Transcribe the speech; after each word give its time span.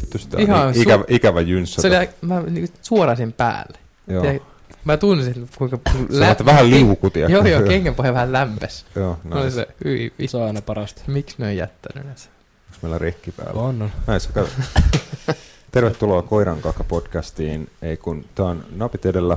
Vittu 0.00 0.18
sitä 0.18 0.36
on 0.36 0.42
Ihan 0.42 0.76
i- 0.76 0.80
ikävä, 0.82 1.04
ikävä 1.08 1.40
jynssä. 1.40 1.82
Se 1.82 1.88
oli, 1.98 2.08
mä 2.20 2.40
niin 2.42 2.68
suoraan 2.82 3.16
sen 3.16 3.32
päälle. 3.32 3.78
Joo. 4.08 4.24
Ja 4.24 4.40
mä 4.84 4.96
tunsin, 4.96 5.48
kuinka... 5.58 5.78
Sä 6.18 6.28
oot 6.28 6.44
vähän 6.44 6.70
liukutia. 6.70 7.28
Joo, 7.28 7.46
joo, 7.46 7.62
kengänpohja 7.62 8.14
vähän 8.14 8.32
lämpes. 8.32 8.84
Joo, 8.96 9.18
nice. 9.24 9.50
se, 9.50 9.66
hyi, 9.84 10.12
Se 10.26 10.36
on 10.36 10.46
aina 10.46 10.62
parasta. 10.62 11.02
miksi 11.06 11.34
ne 11.38 11.46
on 11.46 11.56
jättänyt 11.56 12.06
ne? 12.06 12.14
Meillä 12.82 12.98
rekki 12.98 13.32
päällä? 13.32 13.62
On, 13.62 13.82
on. 13.82 13.90
Näissä. 14.06 14.30
Tervetuloa 15.72 16.22
Koiran 16.22 16.60
kaka 16.60 16.84
podcastiin. 16.84 17.70
Ei 17.82 17.96
kun 17.96 18.24
tää 18.34 18.46
on 18.46 18.64
napit 18.76 19.06
edellä. 19.06 19.36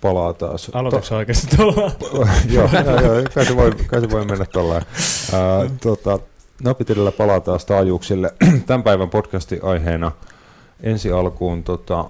Palaa 0.00 0.32
taas. 0.32 0.70
Aloitatko 0.72 1.16
oikeasti 1.16 1.56
tuolla? 1.56 1.80
joo, 2.54 2.68
joo, 2.72 3.00
joo, 3.00 3.24
kai 3.34 3.46
se 3.46 3.56
voi, 3.56 3.72
kai 3.86 4.00
se 4.00 4.10
voi 4.10 4.24
mennä. 4.24 4.46
Uh, 4.54 5.70
tota, 5.80 6.18
napit 6.62 6.90
edellä 6.90 7.12
palaa 7.12 7.40
taas 7.40 7.64
taajuuksille. 7.64 8.34
Tämän 8.66 8.82
päivän 8.82 9.10
podcastin 9.10 9.64
aiheena 9.64 10.12
ensi 10.82 11.12
alkuun 11.12 11.62
tota, 11.62 12.04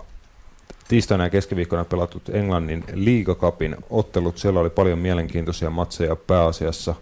tiistaina 0.88 1.24
ja 1.24 1.30
keskiviikkona 1.30 1.84
pelatut 1.84 2.28
Englannin 2.28 2.84
liigakapin 2.92 3.76
ottelut. 3.90 4.38
Siellä 4.38 4.60
oli 4.60 4.70
paljon 4.70 4.98
mielenkiintoisia 4.98 5.70
matseja 5.70 6.16
pääasiassa 6.16 6.95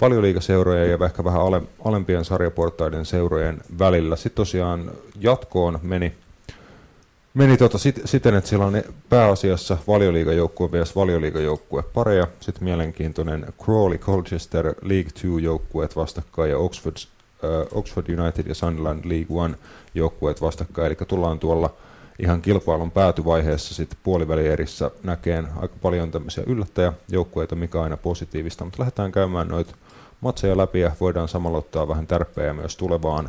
valioliigaseurojen 0.00 0.90
ja 0.90 0.98
ehkä 1.04 1.24
vähän 1.24 1.40
ale, 1.40 1.62
alempien 1.84 2.24
sarjaportaiden 2.24 3.04
seurojen 3.04 3.58
välillä. 3.78 4.16
Sitten 4.16 4.36
tosiaan 4.36 4.90
jatkoon 5.20 5.78
meni, 5.82 6.12
meni 7.34 7.56
tota 7.56 7.78
sit, 7.78 8.00
siten, 8.04 8.34
että 8.34 8.50
siellä 8.50 8.66
on 8.66 8.82
pääasiassa 9.08 9.78
valioliigajoukkue 9.88 10.72
vs 10.72 10.96
valioliigajoukkue 10.96 11.82
pareja. 11.82 12.26
Sitten 12.40 12.64
mielenkiintoinen 12.64 13.46
Crawley 13.64 13.98
Colchester 13.98 14.74
League 14.82 15.10
2 15.12 15.28
joukkueet 15.42 15.96
vastakkain 15.96 16.50
ja 16.50 16.58
Oxford, 16.58 16.96
äh, 16.96 17.78
Oxford 17.78 18.18
United 18.18 18.46
ja 18.46 18.54
Sunderland 18.54 19.04
League 19.04 19.46
1 19.46 19.58
joukkueet 19.94 20.40
vastakkain. 20.40 20.86
Eli 20.86 20.96
tullaan 21.08 21.38
tuolla 21.38 21.74
ihan 22.18 22.42
kilpailun 22.42 22.90
päätyvaiheessa 22.90 23.74
sitten 23.74 23.98
puolivälierissä 24.02 24.90
näkeen 25.02 25.48
aika 25.56 25.74
paljon 25.82 26.10
tämmöisiä 26.10 26.44
yllättäjäjoukkueita, 26.46 27.56
mikä 27.56 27.78
on 27.78 27.84
aina 27.84 27.96
positiivista, 27.96 28.64
mutta 28.64 28.80
lähdetään 28.80 29.12
käymään 29.12 29.48
noita 29.48 29.74
matseja 30.20 30.56
läpi 30.56 30.80
ja 30.80 30.92
voidaan 31.00 31.28
samalla 31.28 31.58
ottaa 31.58 31.88
vähän 31.88 32.06
tärppejä 32.06 32.54
myös 32.54 32.76
tulevaan, 32.76 33.28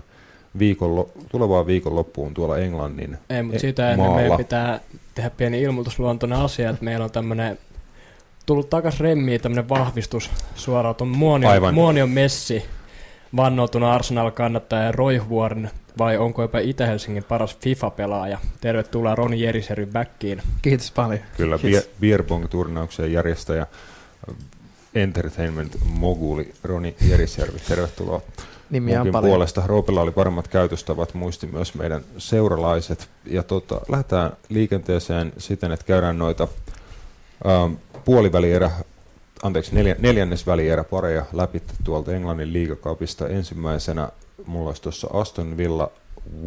viikonlo- 0.59 1.09
tulevaan 1.31 1.67
viikonloppuun 1.67 2.33
tuolla 2.33 2.57
Englannin 2.57 3.17
Ei, 3.29 3.43
mutta 3.43 3.57
e- 3.57 3.59
siitä 3.59 3.83
ennen 3.91 3.99
maalla. 3.99 4.15
meidän 4.21 4.37
pitää 4.37 4.79
tehdä 5.15 5.29
pieni 5.29 5.61
ilmoitusluontoinen 5.61 6.39
asia, 6.39 6.69
että 6.69 6.85
meillä 6.85 7.05
on 7.05 7.11
tämmöinen 7.11 7.57
tullut 8.45 8.69
takas 8.69 8.99
remmiin 8.99 9.41
tämmöinen 9.41 9.69
vahvistus 9.69 10.31
suoraan 10.55 10.95
tuon 10.95 11.07
Muonion, 11.09 11.51
Aivan. 11.51 11.73
Muonion 11.73 12.09
messi 12.09 12.65
vannoutunut 13.35 13.89
Arsenal-kannattaja 13.89 14.91
Roihvuoren 14.91 15.71
vai 15.97 16.17
onko 16.17 16.41
jopa 16.41 16.59
Itä-Helsingin 16.59 17.23
paras 17.23 17.57
FIFA-pelaaja. 17.61 18.37
Tervetuloa 18.61 19.15
Roni 19.15 19.41
Jerisery 19.41 19.85
backiin. 19.85 20.41
Kiitos 20.61 20.91
paljon. 20.91 21.19
Kyllä, 21.37 21.57
Kiitos. 21.57 21.83
Beer, 21.83 21.95
Beerbong-turnauksen 22.23 23.11
järjestäjä 23.13 23.67
äh, 24.95 25.03
Entertainment 25.03 25.77
Moguli 25.85 26.53
Roni 26.63 26.95
Jerisjärvi, 27.09 27.59
tervetuloa 27.67 28.21
Nimiä 28.69 29.01
on 29.01 29.11
paljon. 29.11 29.29
puolesta. 29.29 29.63
Roopella 29.65 30.01
oli 30.01 30.11
paremmat 30.11 30.47
käytöstavat, 30.47 31.13
muisti 31.13 31.47
myös 31.47 31.73
meidän 31.73 32.01
seuralaiset. 32.17 33.09
Ja 33.25 33.43
tota, 33.43 33.81
lähdetään 33.89 34.31
liikenteeseen 34.49 35.33
siten, 35.37 35.71
että 35.71 35.85
käydään 35.85 36.17
noita 36.17 36.47
ähm, 37.47 37.73
puolivälierä, 38.05 38.71
anteeksi, 39.43 39.75
neljä, 39.75 39.95
neljännesvälierä 39.99 40.83
pareja 40.83 41.25
läpi 41.33 41.61
tuolta 41.83 42.13
Englannin 42.13 42.53
liigakapista. 42.53 43.27
Ensimmäisenä 43.27 44.09
mulla 44.45 44.69
olisi 44.69 44.81
tuossa 44.81 45.07
Aston 45.13 45.57
Villa 45.57 45.91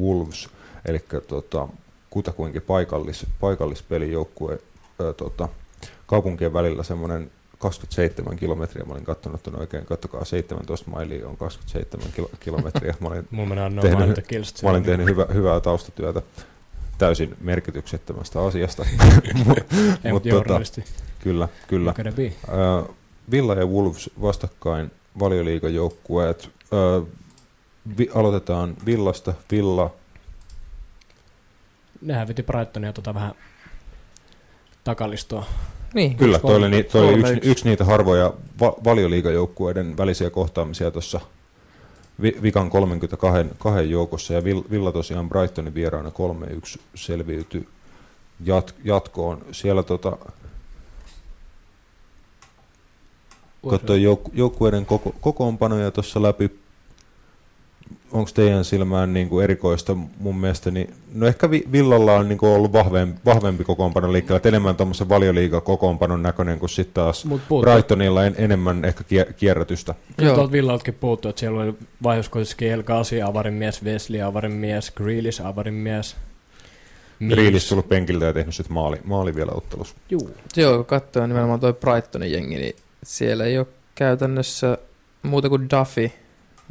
Wolves, 0.01 0.49
eli 0.85 1.05
tota, 1.29 1.69
kutakuinkin 2.11 2.63
paikallis, 2.63 3.27
paikallispelijoukkue 3.41 4.59
ää, 5.01 5.13
tota, 5.13 5.49
kaupunkien 6.07 6.53
välillä 6.53 6.83
semmoinen 6.83 7.31
27 7.63 8.37
kilometriä. 8.37 8.85
Mä 8.85 8.93
olin 8.93 9.05
katsonut 9.05 9.43
ton 9.43 9.61
oikein, 9.61 9.87
kattokaa 9.87 10.25
17 10.25 10.91
mailia 10.91 11.29
on 11.29 11.37
27 11.37 12.13
kilo, 12.17 12.31
kilometriä. 12.41 12.95
Mä 13.01 13.09
olin, 13.09 13.29
Tehnyt- 13.83 13.99
mä 14.63 14.71
olin 14.71 14.83
tehnyt 14.83 15.07
hyvä, 15.07 15.27
hyvää 15.35 15.61
taustatyötä 15.61 16.23
täysin 16.99 17.37
merkityksettömästä 17.41 18.43
asiasta. 18.43 18.85
Mutta 20.13 20.29
tota- 20.29 20.49
kyllä, 21.19 21.49
kyllä. 21.69 21.93
Ää, 22.49 22.95
Villa 23.31 23.55
ja 23.55 23.67
Wolves 23.67 24.11
vastakkain 24.21 24.91
valioliigajoukkueet. 25.19 26.51
Ää, 26.73 27.03
vi, 27.99 28.11
aloitetaan 28.15 28.77
Villasta. 28.87 29.35
Villa 29.51 29.95
Nehän 32.01 32.29
veti 32.29 32.43
Brightonia 32.43 32.93
tota 32.93 33.15
vähän 33.15 33.35
takalistoa. 34.85 35.47
Niin, 35.95 36.17
Kyllä, 36.17 36.39
toi 36.39 36.57
oli, 36.57 36.71
ni, 36.71 36.83
toi 36.83 37.09
oli 37.09 37.19
yksi, 37.21 37.51
yksi. 37.51 37.65
niitä 37.69 37.85
harvoja 37.85 38.33
va- 38.61 38.75
valioliigajoukkueiden 38.85 39.97
välisiä 39.97 40.31
kohtaamisia 40.31 40.91
tuossa 40.91 41.21
vi, 42.23 42.37
vikan 42.43 42.71
32 42.71 43.47
kahden 43.59 43.91
joukossa, 43.91 44.35
ja 44.35 44.41
Vill- 44.41 44.71
Villa 44.71 44.93
tosiaan 44.93 45.29
Brightonin 45.29 45.75
vieraana 45.75 46.11
3-1 46.11 46.79
selviytyi 46.95 47.69
jat, 48.45 48.75
jatkoon. 48.85 49.45
Siellä 49.53 49.83
tota, 49.83 50.17
katsoin 53.71 54.03
jouk- 54.03 54.31
joukkueiden 54.33 54.87
koko, 54.87 55.15
kokoonpanoja 55.21 55.91
tuossa 55.91 56.23
läpi. 56.23 56.62
Onko 58.13 58.31
teidän 58.35 58.65
silmään 58.65 59.13
niin 59.13 59.29
kuin 59.29 59.45
erikoista 59.45 59.97
mun 60.19 60.37
mielestä? 60.37 60.71
Niin, 60.71 60.95
no 61.15 61.27
ehkä 61.27 61.51
Vi- 61.51 61.69
Villalla 61.73 62.15
on 62.15 62.29
niin 62.29 62.39
kuin 62.39 62.51
ollut 62.51 62.73
vahvempi, 62.73 63.21
vahvempi 63.25 63.65
kokoonpano 63.65 64.13
liikkeellä, 64.13 64.37
että 64.37 64.49
enemmän 64.49 64.77
tuommoisen 64.77 65.09
valioliiga 65.09 65.61
kokoonpanon 65.61 66.23
näköinen 66.23 66.59
kuin 66.59 66.71
sitten 66.71 66.95
taas 66.95 67.27
Brightonilla 67.61 68.25
en, 68.25 68.35
enemmän 68.39 68.85
ehkä 68.85 69.05
kier- 69.05 69.33
kierrätystä. 69.33 69.95
Joo. 70.19 70.35
tuolta 70.35 70.53
Villaltakin 70.53 70.95
puuttuu, 70.95 71.29
että 71.29 71.41
siellä 71.41 71.63
oli 71.63 71.75
vaihdos 72.03 72.29
kuitenkin 72.29 72.73
El 72.73 72.83
Ghazi, 72.83 73.23
avarin 73.23 73.55
mies, 73.55 73.85
Wesley, 73.85 74.23
avarin 74.23 74.53
mies, 74.53 74.91
Grealish, 74.91 75.47
avarin 75.47 75.75
mies. 75.75 76.17
Riilis 77.31 77.69
tullut 77.69 77.89
penkiltä 77.89 78.25
ja 78.25 78.33
tehnyt 78.33 78.55
sitten 78.55 78.75
maali, 78.75 78.97
maali 79.05 79.35
vielä 79.35 79.53
ottelussa. 79.55 79.95
Juu. 80.11 80.31
Joo, 80.57 80.77
kun 80.77 80.85
katsoo 80.85 81.27
nimenomaan 81.27 81.61
toi 81.61 81.73
Brightonin 81.73 82.33
jengi, 82.33 82.57
niin 82.57 82.77
siellä 83.03 83.45
ei 83.45 83.59
ole 83.59 83.67
käytännössä 83.95 84.79
muuta 85.23 85.49
kuin 85.49 85.69
Duffy 85.71 86.11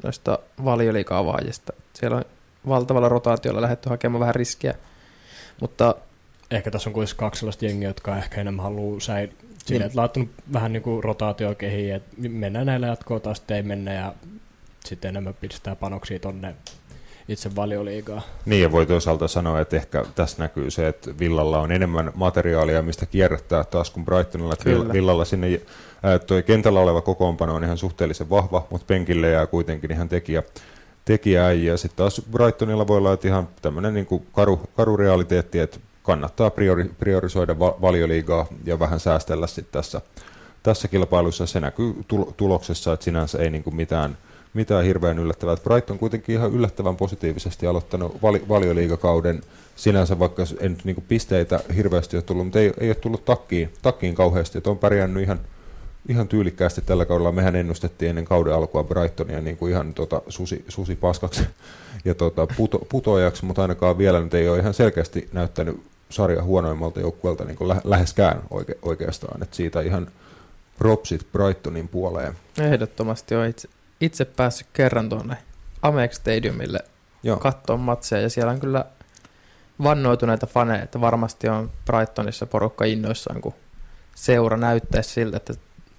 noista 0.03 0.39
valioliika-avaajista. 0.65 1.73
Siellä 1.93 2.17
on 2.17 2.25
valtavalla 2.67 3.09
rotaatiolla 3.09 3.61
lähdetty 3.61 3.89
hakemaan 3.89 4.19
vähän 4.19 4.35
riskiä, 4.35 4.73
mutta 5.61 5.95
Ehkä 6.51 6.71
tässä 6.71 6.89
on 6.89 6.93
kuitenkin 6.93 7.17
kaksi 7.17 7.39
sellaista 7.39 7.65
jengiä, 7.65 7.89
jotka 7.89 8.17
ehkä 8.17 8.41
enemmän 8.41 8.63
haluaa 8.63 8.99
säil... 8.99 9.27
Niin. 9.27 9.51
Silleen, 9.65 9.87
että 9.87 9.99
laittanut 9.99 10.29
vähän 10.53 10.73
niin 10.73 10.83
kuin 10.83 11.03
rotaatio 11.03 11.55
kehiin, 11.55 11.95
että 11.95 12.15
mennään 12.17 12.65
näillä 12.65 12.87
jatkoon 12.87 13.21
taas 13.21 13.43
ei 13.49 13.63
mennä 13.63 13.93
ja 13.93 14.13
sitten 14.85 15.09
enemmän 15.09 15.33
pistää 15.33 15.75
panoksia 15.75 16.19
tonne 16.19 16.55
itse 17.31 17.55
valioliigaa. 17.55 18.21
Niin 18.45 18.61
ja 18.61 18.71
voi 18.71 18.85
toisaalta 18.85 19.27
sanoa, 19.27 19.59
että 19.59 19.75
ehkä 19.75 20.05
tässä 20.15 20.43
näkyy 20.43 20.71
se, 20.71 20.87
että 20.87 21.19
Villalla 21.19 21.59
on 21.59 21.71
enemmän 21.71 22.11
materiaalia, 22.15 22.81
mistä 22.81 23.05
kierrättää 23.05 23.63
taas 23.63 23.89
kuin 23.89 24.05
Brightonilla. 24.05 24.55
Kyllä. 24.63 24.93
Villalla 24.93 25.25
sinne 25.25 25.61
toi 26.27 26.43
kentällä 26.43 26.79
oleva 26.79 27.01
kokoonpano 27.01 27.55
on 27.55 27.63
ihan 27.63 27.77
suhteellisen 27.77 28.29
vahva, 28.29 28.67
mutta 28.69 28.85
penkille 28.87 29.29
jää 29.29 29.47
kuitenkin 29.47 29.91
ihan 29.91 30.09
tekijä, 30.09 30.43
tekijääjiä. 31.05 31.77
Sitten 31.77 31.97
taas 31.97 32.21
Brightonilla 32.31 32.87
voi 32.87 32.97
olla 32.97 33.13
että 33.13 33.27
ihan 33.27 33.47
tämmöinen 33.61 33.93
niin 33.93 34.05
kuin 34.05 34.27
karu, 34.33 34.59
karu 34.75 34.97
realiteetti, 34.97 35.59
että 35.59 35.79
kannattaa 36.03 36.49
priori, 36.49 36.91
priorisoida 36.99 37.59
va- 37.59 37.75
valioliigaa 37.81 38.47
ja 38.65 38.79
vähän 38.79 38.99
säästellä 38.99 39.47
sitten 39.47 39.71
tässä, 39.71 40.01
tässä 40.63 40.87
kilpailussa. 40.87 41.45
Se 41.45 41.59
näkyy 41.59 41.93
tul- 42.07 42.31
tuloksessa, 42.37 42.93
että 42.93 43.03
sinänsä 43.03 43.37
ei 43.37 43.49
niin 43.49 43.63
kuin 43.63 43.75
mitään, 43.75 44.17
mitään 44.53 44.85
hirveän 44.85 45.19
yllättävää. 45.19 45.53
Että 45.53 45.69
Brighton 45.69 45.99
kuitenkin 45.99 46.35
ihan 46.35 46.51
yllättävän 46.51 46.95
positiivisesti 46.95 47.67
aloittanut 47.67 48.21
vali- 48.21 48.49
valioliigakauden 48.49 49.41
sinänsä, 49.75 50.19
vaikka 50.19 50.43
nyt 50.61 50.85
niin 50.85 51.03
pisteitä 51.07 51.59
hirveästi 51.75 52.17
ole 52.17 52.23
tullut, 52.23 52.45
mutta 52.45 52.59
ei, 52.59 52.73
ei 52.79 52.89
ole 52.89 52.95
tullut 52.95 53.25
takkiin, 53.25 53.73
takkiin 53.81 54.15
kauheasti, 54.15 54.57
että 54.57 54.69
on 54.69 54.77
pärjännyt 54.77 55.23
ihan, 55.23 55.39
ihan 56.09 56.27
tyylikkäästi 56.27 56.81
tällä 56.81 57.05
kaudella. 57.05 57.31
Mehän 57.31 57.55
ennustettiin 57.55 58.09
ennen 58.09 58.25
kauden 58.25 58.53
alkua 58.53 58.83
Brightonia 58.83 59.41
niin 59.41 59.57
kuin 59.57 59.71
ihan 59.71 59.93
tota, 59.93 60.21
susi, 60.27 60.65
susi 60.67 60.95
paskaksi 60.95 61.43
ja 62.05 62.15
tota, 62.15 62.47
puto, 62.57 62.79
putoajaksi, 62.89 63.45
mutta 63.45 63.61
ainakaan 63.61 63.97
vielä 63.97 64.19
nyt 64.19 64.33
ei 64.33 64.49
ole 64.49 64.59
ihan 64.59 64.73
selkeästi 64.73 65.29
näyttänyt 65.33 65.81
sarja 66.09 66.43
huonoimmalta 66.43 66.99
joukkueelta 66.99 67.45
niin 67.45 67.57
kuin 67.57 67.67
lä- 67.67 67.81
läheskään 67.83 68.41
oike, 68.49 68.77
oikeastaan. 68.81 69.43
Et 69.43 69.53
siitä 69.53 69.81
ihan 69.81 70.07
propsit 70.77 71.27
Brightonin 71.31 71.87
puoleen. 71.87 72.33
ehdottomasti 72.61 73.35
on 73.35 73.47
itse, 73.47 73.69
itse 74.01 74.25
päässyt 74.25 74.67
kerran 74.73 75.09
tuonne 75.09 75.37
Amex 75.81 76.13
Stadiumille 76.13 76.79
Joo. 77.23 77.37
katsoa 77.37 77.77
matseja 77.77 78.21
ja 78.21 78.29
siellä 78.29 78.51
on 78.51 78.59
kyllä 78.59 78.85
vannoituneita 79.83 80.47
faneja, 80.47 80.83
että 80.83 81.01
varmasti 81.01 81.49
on 81.49 81.71
Brightonissa 81.85 82.45
porukka 82.45 82.85
innoissaan, 82.85 83.41
kun 83.41 83.53
seura 84.15 84.57
näyttäisi 84.57 85.09
siltä, 85.09 85.37
että 85.37 85.53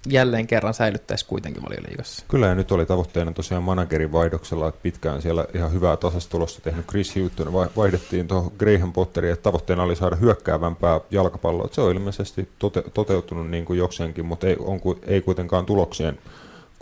jälleen 0.09 0.47
kerran 0.47 0.73
säilyttäisi 0.73 1.25
kuitenkin 1.25 1.63
valioliigassa. 1.63 2.25
Kyllä 2.27 2.47
ja 2.47 2.55
nyt 2.55 2.71
oli 2.71 2.85
tavoitteena 2.85 3.31
tosiaan 3.31 3.63
managerin 3.63 4.11
vaihdoksella, 4.11 4.67
että 4.67 4.79
pitkään 4.83 5.21
siellä 5.21 5.45
ihan 5.53 5.73
hyvää 5.73 5.97
tasastulosta 5.97 6.61
tehnyt 6.61 6.87
Chris 6.87 7.15
Hutton 7.15 7.53
vai- 7.53 7.69
vaihdettiin 7.77 8.27
tuohon 8.27 8.51
Graham 8.59 8.93
Potteriin, 8.93 9.33
että 9.33 9.43
tavoitteena 9.43 9.83
oli 9.83 9.95
saada 9.95 10.15
hyökkäävämpää 10.15 11.01
jalkapalloa. 11.11 11.67
Se 11.71 11.81
on 11.81 11.91
ilmeisesti 11.91 12.49
tote- 12.59 12.89
toteutunut 12.93 13.49
niin 13.49 13.65
kuin 13.65 13.79
jokseenkin, 13.79 14.25
mutta 14.25 14.47
ei, 14.47 14.55
on, 14.59 14.79
ei 15.07 15.21
kuitenkaan 15.21 15.65
tuloksien 15.65 16.19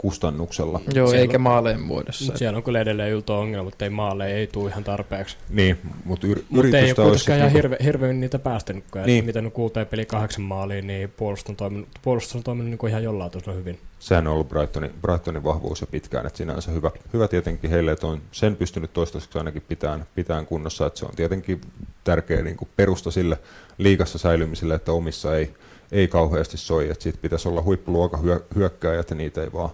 kustannuksella. 0.01 0.79
Joo, 0.93 1.07
Siellä 1.07 1.21
eikä 1.21 1.37
maaleen 1.37 1.81
muodossa. 1.81 2.25
Mut 2.25 2.37
siellä 2.37 2.57
on 2.57 2.63
kyllä 2.63 2.79
edelleen 2.81 3.11
ylto 3.11 3.39
ongelma, 3.39 3.63
mutta 3.63 3.85
ei 3.85 3.89
maalle 3.89 4.33
ei 4.33 4.47
tule 4.47 4.69
ihan 4.69 4.83
tarpeeksi. 4.83 5.37
Niin, 5.49 5.77
mutta 6.05 6.27
yr- 6.27 6.41
Mutta 6.49 6.77
ei 6.77 6.85
ole 6.85 6.93
kuitenkaan 6.95 7.37
ihan 7.37 7.39
niinku- 7.39 7.55
hirve, 7.57 7.77
hirveän 7.83 8.19
niitä 8.19 8.39
päästänyt, 8.39 8.83
kun 8.91 9.01
Niin. 9.01 9.25
mitä 9.25 9.41
nyt 9.41 9.53
kuultiin 9.53 9.85
peli 9.85 10.05
kahdeksan 10.05 10.41
maaliin, 10.41 10.87
niin 10.87 11.09
puolustus 11.17 11.49
on 11.49 11.55
toiminut, 11.55 11.87
puolustus 12.01 12.35
on 12.35 12.43
toiminut 12.43 12.69
niin 12.81 12.89
ihan 12.89 13.03
jollain 13.03 13.31
tasolla 13.31 13.57
hyvin. 13.57 13.79
sehän 13.99 14.27
on 14.27 14.33
ollut 14.33 14.49
Brightonin, 14.49 14.91
Brightonin 15.01 15.43
vahvuus 15.43 15.81
jo 15.81 15.87
pitkään, 15.87 16.25
että 16.25 16.37
sinänsä 16.37 16.71
hyvä, 16.71 16.91
hyvä 17.13 17.27
tietenkin 17.27 17.69
heille, 17.69 17.91
että 17.91 18.07
on 18.07 18.21
sen 18.31 18.55
pystynyt 18.55 18.93
toistaiseksi 18.93 19.37
ainakin 19.37 19.63
pitään, 19.67 20.05
pitään 20.15 20.45
kunnossa, 20.45 20.85
että 20.85 20.99
se 20.99 21.05
on 21.05 21.15
tietenkin 21.15 21.61
tärkeä 22.03 22.41
niin 22.41 22.57
kuin 22.57 22.69
perusta 22.75 23.11
sille 23.11 23.37
liikassa 23.77 24.17
säilymiselle, 24.17 24.75
että 24.75 24.91
omissa 24.91 25.37
ei, 25.37 25.53
ei 25.91 26.07
kauheasti 26.07 26.57
soi, 26.57 26.89
että 26.89 27.03
siitä 27.03 27.19
pitäisi 27.21 27.47
olla 27.49 27.61
huippuluokan 27.61 28.23
hyö, 28.23 28.39
hyökkääjät 28.55 29.09
ja 29.09 29.15
niitä 29.15 29.41
ei 29.43 29.53
vaan 29.53 29.69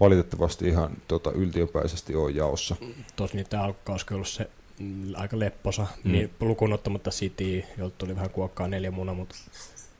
valitettavasti 0.00 0.68
ihan 0.68 0.90
tota, 1.08 1.30
yltiöpäisesti 1.32 2.14
ole 2.14 2.30
jaossa. 2.30 2.76
Tosi 3.16 3.36
niitä 3.36 3.62
alkukausi 3.62 4.06
on 4.10 4.14
ollut 4.14 4.28
se 4.28 4.50
mm, 4.78 5.12
aika 5.16 5.38
lepposa, 5.38 5.86
Mm. 6.04 6.12
niin 6.12 6.30
lukuun 6.40 6.72
ottamatta 6.72 7.10
City, 7.10 7.64
jolta 7.78 7.94
tuli 7.98 8.14
vähän 8.14 8.30
kuokkaa 8.30 8.68
neljä 8.68 8.90
muna, 8.90 9.14
mutta 9.14 9.34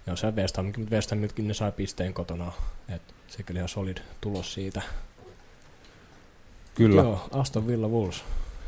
joo, 0.06 0.16
se 0.16 0.30
West 0.30 0.56
Hamkin, 0.56 0.80
mutta 0.80 0.94
West 0.94 1.10
Hamkin 1.10 1.48
ne 1.48 1.54
sai 1.54 1.72
pisteen 1.72 2.14
kotona, 2.14 2.52
et 2.94 3.02
se 3.28 3.42
kyllä 3.42 3.58
ihan 3.58 3.68
solid 3.68 3.96
tulos 4.20 4.54
siitä. 4.54 4.82
Kyllä. 6.74 7.02
Joo, 7.02 7.28
Aston 7.32 7.66
Villa 7.66 7.88
Wolves. 7.88 8.24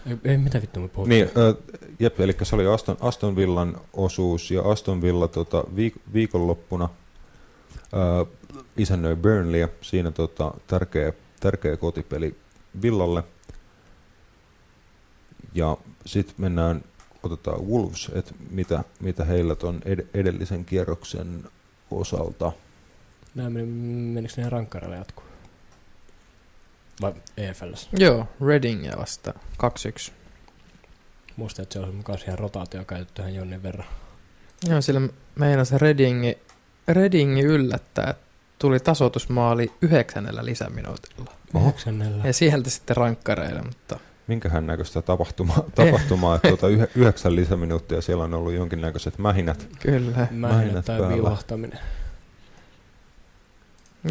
Ei, 0.06 0.16
ei 0.24 0.38
mitä 0.38 0.60
vittu 0.60 0.80
me 0.80 0.88
puhutaan. 0.88 1.08
Niin, 1.08 1.24
äh, 1.24 1.78
jep, 1.98 2.20
eli 2.20 2.36
se 2.42 2.54
oli 2.54 2.66
Aston, 2.66 2.96
Aston 3.00 3.36
Villan 3.36 3.80
osuus, 3.92 4.50
ja 4.50 4.62
Aston 4.62 5.02
Villa 5.02 5.28
tota, 5.28 5.60
viik- 5.76 6.00
viikonloppuna 6.12 6.88
äh, 7.94 8.26
isännöi 8.76 9.16
Burnleyä, 9.16 9.68
siinä 9.80 10.10
tota, 10.10 10.54
tärkeä, 10.66 11.12
tärkeä 11.40 11.76
kotipeli 11.76 12.36
Villalle. 12.82 13.24
Ja 15.54 15.76
sitten 16.06 16.34
mennään, 16.38 16.84
otetaan 17.22 17.66
Wolves, 17.66 18.10
että 18.14 18.34
mitä, 18.50 18.84
mitä 19.00 19.24
heillä 19.24 19.56
ton 19.56 19.80
ed- 19.84 20.06
edellisen 20.14 20.64
kierroksen 20.64 21.44
osalta. 21.90 22.52
Nämä 23.34 23.50
meni, 23.50 23.66
menikö 24.14 24.34
ne 24.36 24.50
rankkareille 24.50 24.96
jatkuu? 24.96 25.24
Vai 27.00 27.14
EFLs? 27.36 27.88
Joo, 27.98 28.28
Readingia 28.46 28.96
vasta 28.98 29.34
2-1. 30.08 30.12
Muistan, 31.36 31.62
että 31.62 31.72
se 31.72 31.80
on 31.80 32.04
myös 32.08 32.22
ihan 32.22 32.38
rotaatio 32.38 32.84
käytetty 32.84 33.22
jonnin 33.22 33.62
verran. 33.62 33.86
Joo, 34.68 34.80
sillä 34.80 35.00
meinasi 35.34 35.78
Readingi, 35.78 36.38
Readingi 36.94 37.42
yllättää, 37.42 38.10
että 38.10 38.24
tuli 38.58 38.80
tasoitusmaali 38.80 39.72
yhdeksännellä 39.82 40.44
lisäminuutilla. 40.44 41.32
Yhdeksännellä. 41.60 42.24
Ja 42.26 42.32
sieltä 42.32 42.70
sitten 42.70 42.96
rankkareille, 42.96 43.62
mutta 43.62 43.98
Minkähän 44.26 44.66
näköistä 44.66 45.02
tapahtumaa, 45.02 45.64
tapahtumaa 45.74 46.36
että 46.36 46.48
tuota, 46.48 46.68
yh- 46.68 46.88
yhdeksän 46.96 47.36
lisäminuuttia 47.36 48.00
siellä 48.00 48.24
on 48.24 48.34
ollut 48.34 48.52
jonkinnäköiset 48.52 49.18
mähinät. 49.18 49.68
kyllä. 49.80 50.10
Mähinät 50.16 50.30
Mähinät 50.30 50.84
tai 50.84 51.00
päällä. 51.00 51.36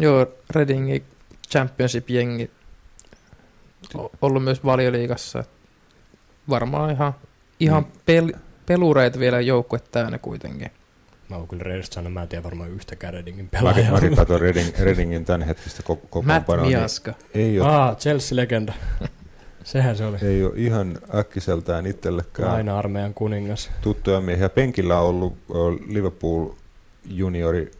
Joo, 0.00 0.26
Readingi 0.50 1.04
Championship-jengi 1.50 2.50
ollut 4.22 4.44
myös 4.44 4.64
valioliigassa. 4.64 5.44
Varmaan 6.48 6.90
ihan, 6.90 7.14
ihan 7.60 7.82
Mm. 7.82 7.90
pel, 8.06 8.32
pelureita 8.66 9.18
vielä 9.18 9.40
joukkue 9.40 9.78
täynnä 9.92 10.18
kuitenkin. 10.18 10.70
Mä 11.30 11.36
oon 11.36 11.48
kyllä 11.48 11.62
reilisesti 11.62 11.94
sanoa, 11.94 12.10
mä 12.10 12.22
en 12.22 12.28
tiedä 12.28 12.44
varmaan 12.44 12.70
yhtäkään 12.70 13.12
Readingin 13.14 13.48
pelaajaa. 13.48 13.92
mäkin 13.92 14.16
katson 14.16 14.40
Reding, 14.40 14.68
Redingin 14.78 15.24
tämänhetkistä 15.24 15.82
ko- 15.82 15.88
Matt 15.94 16.00
kokoonpanoa, 16.10 16.66
niin 16.66 16.78
Miaska. 16.78 17.14
ei 17.34 17.60
ole, 17.60 17.68
Ah, 17.68 17.96
Chelsea-legenda. 17.96 18.72
Sehän 19.64 19.96
se 19.96 20.04
oli. 20.04 20.16
ei 20.22 20.44
ole 20.44 20.52
ihan 20.56 20.98
äkkiseltään 21.14 21.86
itsellekään 21.86 22.50
Aina 22.50 22.78
armeijan 22.78 23.14
kuningas. 23.14 23.70
tuttuja 23.82 24.20
miehiä. 24.20 24.48
Penkillä 24.48 25.00
on 25.00 25.06
ollut 25.08 25.34
Liverpool 25.88 26.48
juniori 27.08 27.70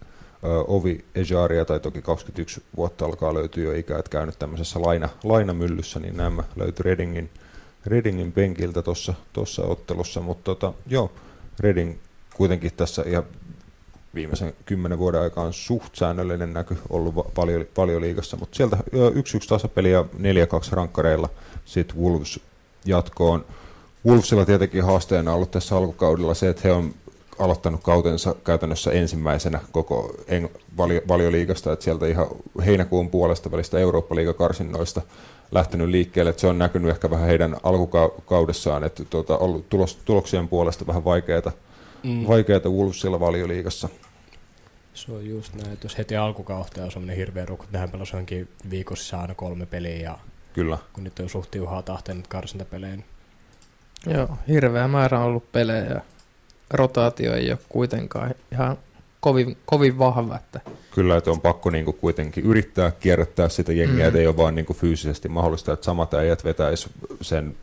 Ovi 0.66 1.04
Ejaria, 1.14 1.64
tai 1.64 1.80
toki 1.80 2.02
21 2.02 2.62
vuotta 2.76 3.04
alkaa 3.04 3.34
löytyä 3.34 3.64
jo 3.64 3.72
ikää, 3.72 3.98
että 3.98 4.10
käynyt 4.10 4.38
tämmöisessä 4.38 4.82
laina, 4.82 5.08
lainamyllyssä, 5.24 6.00
niin 6.00 6.16
nämä 6.16 6.42
löytyi 6.56 6.82
Redingin, 6.82 7.30
Redingin 7.86 8.32
penkiltä 8.32 8.82
tuossa 9.32 9.62
ottelussa, 9.62 10.20
mutta 10.20 10.44
tota, 10.44 10.72
joo, 10.86 11.12
Reding 11.60 11.98
kuitenkin 12.36 12.72
tässä 12.76 13.02
ihan 13.06 13.24
viimeisen 14.14 14.52
kymmenen 14.66 14.98
vuoden 14.98 15.20
aikaan 15.20 15.52
suht 15.52 15.94
säännöllinen 15.94 16.52
näky 16.52 16.76
ollut 16.90 17.34
paljon, 17.34 17.66
paljon 17.74 18.02
liigassa, 18.02 18.36
mutta 18.36 18.56
sieltä 18.56 18.76
ö, 18.94 19.10
1-1 19.10 19.12
tasapeli 19.48 19.90
ja 19.90 20.02
4-2 20.02 20.06
rankkareilla 20.72 21.28
sitten 21.64 21.96
Wolves 21.96 22.40
jatkoon. 22.84 23.44
Wolvesilla 24.06 24.44
tietenkin 24.44 24.84
haasteena 24.84 25.34
ollut 25.34 25.50
tässä 25.50 25.76
alkukaudella 25.76 26.34
se, 26.34 26.48
että 26.48 26.62
he 26.64 26.72
on 26.72 26.94
aloittanut 27.38 27.82
kautensa 27.82 28.34
käytännössä 28.44 28.92
ensimmäisenä 28.92 29.60
koko 29.72 30.14
Eng- 30.28 30.60
valio- 30.76 31.02
valioliigasta, 31.08 31.72
että 31.72 31.84
sieltä 31.84 32.06
ihan 32.06 32.26
heinäkuun 32.66 33.10
puolesta 33.10 33.50
välistä 33.50 33.78
Eurooppa-liigakarsinnoista 33.78 35.02
lähtenyt 35.52 35.88
liikkeelle, 35.88 36.30
että 36.30 36.40
se 36.40 36.46
on 36.46 36.58
näkynyt 36.58 36.90
ehkä 36.90 37.10
vähän 37.10 37.26
heidän 37.26 37.56
alkukaudessaan, 37.62 38.84
että 38.84 39.04
tuota, 39.04 39.38
ollut 39.38 39.68
tulos, 39.68 39.98
tuloksien 40.04 40.48
puolesta 40.48 40.86
vähän 40.86 41.04
vaikeata, 41.04 41.52
Mm. 42.02 42.26
vaikeata 42.28 42.68
Wolvesilla 42.68 43.20
valioliigassa. 43.20 43.88
Se 44.94 45.12
on 45.12 45.26
just 45.26 45.54
näin, 45.54 45.72
että 45.72 45.84
jos 45.84 45.98
heti 45.98 46.16
alkukautta 46.16 46.84
on 46.84 46.90
semmoinen 46.90 47.16
hirveä 47.16 47.46
rukku, 47.46 47.64
että 47.64 47.76
nehän 47.76 47.90
pelasi 47.90 48.12
johonkin 48.14 48.48
viikossa 48.70 49.20
aina 49.20 49.34
kolme 49.34 49.66
peliä 49.66 49.96
ja 49.96 50.18
Kyllä. 50.52 50.78
kun 50.92 51.04
nyt 51.04 51.18
on 51.18 51.28
suht 51.28 51.50
tiuhaa 51.50 51.82
tahteen 51.82 52.16
nyt 52.16 52.26
karsintapelejä, 52.28 52.96
niin 52.96 53.04
Joo, 54.06 54.28
hirveä 54.48 54.88
määrä 54.88 55.18
on 55.18 55.24
ollut 55.26 55.52
pelejä 55.52 55.84
ja 55.84 56.00
rotaatio 56.70 57.34
ei 57.34 57.50
ole 57.50 57.58
kuitenkaan 57.68 58.34
ihan 58.52 58.78
kovin, 59.20 59.56
kovin 59.66 59.98
vahva. 59.98 60.36
Että 60.36 60.60
Kyllä, 60.90 61.16
että 61.16 61.30
on 61.30 61.40
pakko 61.40 61.70
niinku 61.70 61.92
kuitenkin 61.92 62.44
yrittää 62.44 62.90
kierrättää 62.90 63.48
sitä 63.48 63.72
jengiä, 63.72 64.04
Mm. 64.04 64.08
että 64.08 64.18
ei 64.18 64.26
ole 64.26 64.36
vaan 64.36 64.54
niinku 64.54 64.74
fyysisesti 64.74 65.28
mahdollista, 65.28 65.72
että 65.72 65.84
samat 65.84 66.14
äijät 66.14 66.44
vetäisi 66.44 66.90
sen, 67.20 67.56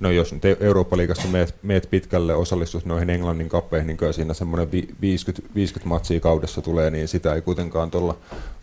no 0.00 0.10
jos 0.10 0.32
nyt 0.32 0.42
Eurooppa-liigassa 0.60 1.28
meet, 1.28 1.54
meet 1.62 1.90
pitkälle, 1.90 2.34
osallistut 2.34 2.84
noihin 2.84 3.10
Englannin 3.10 3.48
kappeihin, 3.48 3.86
niin 3.86 3.96
kyllä 3.96 4.12
siinä 4.12 4.34
semmoinen 4.34 4.72
vi- 4.72 4.88
50, 5.00 5.54
50 5.54 5.88
matsia 5.88 6.20
kaudessa 6.20 6.62
tulee, 6.62 6.90
niin 6.90 7.08
sitä 7.08 7.34
ei 7.34 7.42
kuitenkaan 7.42 7.90
tuolla 7.90 8.16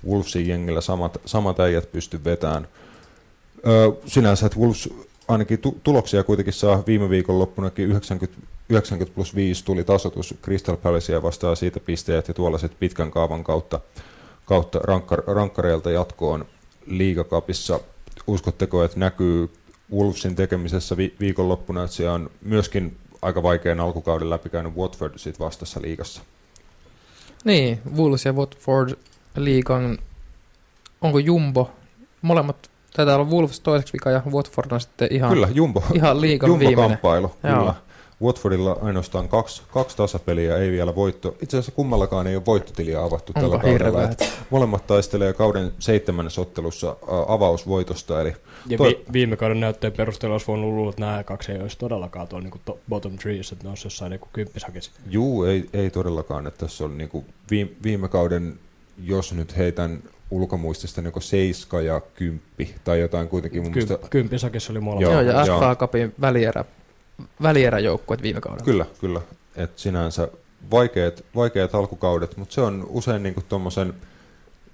Wolvesin 0.07 0.47
jengillä 0.47 0.81
samat, 0.81 1.21
samat 1.25 1.59
äijät 1.59 1.91
pysty 1.91 2.23
vetämään. 2.23 2.67
Sinänsä, 4.05 4.45
että 4.45 4.59
Wolves 4.59 4.89
ainakin 5.27 5.59
tu- 5.59 5.77
tuloksia 5.83 6.23
kuitenkin 6.23 6.53
saa 6.53 6.83
viime 6.87 7.09
viikon 7.09 7.39
loppunakin 7.39 7.85
90, 7.85 8.41
90 8.69 9.15
plus 9.15 9.35
5 9.35 9.65
tuli 9.65 9.83
tasoitus 9.83 10.35
Crystal 10.43 10.77
Palacea 10.77 11.23
vastaan 11.23 11.57
siitä 11.57 11.79
pisteet 11.79 12.27
ja 12.27 12.33
tuolla 12.33 12.57
sitten 12.57 12.79
pitkän 12.79 13.11
kaavan 13.11 13.43
kautta, 13.43 13.79
kautta 14.45 14.79
rankkar, 14.79 15.23
rankkareilta 15.27 15.91
jatkoon 15.91 16.45
liigakapissa. 16.85 17.79
Uskotteko, 18.27 18.83
että 18.83 18.99
näkyy 18.99 19.49
Wolvesin 19.95 20.35
tekemisessä 20.35 20.97
vi- 20.97 21.15
viikonloppuna, 21.19 21.83
että 21.83 21.95
se 21.95 22.09
on 22.09 22.29
myöskin 22.41 22.97
aika 23.21 23.43
vaikean 23.43 23.79
alkukauden 23.79 24.29
läpikäynyt 24.29 24.75
Watford 24.75 25.13
sit 25.17 25.39
vastassa 25.39 25.81
liigassa? 25.81 26.21
niin, 27.43 27.79
Wolves 27.97 28.25
ja 28.25 28.33
Watford 28.33 28.93
liigan, 29.37 29.97
onko 31.01 31.19
Jumbo, 31.19 31.71
molemmat, 32.21 32.69
taitaa 32.95 33.15
olla 33.15 33.29
Wolves 33.29 33.59
toiseksi 33.59 33.93
vika 33.93 34.11
ja 34.11 34.21
Watford 34.31 34.71
on 34.71 34.81
sitten 34.81 35.07
ihan, 35.11 35.29
Kyllä, 35.29 35.49
Jumbo, 35.53 35.83
ihan 35.93 36.21
liigan 36.21 36.49
viimeinen. 36.49 36.71
Jumbo-kamppailu, 36.73 37.31
Joo. 37.43 37.73
Watfordilla 38.23 38.77
ainoastaan 38.81 39.29
kaksi, 39.29 39.61
kaksi 39.73 39.97
tasapeliä, 39.97 40.57
ei 40.57 40.71
vielä 40.71 40.95
voitto. 40.95 41.35
Itse 41.41 41.57
asiassa 41.57 41.71
kummallakaan 41.71 42.27
ei 42.27 42.35
ole 42.35 42.45
voittotiliä 42.45 43.03
avattu 43.03 43.33
tällä 43.33 43.47
Onko 43.55 43.67
kaudella. 43.67 43.85
hirveä? 43.99 44.09
että 44.11 44.25
Molemmat 44.49 44.87
taistelee 44.87 45.33
kauden 45.33 45.71
seitsemännessä 45.79 46.41
ottelussa 46.41 46.95
avausvoitosta, 47.27 48.21
eli 48.21 48.33
Ja 48.67 48.77
Toi- 48.77 48.87
vi- 48.89 49.05
viime 49.13 49.35
kauden 49.37 49.59
näyttöjen 49.59 49.93
perusteella 49.93 50.33
olisi 50.33 50.47
voinut 50.47 50.69
luulla, 50.73 50.89
että 50.89 51.01
nämä 51.05 51.23
kaksi 51.23 51.51
ei 51.51 51.61
olisi 51.61 51.77
todellakaan 51.77 52.27
tuolla 52.27 52.43
niin 52.49 52.61
to- 52.65 52.79
bottom 52.89 53.17
trees, 53.17 53.51
että 53.51 53.63
ne 53.63 53.69
olisi 53.69 53.85
jossain 53.85 54.09
niin 54.09 54.21
kymppisakissa. 54.33 54.91
juu, 55.09 55.43
ei, 55.43 55.69
ei 55.73 55.89
todellakaan, 55.89 56.47
että 56.47 56.65
tässä 56.65 56.83
on 56.85 56.97
niinku 56.97 57.25
viime, 57.51 57.71
viime 57.83 58.07
kauden, 58.07 58.59
jos 59.03 59.33
nyt 59.33 59.57
heitän 59.57 60.03
ulkomuistista 60.31 61.01
niin 61.01 61.13
7 61.19 61.85
ja 61.85 62.01
10 62.15 62.41
tai 62.83 62.99
jotain 62.99 63.27
kuitenkin 63.27 63.63
mun 63.63 63.71
Ky- 63.71 63.85
mielestä. 63.85 64.07
Kympisakissa 64.09 64.73
oli 64.73 64.79
molemmat. 64.79 65.11
Joo, 65.11 65.21
Joo, 65.21 65.45
ja. 65.45 65.59
FA 65.59 65.75
Cupin 65.75 66.13
välierä, 66.21 66.65
välieräjoukkueet 67.41 68.21
viime 68.21 68.41
kaudella. 68.41 68.65
Kyllä, 68.65 68.85
kyllä. 68.99 69.21
Et 69.55 69.71
sinänsä 69.75 70.27
vaikeat, 70.71 71.23
vaikeat 71.35 71.75
alkukaudet, 71.75 72.37
mutta 72.37 72.55
se 72.55 72.61
on 72.61 72.85
usein 72.89 73.23
niinku 73.23 73.43
tuommoisen 73.49 73.93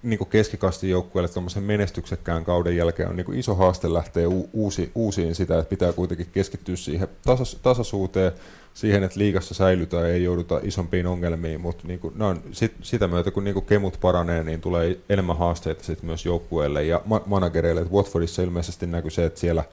niinku 0.04 0.26
keskikastin 0.26 0.90
joukkueelle 0.90 1.30
tuommoisen 1.30 1.64
menestyksekkään 1.64 2.46
kauden 2.46 2.78
jälkeen 2.78 3.10
on 3.10 3.16
niinku 3.16 3.32
iso 3.32 3.56
haaste 3.56 3.94
lähteä 3.94 4.30
u- 4.30 4.50
uusi, 4.54 4.92
uusiin 4.96 5.36
sitä, 5.36 5.60
että 5.60 5.70
pitää 5.70 5.94
kuitenkin 5.94 6.28
keskittyä 6.34 6.76
siihen 6.76 7.08
tasas, 7.26 7.58
tasaisuuteen, 7.62 8.32
siihen, 8.74 9.04
että 9.04 9.20
liigassa 9.20 9.54
säilytään 9.54 10.04
ja 10.04 10.14
ei 10.14 10.24
jouduta 10.24 10.60
isompiin 10.64 11.08
ongelmiin, 11.08 11.62
mutta 11.62 11.88
niinku, 11.88 12.14
ne 12.16 12.26
on 12.26 12.42
sit, 12.52 12.74
sitä 12.82 13.08
myötä, 13.08 13.32
kun 13.32 13.44
niinku 13.44 13.62
kemut 13.62 13.98
paranee, 14.02 14.44
niin 14.44 14.62
tulee 14.62 14.98
enemmän 15.10 15.38
haasteita 15.38 15.84
sit 15.84 16.04
myös 16.04 16.26
joukkueelle 16.26 16.84
ja 16.84 17.02
ma- 17.06 17.22
managereille. 17.26 17.82
Et 17.82 17.92
Watfordissa 17.92 18.42
ilmeisesti 18.42 18.88
näkyy 18.88 19.12
se, 19.12 19.26
että 19.26 19.40
siellä 19.40 19.64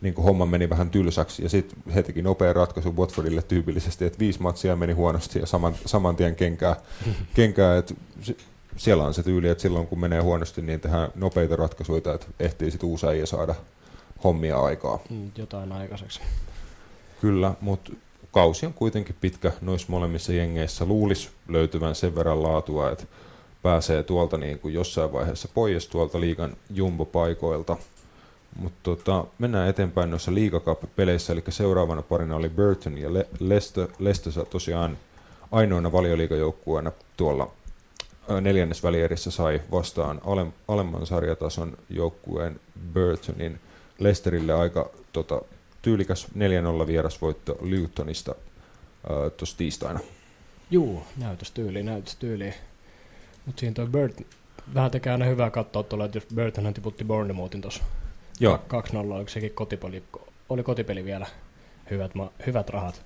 niin 0.00 0.14
kuin 0.14 0.24
homma 0.24 0.46
meni 0.46 0.70
vähän 0.70 0.90
tylsäksi 0.90 1.42
ja 1.42 1.48
sitten 1.48 1.78
he 1.94 2.02
teki 2.02 2.22
nopea 2.22 2.52
ratkaisu 2.52 2.96
Watfordille 2.96 3.42
tyypillisesti, 3.42 4.04
että 4.04 4.18
viisi 4.18 4.42
matsia 4.42 4.76
meni 4.76 4.92
huonosti 4.92 5.38
ja 5.38 5.46
saman, 5.46 5.74
saman 5.86 6.16
tien 6.16 6.36
kenkää, 6.36 6.76
kenkää 7.34 7.76
että 7.76 7.94
si- 8.22 8.36
siellä 8.76 9.04
on 9.04 9.14
se 9.14 9.22
tyyli, 9.22 9.48
että 9.48 9.62
silloin 9.62 9.86
kun 9.86 10.00
menee 10.00 10.20
huonosti, 10.20 10.62
niin 10.62 10.80
tehdään 10.80 11.10
nopeita 11.14 11.56
ratkaisuja, 11.56 12.14
että 12.14 12.26
ehtii 12.40 12.70
sitten 12.70 12.88
uusi 12.88 13.06
äijä 13.06 13.26
saada 13.26 13.54
hommia 14.24 14.60
aikaa. 14.60 14.98
Mm, 15.10 15.30
Jotain 15.36 15.72
aikaiseksi. 15.72 16.20
Kyllä, 17.20 17.54
mutta 17.60 17.92
kausi 18.32 18.66
on 18.66 18.74
kuitenkin 18.74 19.16
pitkä 19.20 19.52
noissa 19.60 19.86
molemmissa 19.90 20.32
jengeissä. 20.32 20.84
Luulisi 20.84 21.28
löytyvän 21.48 21.94
sen 21.94 22.14
verran 22.14 22.42
laatua, 22.42 22.90
että 22.90 23.04
pääsee 23.62 24.02
tuolta 24.02 24.36
niin 24.36 24.58
kuin 24.58 24.74
jossain 24.74 25.12
vaiheessa 25.12 25.48
pois 25.54 25.88
tuolta 25.88 26.20
liigan 26.20 26.56
jumbo-paikoilta. 26.70 27.76
Mutta 28.58 28.78
tota, 28.82 29.24
mennään 29.38 29.68
eteenpäin 29.68 30.10
noissa 30.10 30.34
liigakapeleissä, 30.34 31.32
eli 31.32 31.44
seuraavana 31.48 32.02
parina 32.02 32.36
oli 32.36 32.48
Burton 32.48 32.98
ja 32.98 33.14
Le- 33.14 33.26
Leicester. 33.40 33.88
Leicester 33.98 34.32
saa 34.32 34.44
tosiaan 34.44 34.98
ainoana 35.52 35.92
valioliigajoukkueena 35.92 36.92
tuolla 37.16 37.50
ö, 38.30 38.40
neljännes 38.40 38.82
välierissä 38.82 39.30
sai 39.30 39.60
vastaan 39.70 40.20
alem, 40.26 40.52
alemman 40.68 41.06
sarjatason 41.06 41.78
joukkueen 41.90 42.60
Burtonin. 42.94 43.60
Leicesterille 43.98 44.52
aika 44.52 44.90
tota, 45.12 45.42
tyylikäs 45.82 46.26
4-0 46.82 46.86
vierasvoitto 46.86 47.58
Lutonista 47.60 48.34
tuossa 49.36 49.56
tiistaina. 49.56 50.00
Juu, 50.70 51.02
näytöstyyli, 51.16 51.82
näytöstyyli. 51.82 52.54
Mutta 53.46 53.60
siinä 53.60 53.74
toi 53.74 53.86
Bird 53.86 54.12
vähän 54.74 54.90
tekee 54.90 55.12
aina 55.12 55.24
hyvää 55.24 55.50
katsoa 55.50 55.82
tuolla, 55.82 56.04
että 56.04 56.16
jos 56.16 56.26
Burtonhan 56.34 56.74
tiputti 56.74 57.04
Bournemouthin 57.04 57.60
tuossa 57.60 57.82
Joo, 58.40 58.60
2-0, 58.94 58.96
oliko 58.96 59.28
sekin 59.30 59.50
kotipeli, 59.54 60.02
oli 60.48 60.62
kotipeli 60.62 61.04
vielä 61.04 61.26
hyvät, 61.90 62.14
ma- 62.14 62.32
hyvät 62.46 62.70
rahat. 62.70 63.02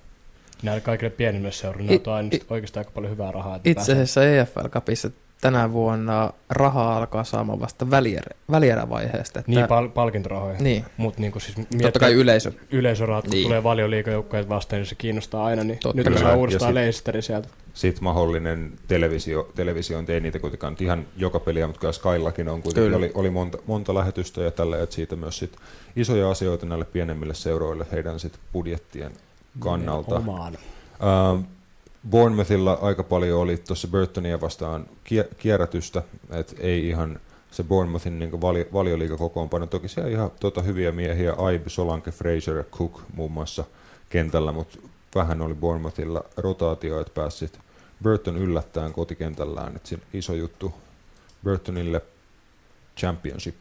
Näille 0.63 0.81
kaikille 0.81 1.09
seuroille 1.51 1.93
I- 1.93 1.95
ne 1.95 2.01
on 2.07 2.13
aina 2.13 2.29
oikeastaan 2.49 2.81
aika 2.81 2.91
paljon 2.95 3.11
hyvää 3.11 3.31
rahaa. 3.31 3.55
että 3.55 3.69
Itse 3.69 3.91
asiassa 3.91 4.25
EFL 4.25 4.67
Cupissa 4.67 5.09
tänä 5.41 5.71
vuonna 5.71 6.33
rahaa 6.49 6.97
alkaa 6.97 7.23
saamaan 7.23 7.59
vasta 7.59 7.89
välierä, 7.91 8.35
välierävaiheesta. 8.51 9.39
Että, 9.39 9.51
Niin, 9.51 9.67
pal- 9.67 9.87
palkintorahoja. 9.89 10.57
niin. 10.59 10.85
Mutta 10.97 11.21
niinku 11.21 11.39
siis 11.39 11.57
totta 11.81 11.99
kai 11.99 12.13
yleisö. 12.13 12.51
yleisörahat, 12.71 13.23
kun 13.25 13.31
Niin. 13.31 13.43
tulee 13.43 13.63
valioliikajoukkoja 13.63 14.49
vastaan, 14.49 14.77
niin 14.79 14.89
se 14.89 14.95
kiinnostaa 14.95 15.45
aina. 15.45 15.63
Niin 15.63 15.79
Totta 15.79 15.97
nyt 15.97 16.03
kai. 16.05 16.13
me 16.13 16.19
saa 16.19 16.35
uudestaan 16.35 16.69
sit- 16.69 16.73
Leicesteri 16.73 17.21
sieltä. 17.21 17.47
Sitten 17.73 18.03
mahdollinen 18.03 18.73
televisio, 18.87 19.51
televisiointi, 19.55 20.13
ei 20.13 20.19
niitä 20.19 20.39
kuitenkaan 20.39 20.75
ihan 20.79 21.05
joka 21.17 21.39
peliä, 21.39 21.67
mutta 21.67 21.79
kyllä 21.79 21.93
Skyllakin 21.93 22.49
on 22.49 22.61
kuitenkin, 22.61 22.83
Kyllä. 22.83 22.97
oli, 22.97 23.11
oli 23.13 23.29
monta, 23.29 23.57
monta 23.67 23.93
lähetystä 23.93 24.41
ja 24.41 24.51
tällä, 24.51 24.81
että 24.83 24.95
siitä 24.95 25.15
myös 25.15 25.37
sit 25.37 25.57
isoja 25.95 26.29
asioita 26.29 26.65
näille 26.65 26.85
pienemmille 26.85 27.33
seuroille 27.33 27.87
heidän 27.91 28.19
sit 28.19 28.39
budjettien 28.53 29.11
kannalta. 29.59 30.15
Ähm, 30.15 31.43
Bournemouthilla 32.09 32.79
aika 32.81 33.03
paljon 33.03 33.39
oli 33.39 33.57
tuossa 33.57 33.87
Burtonia 33.87 34.41
vastaan 34.41 34.85
kie- 35.03 35.35
kierrätystä, 35.37 36.03
että 36.29 36.55
ei 36.59 36.87
ihan 36.87 37.19
se 37.51 37.63
Bournemouthin 37.63 38.19
niin 38.19 38.41
vali, 38.41 38.67
valioliigakokoonpano. 38.73 39.67
Toki 39.67 39.87
siellä 39.87 40.11
ihan 40.11 40.31
tota, 40.39 40.61
hyviä 40.61 40.91
miehiä, 40.91 41.33
Ibe, 41.55 41.69
Solanke, 41.69 42.11
Fraser 42.11 42.57
ja 42.57 42.63
Cook 42.63 43.01
muun 43.13 43.31
muassa 43.31 43.63
kentällä, 44.09 44.51
mutta 44.51 44.77
vähän 45.15 45.41
oli 45.41 45.53
Bournemouthilla 45.53 46.23
rotaatio, 46.37 47.01
että 47.01 47.13
pääsit 47.13 47.59
Burton 48.03 48.37
yllättäen 48.37 48.93
kotikentällään, 48.93 49.75
että 49.75 49.89
siinä 49.89 50.03
iso 50.13 50.33
juttu 50.33 50.73
Burtonille 51.43 52.01
Championship 52.97 53.55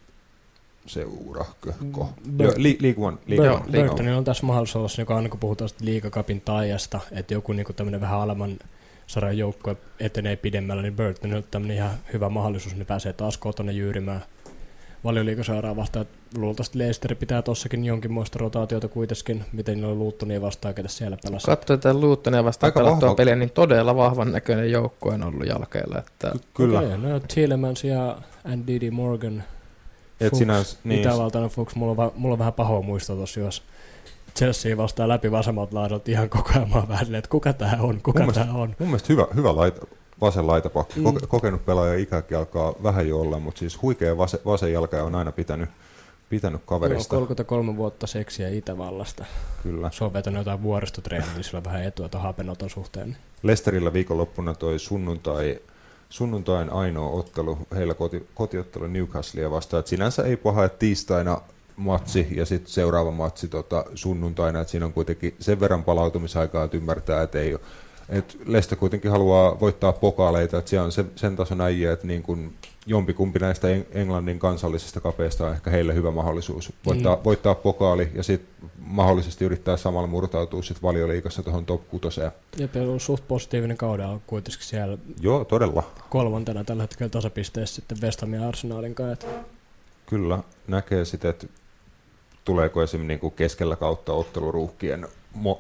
seurakko. 0.87 1.71
Mm. 1.81 1.93
League 2.39 2.89
Joo, 2.97 3.07
One. 3.07 3.67
League 3.69 3.89
Burtonilla 3.89 4.19
on 4.19 4.25
tässä 4.25 4.47
mahdollisuus, 4.47 4.99
joka 4.99 5.17
aina 5.17 5.29
kun 5.29 5.41
puhutaan 5.41 5.69
sitten 5.69 5.87
liigakapin 5.87 6.41
taijasta, 6.41 7.01
että 7.11 7.35
joku 7.35 7.53
niinku 7.53 7.73
tämmöinen 7.73 8.01
vähän 8.01 8.21
alemman 8.21 8.59
sarjan 9.07 9.39
joukkue 9.39 9.77
etenee 10.01 10.37
pidemmällä, 10.37 10.83
niin 10.83 10.97
Burtonilla 10.97 11.39
on 11.39 11.45
tämmöinen 11.51 11.77
ihan 11.77 11.91
hyvä 12.13 12.29
mahdollisuus, 12.29 12.75
niin 12.75 12.87
pääsee 12.87 13.13
taas 13.13 13.39
kotona 13.39 13.73
jyyrimään 13.73 14.25
valioliikaseuraa 15.05 15.77
vastaan. 15.77 16.03
että 16.03 16.41
Luultavasti 16.41 16.79
Leicester 16.79 17.15
pitää 17.15 17.43
tossakin 17.43 17.85
jonkinmoista 17.85 18.39
rotaatiota 18.39 18.89
kuitenkin, 18.89 19.45
miten 19.53 19.75
niillä 19.75 19.89
on 19.93 19.99
Luuttonia 19.99 20.41
vastaan, 20.41 20.75
ketä 20.75 20.89
siellä 20.89 21.19
pelasi. 21.25 21.47
Katsoin 21.47 21.81
tätä 21.81 21.95
Luuttonia 21.95 22.45
vastaan 22.45 22.69
Aika 22.69 22.81
pelattua 22.81 23.07
vahva. 23.09 23.15
peliä, 23.17 23.37
niin 23.37 23.51
todella 23.51 23.97
vahvan 23.97 24.33
näköinen 24.33 24.71
joukkue 24.71 25.15
on 25.15 25.23
ollut 25.23 25.47
jalkeilla. 25.47 25.99
Että 25.99 26.33
Kyllä. 26.55 26.79
Okei, 26.79 26.99
no 26.99 27.21
Tielemans 27.35 27.85
ja 27.85 28.19
Andy 28.45 28.91
Morgan 28.91 29.43
Et 30.21 30.31
Fuchs, 30.31 30.39
sinänsä, 30.39 30.77
niin, 30.85 31.01
Itävaltainen 31.01 31.51
Fuchs, 31.51 31.75
mulla 31.77 31.91
on, 31.91 31.97
va- 31.97 32.13
mulla 32.17 32.33
on 32.33 32.39
vähän 32.39 32.53
pahoa 32.53 32.83
muistoa 32.83 33.17
tossa, 33.17 33.41
jos 33.41 33.63
Chelsea 34.39 34.77
vastaa 34.77 35.09
läpi 35.09 35.31
vasemmalta 35.31 35.77
laidalta 35.77 36.11
ihan 36.11 36.29
koko 36.29 36.51
ajan 36.57 36.71
mä 36.71 36.89
vähän 36.89 37.15
että 37.15 37.31
kuka 37.31 37.53
tää 37.53 37.79
on, 37.81 38.01
kuka 38.03 38.25
Mun 38.25 38.35
tää 38.35 38.53
on. 38.55 38.77
Mun 38.79 38.89
mielestä 38.89 39.13
hyvä, 39.13 39.27
hyvä 39.35 39.57
laita, 39.57 39.87
vasen 40.21 40.47
laitapakki. 40.47 41.01
Mm. 41.01 41.29
Kokenut 41.29 41.65
pelaaja 41.65 41.95
ikäkin 41.95 42.39
alkaa 42.39 42.75
vähän 42.83 43.09
jo 43.09 43.21
olla, 43.21 43.39
mutta 43.39 43.59
siis 43.59 43.83
huikea 43.83 44.19
vasen, 44.19 44.41
vasen 44.45 44.73
jalka 44.73 44.97
ja 44.97 45.05
on 45.05 45.15
aina 45.15 45.33
pitänyt, 45.33 45.69
pitänyt 46.29 46.61
Joo, 46.61 46.67
kaverista. 46.67 47.17
33 47.17 47.77
vuotta 47.77 48.07
seksiä 48.07 48.49
Itävallasta. 48.49 49.25
Kyllä. 49.63 49.91
Se 49.93 50.05
on 50.05 50.13
vetänyt 50.13 50.39
jotain 50.39 50.63
vuoristotreeniä, 50.63 51.29
niin 51.35 51.45
sillä 51.45 51.65
vähän 51.65 51.85
etua 51.85 52.09
tuon 52.09 52.23
hapenoton 52.23 52.71
suhteen. 52.71 53.17
Lesterillä 53.43 53.93
viikonloppuna 53.93 54.55
toi 54.55 54.79
sunnuntai, 54.79 55.59
sunnuntain 56.09 56.71
ainoa 56.71 57.11
ottelu, 57.11 57.59
heillä 57.75 57.95
koti, 57.95 58.27
kotiottelu 58.35 58.87
Newcastlea 58.87 59.51
vastaan. 59.51 59.81
Et 59.81 59.87
sinänsä 59.87 60.23
ei 60.23 60.37
paha, 60.37 60.65
että 60.65 60.79
tiistaina 60.79 61.41
matsi 61.77 62.29
ja 62.31 62.47
sitten 62.47 62.73
seuraava 62.73 63.11
matsi 63.11 63.49
tota, 63.49 63.85
sunnuntaina, 63.95 64.61
että 64.61 64.71
siinä 64.71 64.87
on 64.87 64.93
kuitenkin 64.93 65.37
sen 65.41 65.61
verran 65.61 65.85
palautumisaikaa, 65.85 66.65
että 66.65 66.77
ymmärtää, 66.77 67.23
että 67.23 67.39
ei 67.39 67.55
ole 67.55 67.61
et 68.13 68.39
Leicester 68.47 68.79
kuitenkin 68.79 69.11
haluaa 69.11 69.61
voittaa 69.61 69.93
pokaaleita, 69.93 70.59
että 70.59 70.69
siellä 70.69 70.85
on 70.85 70.93
sen, 70.93 71.11
sen 71.17 71.37
tason 71.37 71.61
äijä, 71.61 71.93
että 71.93 72.07
niin 72.07 72.23
kun 72.23 72.53
jompikumpi 72.87 73.39
näistä 73.39 73.69
Eng- 73.69 73.87
Englannin 73.99 74.39
kansallisista 74.39 75.01
kapeista 75.01 75.47
on 75.47 75.53
ehkä 75.53 75.71
heille 75.71 75.95
hyvä 75.95 76.11
mahdollisuus 76.11 76.73
voittaa, 76.87 77.17
Mm. 77.17 77.25
voittaa 77.25 77.55
pokaali 77.55 78.11
ja 78.15 78.23
sitten 78.23 78.71
mahdollisesti 78.79 79.45
yrittää 79.45 79.77
samalla 79.77 80.07
murtautua 80.07 80.63
sit 80.63 80.83
valioliigassa 80.83 81.43
tuohon 81.43 81.65
top 81.67 81.89
kutoseen. 81.89 82.33
Ja 82.59 82.69
pelu 82.69 82.93
on 82.93 83.01
suht 83.01 83.29
positiivinen 83.29 83.77
kauden 83.77 84.07
on 84.07 84.23
kuitenkin 84.27 84.63
siellä 84.67 84.99
Joo, 85.21 85.45
todella. 85.45 85.83
kolmantena 86.11 86.65
tällä 86.65 86.83
hetkellä 86.83 87.11
tasapisteessä 87.11 87.75
sitten 87.75 87.99
West 88.03 88.21
Ham 88.21 88.35
ja 88.35 88.49
Arsenalin 88.49 88.95
kanssa. 88.95 89.27
Kyllä, 90.07 90.39
näkee 90.69 91.05
sitten, 91.05 91.31
että 91.31 91.47
tuleeko 92.45 92.83
esimerkiksi 92.83 93.09
niin 93.09 93.21
kuin 93.21 93.33
keskellä 93.35 93.77
kautta 93.77 94.13
otteluruuhkien 94.13 95.07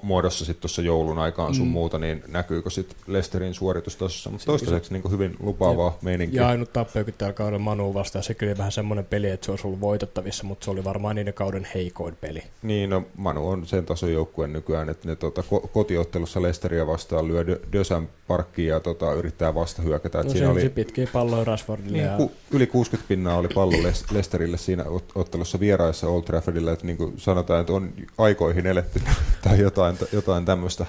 muodossa 0.02 0.44
sitten 0.44 0.60
tuossa 0.62 0.82
joulun 0.82 1.18
aikaan 1.18 1.54
sun 1.54 1.66
Mm. 1.66 1.72
muuta, 1.72 1.98
niin 1.98 2.22
näkyykö 2.28 2.70
sitten 2.70 2.96
Lesterin 3.06 3.54
suoritustasossa, 3.54 4.30
mutta 4.30 4.46
toistaiseksi 4.46 4.92
niin 4.92 5.10
hyvin 5.10 5.36
lupaavaa 5.40 5.98
meininkiä. 6.02 6.42
Ja 6.42 6.48
ainut 6.48 6.72
tappiokin 6.72 7.14
tällä 7.18 7.32
kaudella 7.32 7.58
Manu 7.58 7.94
vastaan, 7.94 8.22
se 8.22 8.34
kyllä 8.34 8.58
vähän 8.58 8.72
semmoinen 8.72 9.04
peli, 9.04 9.30
että 9.30 9.44
se 9.44 9.50
olisi 9.52 9.66
ollut 9.66 9.80
voitettavissa, 9.80 10.44
mutta 10.44 10.64
se 10.64 10.70
oli 10.70 10.84
varmaan 10.84 11.16
niiden 11.16 11.34
kauden 11.34 11.66
heikoin 11.74 12.16
peli. 12.16 12.42
Niin, 12.62 12.90
no 12.90 13.02
Manu 13.16 13.48
on 13.48 13.66
sen 13.66 13.86
tason 13.86 14.12
joukkueen 14.12 14.52
nykyään, 14.52 14.88
että 14.88 15.08
ne 15.08 15.16
tota, 15.16 15.40
ko- 15.40 15.68
kotiottelussa 15.68 16.42
Lesteria 16.42 16.86
vastaan 16.86 17.28
lyö 17.28 17.42
Dö- 17.42 17.60
Dösän 17.72 18.08
parkkiin 18.28 18.68
ja 18.68 18.80
tota, 18.80 19.12
yrittää 19.12 19.54
vasta 19.54 19.82
hyökätä. 19.82 20.18
No 20.22 20.24
se 20.24 20.30
siinä 20.30 20.50
oli 20.50 20.68
pitkiä 20.68 21.06
palloja 21.12 21.44
Rashfordille 21.44 21.92
niin, 21.98 22.06
ja 22.10 22.16
ku, 22.16 22.32
yli 22.50 22.66
60 22.66 23.08
pinnaa 23.08 23.36
oli 23.38 23.48
pallo 23.54 23.76
Les- 23.82 24.10
Lesterille 24.12 24.56
siinä 24.58 24.82
ot- 24.82 25.12
ottelussa 25.14 25.60
vieraissa 25.60 26.08
Old 26.08 26.22
Traffordilla, 26.22 26.72
että 26.72 26.86
niin 26.86 26.96
kuin 26.96 27.14
sanotaan, 27.16 27.60
että 27.60 27.72
on 27.72 27.92
aikoihin 28.18 28.66
eletty 28.66 29.00
tai 29.44 29.61
jotain, 29.62 29.96
jotain 30.12 30.44
tämmöistä. 30.44 30.86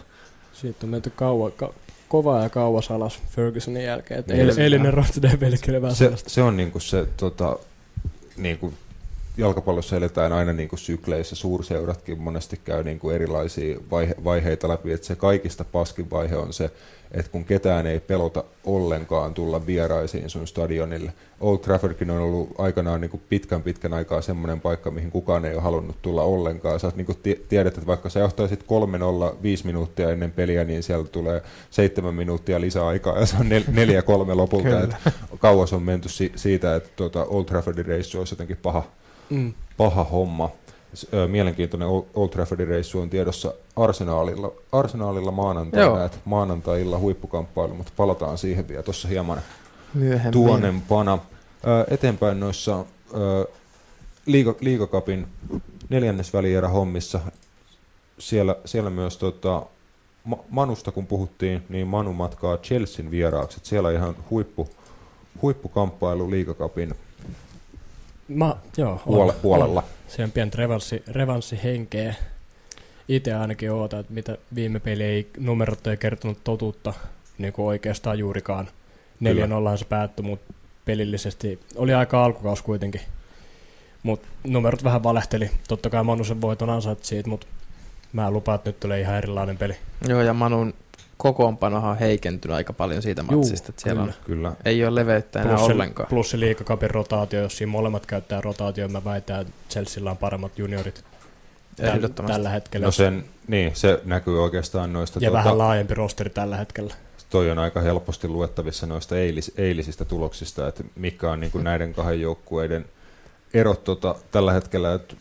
siitä 0.53 0.80
on 0.84 0.89
menty 0.89 1.10
kauan, 1.10 1.51
ka- 1.51 1.74
kovaa 2.08 2.44
ja 2.44 2.50
kauas 2.50 2.92
alas 2.92 3.20
Fergusonin 3.30 3.84
jälkeen. 3.84 4.24
Niin, 4.27 4.60
eilinen 4.60 4.94
Rochdale 4.94 5.38
pelikin 5.38 5.70
oli 5.74 5.82
vähän 5.82 5.96
Se, 5.96 6.12
se 6.27 6.42
on 6.42 6.58
niin 6.58 6.72
kuin 6.72 6.82
se 6.82 7.08
tota, 7.18 7.58
niin 8.38 8.58
kuin 8.58 8.74
jalkapallossa 9.38 9.96
eletään 9.96 10.34
aina 10.34 10.54
niin 10.54 10.70
kuin 10.70 10.80
sykleissä, 10.80 11.36
suurseuratkin 11.36 12.22
monesti 12.22 12.60
käy 12.63 12.84
niin 12.84 13.00
kuin 13.00 13.16
erilaisia 13.16 13.80
vaihe, 13.92 14.16
vaiheita 14.24 14.68
läpi, 14.68 14.92
että 14.92 15.08
se 15.08 15.16
kaikista 15.16 15.63
paskin 15.63 16.10
vaihe 16.12 16.36
on 16.36 16.54
se, 16.54 16.72
että 17.12 17.32
kun 17.32 17.46
ketään 17.46 17.88
ei 17.88 18.00
pelota 18.00 18.44
ollenkaan 18.66 19.34
tulla 19.34 19.66
vieraisiin 19.66 20.30
sun 20.30 20.48
stadionille. 20.48 21.13
Old 21.40 21.58
Traffordkin 21.58 22.12
on 22.12 22.22
ollut 22.22 22.50
aikanaan 22.58 23.02
niin 23.02 23.12
kuin 23.12 23.22
pitkän 23.30 23.63
pitkän 23.63 23.94
aikaa 23.94 24.22
semmoinen 24.22 24.62
paikka, 24.62 24.92
mihin 24.92 25.12
kukaan 25.12 25.46
ei 25.46 25.54
ole 25.54 25.62
halunnut 25.62 26.02
tulla 26.02 26.24
ollenkaan. 26.24 26.80
Sä 26.80 26.92
niin 26.96 27.06
kuin 27.06 27.18
tiedät, 27.50 27.74
että 27.74 27.88
vaikka 27.88 28.10
sä 28.10 28.20
johtaisit 28.20 28.63
3-0 28.63 29.36
viisi 29.44 29.66
minuuttia 29.66 30.10
ennen 30.10 30.32
peliä, 30.32 30.63
niin 30.63 30.84
sieltä 30.84 31.10
tulee 31.10 31.42
seitsemän 31.70 32.16
minuuttia 32.16 32.62
lisää 32.62 32.88
aikaa 32.88 33.20
ja 33.20 33.25
se 33.25 33.36
on 33.40 33.50
nel- 33.50 33.72
neljä 33.72 34.02
kolme 34.02 34.34
lopulta. 34.34 34.68
että 34.84 35.12
kauas 35.40 35.74
on 35.74 35.84
menty 35.84 36.10
si- 36.10 36.32
siitä, 36.36 36.75
että 36.75 36.90
tuota 36.96 37.25
Old 37.25 37.46
Traffordin 37.46 37.86
reissu 37.86 38.20
olisi 38.20 38.34
jotenkin 38.34 38.58
paha, 38.58 38.84
mm. 39.30 39.53
paha 39.77 40.03
homma 40.03 40.50
mielenkiintoinen 41.27 41.88
Old 42.13 42.30
Traffordin 42.30 42.68
reissu 42.68 43.00
on 43.00 43.10
tiedossa 43.10 43.53
Arsenaalilla, 43.75 44.51
Arsenaalilla 44.72 45.32
maanantaina, 45.32 46.06
että 46.06 46.18
maanantai-illa 46.25 47.00
huippukamppailu, 47.00 47.75
mutta 47.75 47.92
palataan 47.98 48.38
siihen 48.38 48.68
vielä 48.68 48.84
tuossa 48.84 49.08
hieman 49.08 49.42
Myöhemmin. 49.94 50.32
tuonempana. 50.32 51.20
Eteenpäin 51.89 52.39
noissa 52.39 52.86
liiga, 54.25 54.56
liigakapin 54.60 55.27
neljännesvälierä 55.89 56.68
hommissa, 56.68 57.20
siellä, 58.20 58.56
siellä 58.65 58.89
myös 58.89 59.18
tota, 59.18 59.65
Manusta 60.50 60.92
kun 60.92 61.08
puhuttiin, 61.08 61.63
niin 61.70 61.88
Manu 61.88 62.13
matkaa 62.13 62.58
Chelsean 62.58 63.12
vieraaksi. 63.12 63.60
Siellä 63.63 63.92
ihan 63.92 64.15
huippu, 64.30 64.70
huippukamppailu 65.42 66.32
liigakapin 66.32 66.96
Ma, 68.27 68.58
joo, 68.77 69.01
puole- 69.06 69.34
puolella. 69.42 69.80
On. 69.80 69.88
Se 70.08 70.24
on 70.24 70.32
pientä 70.32 70.58
revanssi, 70.58 71.03
revanssihenkeä. 71.08 72.13
Itse 73.08 73.34
ainakin 73.34 73.72
ootan, 73.72 74.00
että 74.00 74.13
mitä 74.13 74.38
viime 74.56 74.80
peli 74.80 75.03
ei 75.03 75.30
numerot 75.39 75.88
ei 75.88 75.98
kertonut 75.98 76.44
totuutta 76.44 76.94
niin 77.38 77.53
kuin 77.53 77.65
oikeastaan 77.65 78.20
juurikaan. 78.20 78.68
4-0 79.75 79.77
se 79.77 79.86
päättyi, 79.86 80.25
mutta 80.25 80.53
pelillisesti 80.86 81.60
oli 81.75 81.94
aika 81.94 82.25
alkukaus 82.25 82.62
kuitenkin. 82.62 83.01
Mutta 84.03 84.27
numerot 84.48 84.84
vähän 84.84 85.03
valehteli. 85.03 85.51
Totta 85.68 85.89
kai 85.89 86.03
Manu 86.03 86.24
sen 86.24 86.42
voiton 86.42 86.70
ansaitsi 86.70 87.08
siitä, 87.08 87.30
mutta 87.30 87.48
mä 88.13 88.32
lupaan, 88.32 88.56
että 88.56 88.70
nyt 88.70 88.80
tulee 88.80 89.00
ihan 89.00 89.15
erilainen 89.15 89.58
peli. 89.58 89.75
Joo, 90.08 90.22
ja 90.22 90.34
Manun 90.34 90.74
kokoonpanohan 91.24 91.92
on 91.92 91.98
heikentynyt 91.98 92.56
aika 92.56 92.74
paljon 92.74 93.01
siitä 93.01 93.24
Juu, 93.32 93.39
matsista, 93.39 93.70
että 93.70 93.82
siellä 93.82 94.01
kyllä, 94.01 94.13
on, 94.18 94.25
kyllä. 94.25 94.53
ei 94.65 94.86
ole 94.86 94.96
leveyttä 94.96 95.42
enää 95.42 95.56
plus 95.56 95.70
ollenkaan. 95.70 96.10
Plus 96.10 96.30
se 96.30 96.39
liikakapin 96.39 96.92
rotaatio, 96.92 97.42
jos 97.42 97.58
siinä 97.58 97.72
molemmat 97.72 98.06
käyttää 98.06 98.42
rotaatio, 98.42 98.88
mä 98.88 99.03
väitän, 99.03 99.42
että 99.42 99.53
Chelsealla 99.70 100.12
on 100.12 100.18
paremmat 100.18 100.60
juniorit 100.60 101.03
täl, 101.75 102.08
tällä 102.27 102.50
hetkellä. 102.50 102.86
No 102.86 102.92
sen, 102.92 103.24
niin, 103.48 103.75
se 103.75 104.01
näkyy 104.06 104.44
oikeastaan 104.44 104.94
noista... 104.94 105.20
Ja 105.22 105.30
tuota, 105.30 105.44
vähän 105.44 105.58
laajempi 105.58 105.94
rosteri 105.94 106.30
tällä 106.30 106.58
hetkellä. 106.58 106.94
Toi 107.30 107.51
on 107.51 107.60
aika 107.60 107.82
helposti 107.82 108.27
luettavissa 108.27 108.88
noista 108.88 109.18
eilis, 109.18 109.51
eilisistä 109.58 110.06
tuloksista, 110.06 110.68
että 110.68 110.84
mikä 110.96 111.32
on 111.32 111.39
niin 111.39 111.51
kuin 111.51 111.63
näiden 111.70 111.94
kahden 111.94 112.22
joukkueiden 112.22 112.86
erot 113.53 113.84
tota, 113.84 114.15
tällä 114.32 114.53
hetkellä. 114.53 114.94
Että 114.94 115.15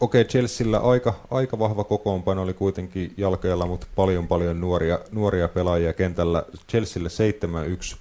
okei, 0.00 0.20
okay, 0.20 0.24
Chelsealla 0.24 0.78
aika, 0.78 1.14
aika 1.30 1.58
vahva 1.58 1.84
kokoonpano 1.84 2.42
oli 2.42 2.54
kuitenkin 2.54 3.14
jalkeella, 3.16 3.66
mutta 3.66 3.86
paljon 3.96 4.28
paljon 4.28 4.60
nuoria, 4.60 4.98
nuoria 5.12 5.48
pelaajia 5.48 5.92
kentällä. 5.92 6.44
Chelsealle 6.68 7.08
7-1 7.94 7.96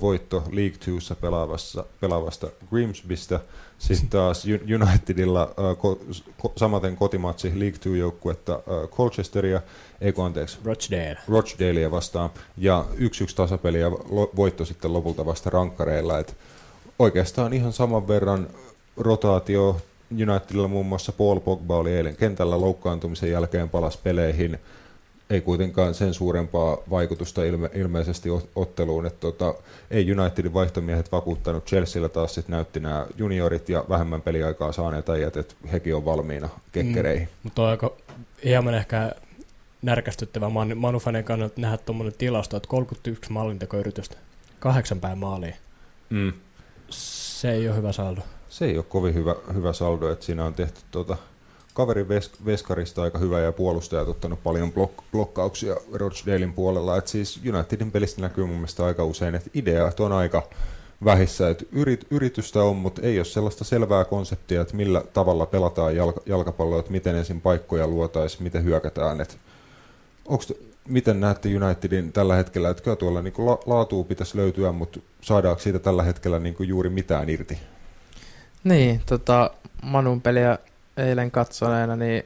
voitto 0.00 0.44
League 0.50 0.78
2 1.00 1.14
pelaavassa, 1.20 1.84
pelaavasta 2.00 2.48
Grimsbystä. 2.70 3.40
Sitten 3.78 4.08
taas 4.08 4.44
Unitedilla 4.80 5.54
ko, 5.78 6.00
ko, 6.38 6.52
samaten 6.56 6.96
kotimatsi 6.96 7.48
League 7.48 7.78
2 7.78 7.98
joukkuetta 7.98 8.56
uh, 8.56 8.88
Colchesteria, 8.88 9.60
ei 10.00 10.12
anteeksi, 10.24 10.58
Rochdale. 10.64 11.18
Rochdalea 11.28 11.90
vastaan. 11.90 12.30
Ja 12.56 12.84
1-1 12.94 12.98
tasapeli 13.36 13.80
ja 13.80 13.90
lo, 13.90 14.30
voitto 14.36 14.64
sitten 14.64 14.92
lopulta 14.92 15.26
vasta 15.26 15.50
rankkareilla. 15.50 16.18
Et 16.18 16.36
oikeastaan 16.98 17.52
ihan 17.52 17.72
saman 17.72 18.08
verran 18.08 18.48
rotaatio 18.96 19.76
Unitedilla 20.12 20.68
muun 20.68 20.86
muassa 20.86 21.12
Paul 21.12 21.40
Pogba 21.40 21.76
oli 21.76 21.92
eilen 21.92 22.16
kentällä 22.16 22.60
loukkaantumisen 22.60 23.30
jälkeen 23.30 23.68
palas 23.68 23.96
peleihin. 23.96 24.58
Ei 25.30 25.40
kuitenkaan 25.40 25.94
sen 25.94 26.14
suurempaa 26.14 26.78
vaikutusta 26.90 27.44
ilme, 27.44 27.70
ilmeisesti 27.74 28.28
otteluun. 28.56 29.06
Että 29.06 29.20
tota, 29.20 29.54
ei 29.90 30.12
Unitedin 30.12 30.54
vaihtomiehet 30.54 31.12
vakuuttanut. 31.12 31.66
Chelsealla 31.66 32.08
taas 32.08 32.34
sit 32.34 32.48
näytti 32.48 32.80
nämä 32.80 33.06
juniorit 33.18 33.68
ja 33.68 33.84
vähemmän 33.88 34.22
peliaikaa 34.22 34.72
saaneet 34.72 35.08
äijät, 35.08 35.36
että 35.36 35.54
hekin 35.72 35.94
on 35.94 36.04
valmiina 36.04 36.48
kekkereihin. 36.72 37.28
Mm, 37.28 37.38
mutta 37.42 37.62
on 37.62 37.68
aika 37.68 37.92
hieman 38.44 38.74
ehkä 38.74 39.12
närkästyttävä 39.82 40.48
Man, 40.48 40.78
Manufanen 40.78 41.24
kannalta 41.24 41.60
nähdä 41.60 41.76
tuommoinen 41.76 42.14
tilasto, 42.18 42.56
että 42.56 42.68
31 42.68 43.32
maalintekoyritystä, 43.32 44.16
kahdeksan 44.60 45.00
päin 45.00 45.18
maaliin. 45.18 45.54
Mm. 46.10 46.32
Se 46.90 47.52
ei 47.52 47.68
ole 47.68 47.76
hyvä 47.76 47.92
saldo 47.92 48.20
se 48.52 48.64
ei 48.64 48.76
ole 48.76 48.84
kovin 48.88 49.14
hyvä, 49.14 49.34
hyvä 49.54 49.72
saldo, 49.72 50.12
että 50.12 50.24
siinä 50.24 50.44
on 50.44 50.54
tehty 50.54 50.80
tuota, 50.90 51.16
kaverin 51.74 52.08
ves, 52.08 52.30
veskarista 52.44 53.02
aika 53.02 53.18
hyvä 53.18 53.40
ja 53.40 53.52
puolustajat 53.52 54.08
ottanut 54.08 54.42
paljon 54.42 54.72
blok, 54.72 54.92
blokkauksia 55.12 55.76
Rochdalein 55.92 56.52
puolella. 56.52 56.96
Et 56.96 57.08
siis 57.08 57.40
Unitedin 57.54 57.90
pelistä 57.90 58.20
näkyy 58.20 58.44
mun 58.44 58.54
mielestä 58.56 58.84
aika 58.84 59.04
usein, 59.04 59.34
että 59.34 59.50
ideat 59.54 60.00
on 60.00 60.12
aika 60.12 60.48
vähissä. 61.04 61.50
Et 61.50 61.68
yrit, 61.72 62.06
yritystä 62.10 62.62
on, 62.62 62.76
mutta 62.76 63.02
ei 63.02 63.18
ole 63.18 63.24
sellaista 63.24 63.64
selvää 63.64 64.04
konseptia, 64.04 64.60
että 64.60 64.76
millä 64.76 65.04
tavalla 65.12 65.46
pelataan 65.46 65.96
jalka, 65.96 66.20
jalkapalloa, 66.26 66.80
että 66.80 66.92
miten 66.92 67.16
ensin 67.16 67.40
paikkoja 67.40 67.86
luotaisiin, 67.86 68.42
miten 68.42 68.64
hyökätään. 68.64 69.20
Et 69.20 69.38
onko 70.26 70.44
miten 70.88 71.20
näette 71.20 71.48
Unitedin 71.56 72.12
tällä 72.12 72.34
hetkellä, 72.34 72.70
että 72.70 72.82
kyllä 72.82 72.96
tuolla 72.96 73.22
niin 73.22 73.34
la, 73.38 73.58
laatua 73.66 74.04
pitäisi 74.04 74.36
löytyä, 74.36 74.72
mutta 74.72 75.00
saadaanko 75.20 75.62
siitä 75.62 75.78
tällä 75.78 76.02
hetkellä 76.02 76.38
niin 76.38 76.56
juuri 76.60 76.88
mitään 76.90 77.30
irti? 77.30 77.58
Niin, 78.64 79.02
tota, 79.06 79.50
Manun 79.82 80.20
peliä 80.20 80.58
eilen 80.96 81.30
katsoneena, 81.30 81.96
niin 81.96 82.24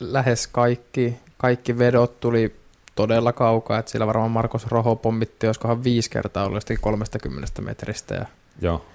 lähes 0.00 0.46
kaikki, 0.46 1.16
kaikki 1.38 1.78
vedot 1.78 2.20
tuli 2.20 2.56
todella 2.94 3.32
kaukaa, 3.32 3.78
että 3.78 3.90
siellä 3.90 4.06
varmaan 4.06 4.30
Markus 4.30 4.66
Roho 4.66 4.96
pommitti, 4.96 5.46
olisikohan 5.46 5.84
viisi 5.84 6.10
kertaa 6.10 6.44
ollut 6.44 6.64
30 6.80 7.62
metristä 7.62 8.14
ja 8.14 8.26
Joo. 8.60 8.86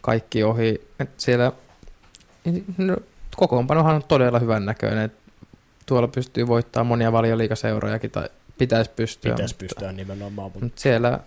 kaikki 0.00 0.42
ohi. 0.44 0.88
Et 1.00 1.10
siellä 1.16 1.52
no, 2.78 2.96
kokoonpanohan 3.36 3.94
on 3.94 4.04
todella 4.08 4.38
hyvän 4.38 4.64
näköinen, 4.64 5.04
että 5.04 5.32
tuolla 5.86 6.08
pystyy 6.08 6.46
voittamaan 6.46 6.86
monia 6.86 7.12
valioliikaseurojakin 7.12 8.10
tai 8.10 8.28
pitäisi 8.58 8.90
pystyä. 8.96 9.32
Pitäisi 9.32 9.54
pystyä 9.54 9.92
nimenomaan. 9.92 10.50
Mutta 10.60 10.80
siellä 10.80 11.20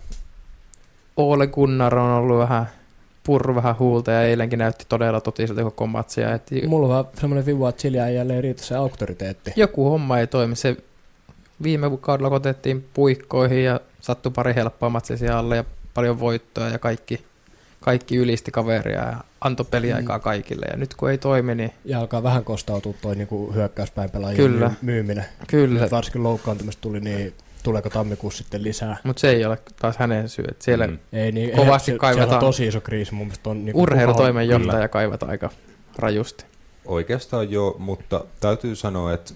Ole 1.18 1.48
Gunnar 1.48 1.98
on 1.98 2.12
ollut 2.12 2.38
vähän 2.40 2.70
purru 3.24 3.56
vähän 3.56 3.80
huulta 3.80 4.12
ja 4.12 4.24
eilenkin 4.24 4.60
näytti 4.60 4.86
todella 4.90 5.22
totiselta 5.22 5.64
koko 5.64 5.88
matsia. 5.88 6.34
Et... 6.34 6.50
Mulla 6.68 6.88
on 6.88 6.94
vaan 6.94 7.06
semmoinen 7.20 7.46
viva, 7.46 7.70
että 7.70 7.82
sillä 7.82 8.08
ei 8.08 8.16
jälleen 8.16 8.44
riitä 8.44 8.64
se 8.64 8.76
auktoriteetti. 8.76 9.54
Joku 9.56 9.90
homma 9.90 10.20
ei 10.20 10.28
toimi. 10.28 10.56
Se 10.56 10.78
viime 11.64 11.98
kaudella 12.02 12.30
kotettiin 12.30 12.86
puikkoihin 12.94 13.64
ja 13.64 13.80
sattui 14.02 14.32
pari 14.32 14.56
helppoa 14.56 14.90
matsia 14.90 15.40
alle 15.40 15.56
ja 15.56 15.64
paljon 15.94 16.20
voittoa 16.20 16.70
ja 16.70 16.80
kaikki, 16.80 17.26
kaikki 17.80 18.16
ylisti 18.16 18.52
kaveria 18.52 19.00
ja 19.00 19.18
antoi 19.42 19.66
peliaikaa 19.72 20.18
mm. 20.18 20.24
kaikille. 20.24 20.66
Ja 20.72 20.78
nyt 20.78 20.94
kun 20.94 21.12
ei 21.12 21.18
toimi, 21.18 21.56
niin... 21.56 21.72
Ja 21.86 22.00
alkaa 22.00 22.24
vähän 22.24 22.44
kostautua 22.44 22.94
toi 23.02 23.16
niinku 23.16 23.54
hyökkäyspäin 23.54 24.10
pelaajien 24.10 24.52
Kyllä. 24.52 24.72
myyminen. 24.82 25.26
Kyllä. 25.48 25.82
Nyt 25.82 25.92
varsinkin 25.92 26.24
loukkaantumista 26.24 26.82
tuli 26.82 27.00
niin 27.00 27.34
tuleeko 27.64 27.90
tammikuussa 27.90 28.44
sitten 28.44 28.64
lisää. 28.64 28.98
Mutta 29.04 29.20
se 29.20 29.30
ei 29.30 29.46
ole 29.46 29.58
taas 29.80 29.98
hänen 29.98 30.30
syy. 30.30 30.46
Että 30.52 30.64
siellä 30.64 30.88
mm. 30.88 31.00
ei, 31.14 31.32
niin, 31.32 31.52
kovasti 31.56 31.92
se, 31.92 31.98
kaivataan. 31.98 32.30
Siellä 32.30 32.46
on 32.46 32.52
tosi 32.52 32.68
iso 32.68 32.82
kriisi 32.82 33.14
mun 33.14 33.28
mielestä. 33.28 33.50
On, 33.50 33.66
niin 33.66 33.76
Urheilutoimenjohtaja 33.76 34.88
kaivataan 34.88 35.30
aika 35.30 35.50
rajusti. 35.96 36.46
Oikeastaan 36.86 37.52
joo, 37.52 37.76
mutta 37.80 38.26
täytyy 38.40 38.76
sanoa, 38.76 39.14
että 39.14 39.34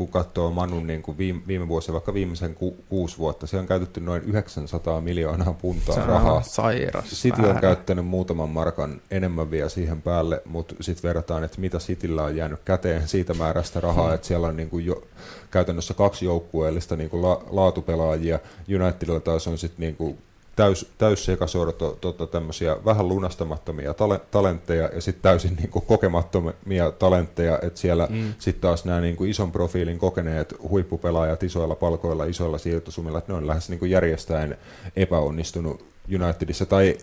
kun 0.00 0.08
katsoo 0.08 0.50
Manun 0.50 0.86
niin 0.86 1.02
kuin 1.02 1.18
viime, 1.18 1.40
viime 1.46 1.68
vuosia, 1.68 1.92
vaikka 1.92 2.14
viimeisen 2.14 2.54
ku, 2.54 2.76
kuusi 2.88 3.18
vuotta, 3.18 3.46
se 3.46 3.58
on 3.58 3.66
käytetty 3.66 4.00
noin 4.00 4.22
900 4.22 5.00
miljoonaa 5.00 5.52
puntaa 5.52 5.94
se 5.94 6.00
rahaa. 6.00 6.42
sairas. 6.42 7.04
City 7.04 7.42
on 7.42 7.60
käyttänyt 7.60 8.06
muutaman 8.06 8.48
markan 8.48 9.00
enemmän 9.10 9.50
vielä 9.50 9.68
siihen 9.68 10.02
päälle, 10.02 10.42
mutta 10.44 10.74
sitten 10.80 11.08
verrataan, 11.08 11.44
että 11.44 11.60
mitä 11.60 11.78
Cityllä 11.78 12.22
on 12.22 12.36
jäänyt 12.36 12.60
käteen 12.64 13.08
siitä 13.08 13.34
määrästä 13.34 13.80
rahaa, 13.80 14.06
hmm. 14.06 14.14
että 14.14 14.26
siellä 14.26 14.46
on 14.46 14.56
niin 14.56 14.70
kuin 14.70 14.86
jo, 14.86 15.02
käytännössä 15.50 15.94
kaksi 15.94 16.24
joukkueellista 16.24 16.96
niin 16.96 17.10
kuin 17.10 17.22
la, 17.22 17.42
laatupelaajia. 17.50 18.38
Unitedilla 18.82 19.20
taas 19.20 19.46
on 19.46 19.58
sitten 19.58 19.80
niin 19.80 19.96
kuin 19.96 20.18
täys, 20.60 20.86
täys 20.98 21.24
sekasorto 21.24 21.98
tota, 22.00 22.26
tämmöisiä 22.26 22.76
vähän 22.84 23.08
lunastamattomia 23.08 23.94
tale, 23.94 24.20
talentteja 24.30 24.90
ja 24.94 25.00
sitten 25.00 25.22
täysin 25.22 25.56
niin 25.56 25.70
kuin, 25.70 25.84
kokemattomia 25.86 26.90
talentteja, 26.98 27.58
että 27.62 27.80
siellä 27.80 28.06
mm. 28.10 28.34
sitten 28.38 28.60
taas 28.60 28.84
nämä 28.84 29.00
niin 29.00 29.16
kuin, 29.16 29.30
ison 29.30 29.52
profiilin 29.52 29.98
kokeneet 29.98 30.54
huippupelaajat 30.68 31.42
isoilla 31.42 31.74
palkoilla, 31.74 32.24
isoilla 32.24 32.58
siirtosumilla, 32.58 33.18
että 33.18 33.32
ne 33.32 33.36
on 33.36 33.46
lähes 33.46 33.68
niin 33.68 33.78
kuin, 33.78 33.90
järjestäen 33.90 34.58
epäonnistunut 34.96 35.84
Unitedissa, 36.14 36.66
tai 36.66 36.96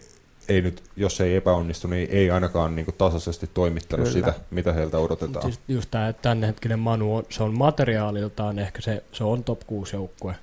ei 0.48 0.62
nyt, 0.62 0.84
jos 0.96 1.22
ei 1.22 1.36
epäonnistu, 1.36 1.88
niin 1.88 2.10
ei 2.12 2.32
ainakaan 2.32 2.76
niin 2.76 2.86
kuin 2.86 2.96
tasaisesti 2.98 3.50
toimittanut 3.54 4.08
Kyllä. 4.08 4.28
sitä, 4.28 4.34
mitä 4.52 4.74
heiltä 4.74 4.98
odotetaan. 4.98 5.44
Siis 5.44 5.60
just 5.68 5.92
tämä 5.92 6.14
tämänhetkinen 6.14 6.80
Manu, 6.80 7.16
on, 7.16 7.24
se 7.30 7.44
on 7.44 7.58
materiaaliltaan 7.58 8.60
ehkä 8.60 8.82
se, 8.82 9.04
se 9.12 9.24
on 9.24 9.44
top 9.44 9.60
6 9.68 9.96
joukkue. 9.96 10.36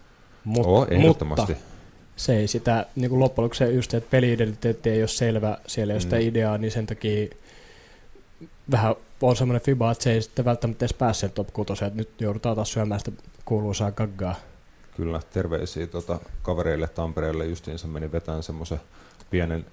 Mut, 0.44 0.66
Oo, 0.66 0.86
ehdottomasti. 0.90 1.52
Mutta 1.52 1.73
se 2.16 2.36
ei 2.36 2.48
sitä, 2.48 2.86
niin 2.96 3.10
kuin 3.10 3.20
loppujen 3.20 3.44
lopuksi 3.44 3.58
se 3.58 3.70
just, 3.72 3.94
että 3.94 4.10
peli-identiteetti 4.10 4.90
ei 4.90 5.00
ole 5.02 5.08
selvä, 5.08 5.58
siellä 5.66 5.92
ei 5.92 5.94
ole 5.94 6.00
sitä 6.00 6.16
Mm. 6.16 6.22
ideaa, 6.22 6.58
niin 6.58 6.70
sen 6.70 6.86
takia 6.86 7.28
vähän 8.70 8.94
on 9.22 9.36
semmoinen 9.36 9.62
fiba, 9.62 9.92
että 9.92 10.04
se 10.04 10.12
ei 10.12 10.22
sitten 10.22 10.44
välttämättä 10.44 10.84
edes 10.84 10.94
pääse 10.94 11.28
top 11.28 11.48
6, 11.52 11.72
että 11.84 11.90
nyt 11.98 12.20
joudutaan 12.20 12.56
taas 12.56 12.72
syömään 12.72 13.00
sitä 13.00 13.12
kuuluisaa 13.44 13.92
gaggaa. 13.92 14.34
Kyllä, 14.96 15.20
terveisiä 15.32 15.86
tota, 15.86 16.18
kavereille 16.42 16.88
Tampereelle 16.88 17.46
justiinsa 17.46 17.86
meni 17.88 18.12
vetään 18.12 18.42
semmoisen 18.42 18.80
pienen 19.30 19.66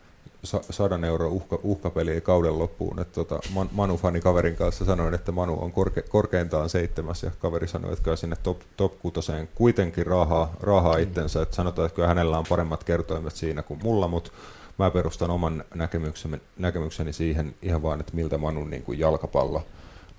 sadan 0.44 1.04
euro 1.04 1.30
uhka, 1.30 1.60
uhkapeliä 1.64 2.22
kauden 2.22 2.60
loppuun. 2.60 3.00
Et, 3.00 3.12
tota, 3.12 3.40
Man, 3.54 3.70
Manu-fani 3.72 4.22
kaverin 4.22 4.56
kanssa 4.56 4.86
sanoin, 4.86 5.14
että 5.14 5.32
Manu 5.32 5.58
on 5.64 5.72
korke, 5.72 6.02
korkeintaan 6.02 6.70
seitsemäs 6.70 7.24
ja 7.24 7.32
kaveri 7.40 7.68
sanoi, 7.68 7.92
että 7.92 8.04
kyllä 8.04 8.18
sinne 8.18 8.36
top, 8.44 8.60
top 8.78 9.00
kutoseen 9.00 9.50
kuitenkin 9.56 10.08
rahaa, 10.08 10.54
rahaa 10.60 10.98
itsensä. 10.98 11.42
Et 11.42 11.54
sanotaan, 11.54 11.86
että 11.86 11.96
kyllä 11.96 12.08
hänellä 12.08 12.38
on 12.38 12.46
paremmat 12.50 12.84
kertoimet 12.84 13.36
siinä 13.36 13.64
kuin 13.64 13.80
mulla, 13.84 14.08
mutta 14.08 14.32
mä 14.78 14.92
perustan 14.92 15.30
oman 15.30 15.64
näkemykseni, 15.76 16.42
näkemykseni 16.58 17.14
siihen 17.14 17.56
ihan 17.62 17.84
vaan, 17.84 18.00
että 18.00 18.16
miltä 18.16 18.38
Manun 18.38 18.70
niin 18.70 18.84
kuin 18.84 19.00
jalkapallo 19.00 19.64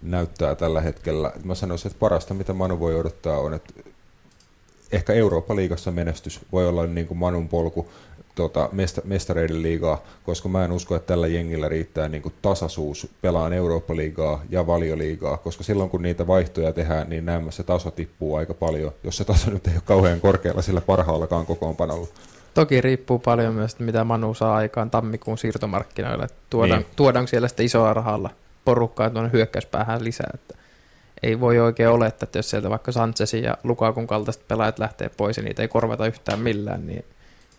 näyttää 0.02 0.54
tällä 0.54 0.80
hetkellä. 0.80 1.32
Mä 1.44 1.54
sanoisin, 1.54 1.90
että 1.90 2.00
parasta 2.00 2.35
mitä 2.35 2.52
Manu 2.52 2.80
voi 2.80 3.00
odottaa 3.00 3.38
on, 3.38 3.54
että 3.54 3.72
ehkä 4.92 5.12
Eurooppa-liigassa 5.12 5.90
menestys 5.90 6.40
voi 6.52 6.68
olla 6.68 6.87
niin 6.87 7.06
kuin 7.06 7.18
Manun 7.18 7.48
polku 7.48 7.88
tota, 8.35 8.68
mesta, 8.73 9.01
mestareiden 9.05 9.62
liigaa, 9.62 10.03
koska 10.25 10.49
mä 10.49 10.64
en 10.64 10.73
usko, 10.73 10.97
että 10.97 11.07
tällä 11.07 11.27
jengillä 11.27 11.68
riittää 11.68 12.09
niin 12.09 12.23
kuin 12.23 12.35
tasaisuus 12.42 13.07
pelaan 13.23 13.53
Eurooppa-liigaa 13.53 14.42
ja 14.51 14.66
valioliigaa, 14.66 15.37
koska 15.37 15.64
silloin 15.64 15.90
kun 15.90 16.03
niitä 16.03 16.27
vaihtoja 16.27 16.73
tehdään, 16.73 17.09
niin 17.11 17.27
näemmä 17.27 17.51
se 17.51 17.62
taso 17.62 17.90
tippuu 17.90 18.35
aika 18.35 18.55
paljon, 18.55 18.92
jos 19.05 19.16
se 19.16 19.25
taso 19.25 19.51
nyt 19.55 19.66
ei 19.66 19.75
ole 19.75 19.83
kauhean 19.85 20.21
korkealla 20.21 20.62
sillä 20.62 20.81
parhaallakaan 20.81 21.47
kokoonpanolla. 21.47 22.07
Toki 22.55 22.81
riippuu 22.81 23.18
paljon 23.18 23.55
myös, 23.55 23.79
mitä 23.79 24.05
Manu 24.05 24.35
saa 24.35 24.57
aikaan 24.57 24.90
tammikuun 24.90 25.38
siirtomarkkinoilla. 25.38 26.25
Että 26.25 26.37
Tuodaan, 26.51 26.79
Niin. 26.79 26.87
niin. 26.87 26.97
Tuodaanko 26.97 27.27
siellä 27.27 27.49
sitten 27.49 27.66
isoa 27.66 27.95
rahalla 27.95 28.31
porukkaa 28.64 29.11
tuonne 29.11 29.33
hyökkäyspäähän 29.33 30.05
lisää. 30.05 30.31
Että 30.35 30.55
ei 31.23 31.40
voi 31.40 31.59
oikein 31.59 31.88
olettaa, 31.88 32.25
että 32.27 32.38
jos 32.38 32.51
sieltä 32.51 32.71
vaikka 32.71 32.92
Sanchezin 32.92 33.45
ja 33.45 33.57
Lukakun 33.64 34.07
kaltaiset 34.07 34.49
pelaajat 34.49 34.79
lähtee 34.79 35.11
pois 35.16 35.37
ja 35.37 35.42
niitä 35.42 35.62
ei 35.62 35.68
korvata 35.68 36.07
yhtään 36.07 36.40
millään, 36.40 36.87
niin 36.87 37.05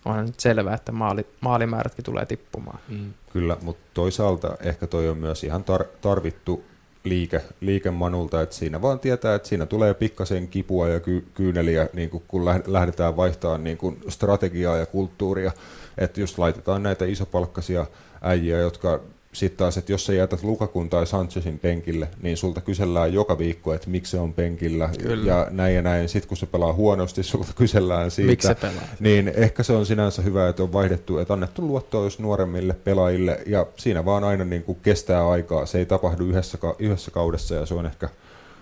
onhan 0.06 0.26
nyt 0.26 0.40
selvää, 0.40 0.76
että 0.76 0.92
maali, 0.92 1.26
maalimäärätkin 1.42 2.06
tulee 2.06 2.26
tippumaan. 2.26 2.80
Mm. 2.90 3.14
Kyllä, 3.34 3.58
mutta 3.62 3.84
toisaalta 3.94 4.58
ehkä 4.62 4.88
toi 4.88 5.10
on 5.10 5.18
myös 5.18 5.44
ihan 5.44 5.64
tar- 5.64 5.88
tarvittu 6.02 6.64
liike, 7.04 7.42
liike 7.62 7.92
Manulta, 7.92 8.42
että 8.42 8.56
siinä 8.56 8.82
vaan 8.82 9.00
tietää, 9.00 9.36
että 9.36 9.48
siinä 9.48 9.66
tulee 9.66 9.94
pikkasen 9.94 10.48
kipua 10.48 10.90
ja 10.90 11.00
ky- 11.00 11.26
kyyneliä, 11.34 11.90
niin 11.94 12.10
kun, 12.10 12.24
kun 12.28 12.42
läh- 12.42 12.64
lähdetään 12.68 13.18
vaihtamaan 13.18 13.64
niin 13.64 13.78
kun 13.78 13.98
strategiaa 14.10 14.78
ja 14.78 14.86
kulttuuria, 14.86 15.52
että 15.98 16.22
just 16.22 16.38
laitetaan 16.38 16.84
näitä 16.84 17.06
isopalkkaisia 17.06 17.86
äijiä, 18.22 18.60
jotka 18.60 19.00
sitten 19.34 19.58
taas, 19.58 19.78
että 19.78 19.92
jos 19.92 20.06
sä 20.06 20.14
jätät 20.14 20.44
Lukakun 20.44 20.90
tai 20.90 21.08
Sanchezin 21.08 21.60
penkille, 21.60 22.08
niin 22.22 22.38
sulta 22.38 22.62
kysellään 22.62 23.14
joka 23.14 23.38
viikko, 23.38 23.74
että 23.74 23.90
miksi 23.90 24.12
se 24.12 24.20
on 24.20 24.34
penkillä 24.34 24.90
Kyllä. 25.02 25.32
ja 25.32 25.48
näin 25.52 25.76
ja 25.76 25.82
näin. 25.82 26.10
Sitten 26.10 26.28
kun 26.28 26.38
se 26.38 26.46
pelaa 26.46 26.74
huonosti, 26.74 27.24
sulta 27.24 27.54
kysellään 27.56 28.12
siitä. 28.12 28.32
Miksi 28.32 28.48
se 28.48 28.56
pelaa? 28.56 28.84
Niin 29.00 29.28
ehkä 29.36 29.64
se 29.64 29.74
on 29.74 29.86
sinänsä 29.86 30.22
hyvä, 30.22 30.50
että 30.50 30.64
on 30.64 30.74
vaihdettu, 30.74 31.18
että 31.18 31.34
annettu 31.34 31.68
luottoa 31.68 32.04
jos 32.04 32.20
nuoremmille 32.20 32.74
pelaajille 32.74 33.40
ja 33.46 33.66
siinä 33.78 34.06
vaan 34.06 34.24
aina 34.24 34.44
niin 34.46 34.64
kuin 34.64 34.78
kestää 34.84 35.30
aikaa. 35.30 35.66
Se 35.66 35.78
ei 35.78 35.86
tapahdu 35.86 36.26
yhdessä, 36.26 36.58
ka- 36.58 36.76
yhdessä 36.80 37.12
kaudessa 37.12 37.56
ja 37.56 37.66
se 37.66 37.74
on 37.74 37.86
ehkä 37.86 38.10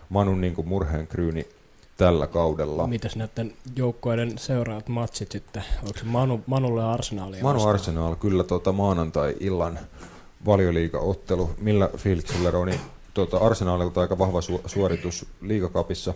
Manun 0.09 0.41
niin 0.41 0.55
kuin 0.55 0.67
murheen 0.67 1.07
kryyni 1.07 1.47
tällä 1.97 2.27
kaudella. 2.27 2.87
Mitäs 2.87 3.15
näiden 3.15 3.53
joukkueiden 3.75 4.37
seuraavat 4.37 4.87
matsit 4.89 5.31
sitten? 5.31 5.63
Onko 5.83 5.99
se 5.99 6.05
Manu, 6.05 6.41
Manulle 6.47 6.81
ja 6.81 6.91
Arsenalia 6.91 7.43
Manu? 7.43 7.67
Arsenal 7.67 8.15
kyllä 8.15 8.43
tuota 8.43 8.71
maanantai-illan 8.71 9.79
valioliiga-ottelu. 10.45 11.49
Millä 11.57 11.89
fiiliksellä 11.97 12.51
Roni? 12.51 12.79
Tuota 13.13 13.37
Arsenalilta 13.37 14.01
aika 14.01 14.17
vahva 14.17 14.39
su- 14.39 14.61
suoritus 14.65 15.25
liigakapissa. 15.41 16.13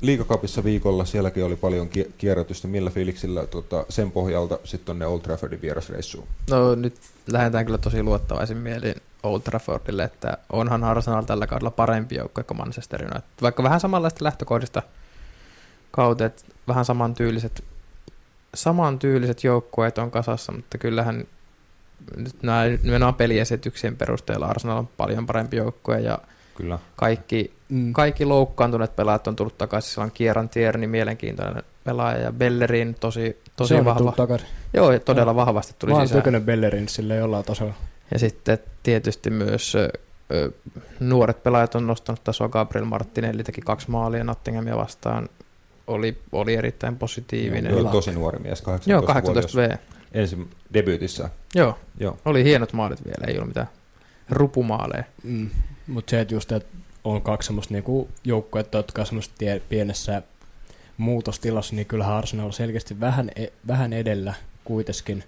Liigakapissa 0.00 0.64
viikolla 0.64 1.04
sielläkin 1.04 1.44
oli 1.44 1.56
paljon 1.56 1.88
ki- 1.88 2.14
kierrätystä. 2.18 2.68
Millä 2.68 2.90
fiiliksillä 2.90 3.46
tuota, 3.46 3.86
sen 3.88 4.10
pohjalta 4.10 4.58
sitten 4.64 4.86
tonne 4.86 5.06
Old 5.06 5.20
Traffordin 5.20 5.62
vierasreissuun? 5.62 6.28
No 6.50 6.74
nyt 6.74 6.94
lähdetään 7.32 7.64
kyllä 7.64 7.78
tosi 7.78 8.02
luottavaisin 8.02 8.56
mielin 8.56 8.94
Old 9.22 9.40
Traffordille, 9.40 10.04
että 10.04 10.38
onhan 10.52 10.84
Arsenal 10.84 11.22
tällä 11.22 11.46
kaudella 11.46 11.70
parempi 11.70 12.14
joukkue 12.14 12.44
kuin 12.44 12.58
Manchester 12.58 13.02
United. 13.02 13.22
Vaikka 13.42 13.62
vähän 13.62 13.80
samanlaista 13.80 14.24
lähtökohdista 14.24 14.82
kautta, 15.90 16.24
että 16.24 16.42
vähän 16.68 16.84
samantyyliset, 16.84 17.64
samantyyliset 18.54 19.44
joukkueet 19.44 19.98
on 19.98 20.10
kasassa, 20.10 20.52
mutta 20.52 20.78
kyllähän 20.78 21.24
nyt 22.16 22.42
nämä, 22.42 22.64
nimenomaan 22.82 23.14
peliesityksien 23.14 23.96
perusteella 23.96 24.46
Arsenal 24.46 24.78
on 24.78 24.88
paljon 24.96 25.26
parempi 25.26 25.56
joukkue 25.56 26.00
ja 26.00 26.18
Kyllä. 26.54 26.78
kaikki, 26.96 27.58
Mm. 27.68 27.92
kaikki 27.92 28.24
loukkaantuneet 28.24 28.96
pelaajat 28.96 29.26
on 29.26 29.36
tullut 29.36 29.58
takaisin. 29.58 29.90
Siellä 29.90 30.04
on 30.04 30.10
Kieran 30.10 30.48
Tierney, 30.48 30.86
mielenkiintoinen 30.86 31.62
pelaaja 31.84 32.18
ja 32.18 32.32
Bellerin 32.32 32.94
tosi, 33.00 33.42
tosi 33.56 33.68
se 33.68 33.74
on 33.78 33.84
vahva. 33.84 34.12
takaisin. 34.12 34.48
Joo, 34.74 34.98
todella 34.98 35.34
vahvasti 35.36 35.74
tuli 35.78 35.92
Mä 35.92 35.98
oon 35.98 36.06
sisään. 36.06 36.22
tökönen 36.22 36.42
Bellerin 36.42 36.88
sille 36.88 37.16
jollain 37.16 37.44
tasolla. 37.44 37.74
Ja 38.12 38.18
sitten 38.18 38.58
tietysti 38.82 39.30
myös 39.30 39.74
ö, 39.76 39.90
nuoret 41.00 41.42
pelaajat 41.42 41.74
on 41.74 41.86
nostanut 41.86 42.24
tasoa. 42.24 42.48
Gabriel 42.48 42.84
Martinelli 42.84 43.44
teki 43.44 43.60
kaksi 43.60 43.90
maalia 43.90 44.24
Nottinghamia 44.24 44.76
vastaan. 44.76 45.28
Oli, 45.86 46.18
oli 46.32 46.54
erittäin 46.54 46.96
positiivinen. 46.96 47.72
Joo, 47.72 47.84
tosi 47.92 48.12
nuori 48.12 48.38
mies, 48.38 48.62
18 48.62 48.90
Joo, 48.90 49.02
18 49.02 49.58
V. 49.58 49.76
Ensin 50.12 50.50
debyytissä. 50.74 51.30
Joo, 51.54 51.78
Joo. 52.00 52.18
oli 52.24 52.44
hienot 52.44 52.72
maalit 52.72 53.04
vielä, 53.04 53.24
ei 53.26 53.34
ollut 53.34 53.48
mitään 53.48 53.68
rupumaaleja. 54.30 55.04
Mm. 55.22 55.50
Mutta 55.86 56.10
se, 56.10 56.20
että 56.20 56.34
just, 56.34 56.52
että 56.52 56.76
on 57.04 57.22
kaksi 57.22 57.46
semmoista 57.46 57.74
niinku 57.74 58.08
joukkuetta, 58.24 58.78
jotka 58.78 59.02
on 59.02 59.06
semmoista 59.06 59.34
tie, 59.38 59.62
pienessä 59.68 60.22
muutostilassa, 60.96 61.74
niin 61.74 61.86
kyllähän 61.86 62.14
Arsenal 62.14 62.46
on 62.46 62.52
selkeästi 62.52 63.00
vähän, 63.00 63.30
e, 63.36 63.46
vähän 63.66 63.92
edellä 63.92 64.34
kuitenkin. 64.64 65.24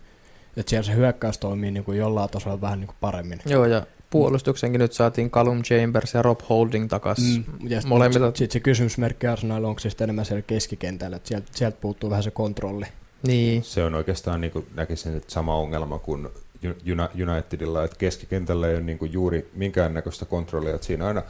Että 0.56 0.70
siellä 0.70 0.86
se 0.86 0.94
hyökkäys 0.94 1.38
toimii 1.38 1.70
niinku 1.70 1.92
jollain 1.92 2.30
tasolla 2.30 2.60
vähän 2.60 2.80
niinku 2.80 2.94
paremmin. 3.00 3.40
Joo, 3.46 3.64
ja 3.66 3.86
puolustuksenkin 4.10 4.78
nyt 4.78 4.92
saatiin 4.92 5.30
Callum 5.30 5.62
Chambers 5.62 6.14
ja 6.14 6.22
Rob 6.22 6.40
Holding 6.48 6.88
takaisin. 6.88 7.44
Mm, 7.60 7.68
ja 7.70 7.80
molemmilta- 7.86 8.26
Sitten 8.26 8.38
sit 8.38 8.50
se 8.50 8.60
kysymysmerkki 8.60 9.26
Arsenal 9.26 9.64
onko 9.64 9.78
se 9.80 9.90
sitten 9.90 10.04
enemmän 10.04 10.24
siellä 10.24 10.42
keskikentällä, 10.42 11.16
että 11.16 11.28
sieltä, 11.28 11.46
sieltä 11.54 11.78
puuttuu 11.80 12.10
vähän 12.10 12.22
se 12.22 12.30
kontrolli. 12.30 12.86
Niin, 13.26 13.64
Se 13.64 13.84
on 13.84 13.94
oikeastaan 13.94 14.40
niin 14.40 14.50
kuin 14.50 14.66
näkisin, 14.74 15.16
että 15.16 15.32
sama 15.32 15.56
ongelma 15.56 15.98
kuin 15.98 16.28
Uni- 16.64 17.22
Unitedilla, 17.32 17.84
että 17.84 17.96
keskikentällä 17.98 18.68
ei 18.68 18.74
ole 18.74 18.82
niin 18.82 18.98
kuin 18.98 19.12
juuri 19.12 19.50
minkäännäköistä 19.54 20.24
kontrollia, 20.24 20.74
että 20.74 20.86
siinä 20.86 21.06
aina 21.06 21.22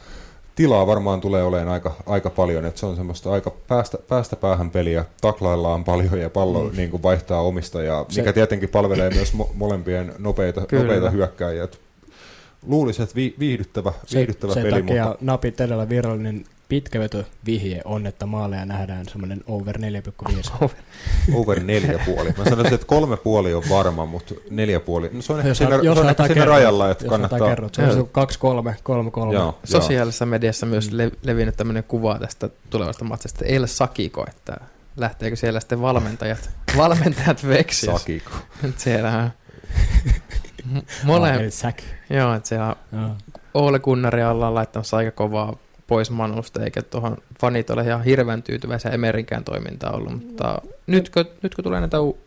tilaa 0.55 0.87
varmaan 0.87 1.21
tulee 1.21 1.43
olemaan 1.43 1.69
aika, 1.69 1.95
aika 2.07 2.31
paljon, 2.31 2.65
että 2.65 2.81
se 2.81 2.87
on 2.87 2.97
semmoista 2.97 3.33
aika 3.33 3.51
päästä, 3.69 3.99
päästä 4.09 4.37
päähän 4.37 4.71
peliä, 4.71 5.05
taklaillaan 5.21 5.85
paljon 5.85 6.19
ja 6.21 6.31
pallo 6.31 6.65
mm. 6.65 6.77
niin 6.77 6.91
kuin 6.91 7.03
vaihtaa 7.03 7.41
omistajaa, 7.43 8.07
Se- 8.09 8.21
mikä 8.21 8.33
tietenkin 8.33 8.69
palvelee 8.69 9.11
myös 9.11 9.35
mo- 9.35 9.51
molempien 9.55 10.13
nopeita, 10.19 10.61
Kyllä. 10.67 10.83
nopeita 10.83 11.11
hyökkääjiä. 11.11 11.69
Luulisin, 12.67 13.03
että 13.03 13.15
vi- 13.15 13.35
viihdyttävä, 13.39 13.93
Se, 14.07 14.19
viihdyttävä 14.19 14.55
sen 14.55 14.63
peli, 14.63 14.81
takia 14.81 15.05
mutta 15.05 15.25
napit 15.25 15.61
edellä 15.61 15.89
virallinen 15.89 16.45
pitkäveto 16.69 17.25
vihje 17.47 17.81
on, 17.85 18.07
että 18.07 18.27
maaleja 18.27 18.65
nähdään 18.67 19.09
semmoinen 19.09 19.41
over 19.47 19.79
4,5. 19.79 20.71
over 21.35 21.61
neljä 21.63 22.01
puoli. 22.07 22.35
Mä 22.39 22.45
sanoisin, 22.45 22.75
että 22.75 22.87
kolme 22.87 23.17
puoli 23.17 23.55
on 23.55 23.63
varma, 23.69 24.07
mutta 24.07 24.35
neljä 24.51 24.81
puoli, 24.81 25.11
no 25.13 25.23
se 25.23 25.33
on 25.33 25.39
ehkä 25.39 25.49
Jos 25.49 25.59
siinä, 25.59 25.77
jos 25.77 25.99
se 25.99 26.01
on 26.05 26.09
ehkä 26.11 26.23
siinä 26.23 26.35
kerrot, 26.35 26.55
rajalla, 26.55 26.91
että 26.91 27.05
Jos 27.05 27.11
kannattaa... 27.11 27.49
kerrot, 27.49 27.75
se 27.75 27.83
on 27.83 27.89
Joo. 27.89 27.97
se 27.97 28.73
2-3, 28.73 28.75
3-3. 28.75 29.19
Joo, 29.19 29.33
joo. 29.33 29.59
sosiaalisessa 29.65 30.27
mediassa 30.27 30.67
myös 30.67 30.91
le- 30.93 31.13
levinnyt 31.23 31.57
tämmöinen 31.57 31.85
kuva 31.85 32.19
tästä 32.19 32.49
tulevasta 32.71 33.05
matsista. 33.05 33.45
El 33.45 33.67
Sakiko, 33.67 34.25
että 34.29 34.57
lähteekö 34.97 35.37
siellä 35.37 35.61
sitten 35.61 35.81
valmentajat, 35.81 36.51
valmentajat 36.77 37.49
veksi. 37.49 37.87
Sakiko. 37.87 38.31
Siellähän 38.77 39.33
Mole... 41.05 41.51
Säk. 41.51 41.83
joo, 42.11 42.35
että 42.35 42.49
siellä 42.49 42.77
Joo. 42.93 43.11
Ole 43.55 43.79
Gunnaria 43.79 44.31
ollaan 44.31 44.55
laittamassa 44.55 44.97
aika 44.97 45.11
kovaa 45.11 45.57
pois 45.87 46.11
Manusta, 46.11 46.65
eikä 46.65 46.83
tuohon 46.83 47.17
fanit 47.41 47.71
ole 47.71 47.83
ihan 47.83 48.05
hirveän 48.05 48.43
tyytyväisiä 48.43 48.91
Emerikään 48.91 49.45
toimintaa 49.45 49.93
ollut, 49.93 50.13
mutta 50.13 50.63
nyt 50.87 51.11
kun, 51.11 51.25
nyt 51.43 51.55
kun 51.55 51.65
tulee 51.65 51.81
näitä, 51.81 52.01
u- 52.01 52.19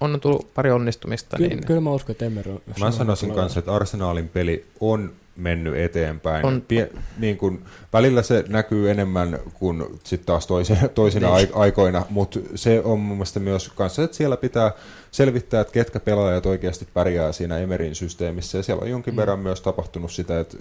on 0.00 0.20
tullut 0.20 0.54
pari 0.54 0.70
onnistumista, 0.70 1.36
Ky- 1.36 1.48
niin 1.48 1.66
kyllä 1.66 1.80
mä 1.80 1.90
uskon, 1.90 2.12
että 2.12 2.24
Emer 2.24 2.48
on... 2.48 2.60
Mä 2.80 2.90
sanoisin 2.90 3.34
kanssa, 3.34 3.58
että 3.58 3.74
Arsenalin 3.74 4.28
peli 4.28 4.66
on 4.80 5.12
mennyt 5.36 5.76
eteenpäin. 5.76 6.46
On- 6.46 6.62
Pie, 6.68 6.90
niin 7.18 7.36
kun, 7.36 7.62
välillä 7.92 8.22
se 8.22 8.44
näkyy 8.48 8.90
enemmän 8.90 9.38
kuin 9.54 9.84
sitten 10.04 10.26
taas 10.26 10.46
toisina, 10.46 10.88
toisina 10.94 11.26
Niin. 11.26 11.34
ai- 11.36 11.50
aikoina, 11.62 12.06
mutta 12.10 12.40
se 12.54 12.80
on 12.84 13.00
mun 13.00 13.16
mielestä 13.16 13.40
myös 13.40 13.68
kanssa, 13.68 14.02
että 14.04 14.16
siellä 14.16 14.36
pitää 14.36 14.72
selvittää, 15.10 15.60
että 15.60 15.72
ketkä 15.72 16.00
pelaajat 16.00 16.46
oikeasti 16.46 16.88
pärjää 16.94 17.32
siinä 17.32 17.58
Emerin 17.58 17.94
systeemissä, 17.94 18.58
ja 18.58 18.62
siellä 18.62 18.82
on 18.82 18.90
jonkin 18.90 19.14
Mm. 19.14 19.16
verran 19.16 19.38
myös 19.38 19.60
tapahtunut 19.60 20.12
sitä, 20.12 20.40
että 20.40 20.56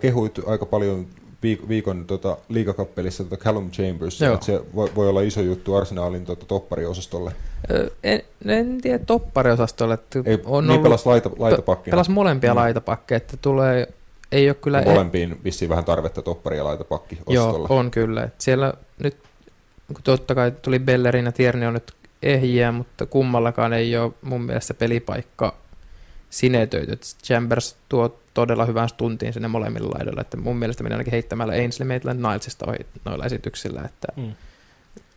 kehuit 0.00 0.38
aika 0.46 0.66
paljon 0.66 1.06
viik- 1.46 1.68
viikon 1.68 2.04
tota, 2.06 2.36
liigakappelissa 2.48 3.24
tota 3.24 3.36
Callum 3.44 3.70
Chambers, 3.70 4.20
Joo. 4.20 4.34
että 4.34 4.46
se 4.46 4.60
voi, 4.74 4.90
voi 4.94 5.08
olla 5.08 5.20
iso 5.20 5.40
juttu 5.40 5.74
Arsenalin 5.74 6.24
tota, 6.24 6.46
toppariosastolle. 6.46 7.32
En, 8.02 8.22
en 8.46 8.80
tiedä 8.80 8.98
toppariosastolle, 8.98 9.94
että 9.94 10.18
Ei, 10.26 10.38
on 10.44 10.64
niin 10.64 10.70
ollut, 10.70 10.82
pelas 10.82 11.06
laita, 11.06 11.30
laitapakkina. 11.38 11.92
pelas 11.92 12.08
molempia 12.08 12.54
Mm. 12.54 12.58
laitapakkeja, 12.60 13.16
että 13.16 13.36
tulee, 13.36 13.88
ei 14.32 14.48
ole 14.48 14.54
kyllä... 14.54 14.78
Ja 14.78 14.84
molempiin 14.84 15.40
vissiin 15.44 15.68
vähän 15.68 15.84
tarvetta 15.84 16.22
toppari- 16.22 16.56
ja 16.56 16.64
laitapakki 16.64 17.18
Joo, 17.28 17.46
ostolla. 17.48 17.66
on 17.70 17.90
kyllä. 17.90 18.22
Et 18.22 18.40
siellä 18.40 18.72
nyt, 19.02 19.16
kun 19.86 20.02
totta 20.04 20.34
kai 20.34 20.50
tuli 20.62 20.78
Bellerin 20.78 21.24
ja 21.24 21.32
Tierney 21.32 21.66
on 21.68 21.74
nyt 21.74 21.92
ehjiä, 22.22 22.72
mutta 22.72 23.06
kummallakaan 23.06 23.72
ei 23.72 23.96
ole 23.96 24.12
mun 24.22 24.42
mielestä 24.42 24.74
pelipaikka 24.74 25.54
sinetöity. 26.30 26.92
Et 26.92 27.02
Chambers 27.24 27.76
tuo 27.88 28.18
todella 28.34 28.64
hyvän 28.66 28.88
stuntiin 28.88 29.32
sinne 29.32 29.48
molemmilla 29.48 29.90
laidoilla, 29.98 30.20
että 30.20 30.36
mun 30.36 30.56
mielestä 30.56 30.82
minä 30.82 30.94
ainakin 30.94 31.10
heittämällä 31.12 31.52
Ainsley 31.52 31.88
Maitland 31.88 32.20
Nilesista 32.20 32.64
ohi 32.68 32.78
noilla 33.04 33.24
esityksillä, 33.26 33.82
että 33.84 34.08
Mm. 34.16 34.32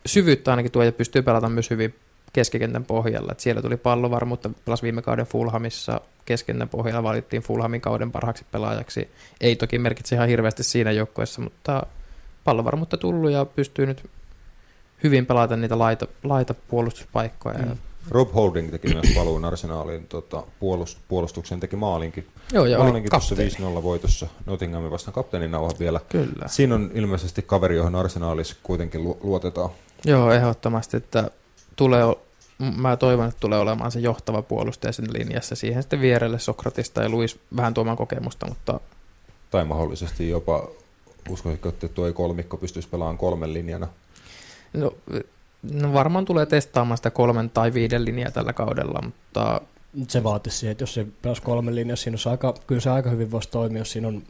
syvyyttä 0.06 0.50
ainakin 0.50 0.72
tuo 0.72 0.82
ja 0.82 0.92
pystyy 0.92 1.22
pelata 1.22 1.48
myös 1.48 1.70
hyvin 1.70 1.94
keskikentän 2.36 2.84
pohjalla. 2.84 3.32
Et 3.32 3.40
siellä 3.40 3.62
tuli 3.62 3.76
pallovarmuutta, 3.76 4.50
pelasi 4.64 4.82
viime 4.82 5.02
kauden 5.02 5.26
Fulhamissa 5.26 6.00
keskikentän 6.24 6.68
pohjalla, 6.68 7.02
valittiin 7.02 7.42
Fulhamin 7.42 7.80
kauden 7.80 8.12
parhaaksi 8.12 8.44
pelaajaksi. 8.52 9.08
Ei 9.40 9.56
toki 9.56 9.78
merkitse 9.78 10.16
ihan 10.16 10.28
hirveästi 10.28 10.62
siinä 10.62 10.92
joukkueessa, 10.92 11.40
mutta 11.40 11.86
pallovarmuutta 12.44 12.96
tullut 12.96 13.30
ja 13.30 13.44
pystyy 13.44 13.86
nyt 13.86 14.10
hyvin 15.02 15.26
pelata 15.26 15.56
niitä 15.56 15.78
laita, 15.78 16.06
laita 16.24 16.54
puolustuspaikkoja. 16.54 17.58
Mm. 17.58 17.76
Rob 18.10 18.34
Holding 18.34 18.70
teki 18.70 18.94
myös 18.94 19.12
paluun 19.14 19.44
Arsenalin 19.44 20.06
tota, 20.06 20.42
puolust, 20.60 20.98
puolustuksen, 21.08 21.60
teki 21.60 21.76
maalinkin. 21.76 22.26
Joo, 22.52 22.66
ja 22.66 22.78
maalinkin 22.78 23.10
tuossa 23.10 23.34
kapteeni. 23.34 23.78
5-0 23.78 23.82
voitossa 23.82 24.26
Nottinghamin 24.46 24.90
vastaan 24.90 25.14
kapteenin 25.14 25.50
nauha 25.50 25.72
vielä. 25.78 26.00
Kyllä. 26.08 26.48
Siinä 26.48 26.74
on 26.74 26.90
ilmeisesti 26.94 27.42
kaveri, 27.42 27.76
johon 27.76 27.94
Arsenalissa 27.94 28.56
kuitenkin 28.62 29.04
lu- 29.04 29.18
luotetaan. 29.22 29.70
Joo, 30.04 30.32
ehdottomasti, 30.32 30.96
että 30.96 31.30
tulee, 31.76 32.02
mä 32.58 32.96
toivon, 32.96 33.28
että 33.28 33.40
tulee 33.40 33.58
olemaan 33.58 33.90
se 33.90 34.00
johtava 34.00 34.42
puolustaja 34.42 34.92
sen 34.92 35.12
linjassa. 35.18 35.54
Siihen 35.54 35.82
sitten 35.82 36.00
vierelle 36.00 36.38
Sokratista 36.38 37.02
ja 37.02 37.08
Luis 37.08 37.38
vähän 37.56 37.74
tuomaan 37.74 37.96
kokemusta, 37.96 38.46
mutta 38.46 38.80
Tai 39.50 39.64
mahdollisesti 39.64 40.28
jopa, 40.28 40.68
uskoisitko, 41.28 41.68
että 41.68 41.88
tuo 41.88 42.12
kolmikko 42.12 42.56
pystyisi 42.56 42.88
pelaamaan 42.88 43.18
kolmen 43.18 43.54
linjana. 43.54 43.88
No, 44.72 44.92
no 45.72 45.92
varmaan 45.92 46.24
tulee 46.24 46.46
testaamaan 46.46 46.96
sitä 46.96 47.10
kolmen 47.10 47.50
tai 47.50 47.74
viiden 47.74 48.04
linjaa 48.04 48.30
tällä 48.30 48.52
kaudella, 48.52 49.02
mutta 49.02 49.60
Se 50.08 50.24
vaatisi 50.24 50.58
siihen, 50.58 50.72
että 50.72 50.82
jos 50.82 50.94
se 50.94 51.06
pelasi 51.22 51.42
kolmen 51.42 51.74
linjassa, 51.74 52.04
siinä 52.04 52.14
olisi 52.14 52.28
aika, 52.28 52.54
kyllä 52.66 52.80
se 52.80 52.90
aika 52.90 53.10
hyvin 53.10 53.30
voisi 53.30 53.48
toimia, 53.50 53.80
jos 53.80 53.92
siinä 53.92 54.08
on 54.08 54.22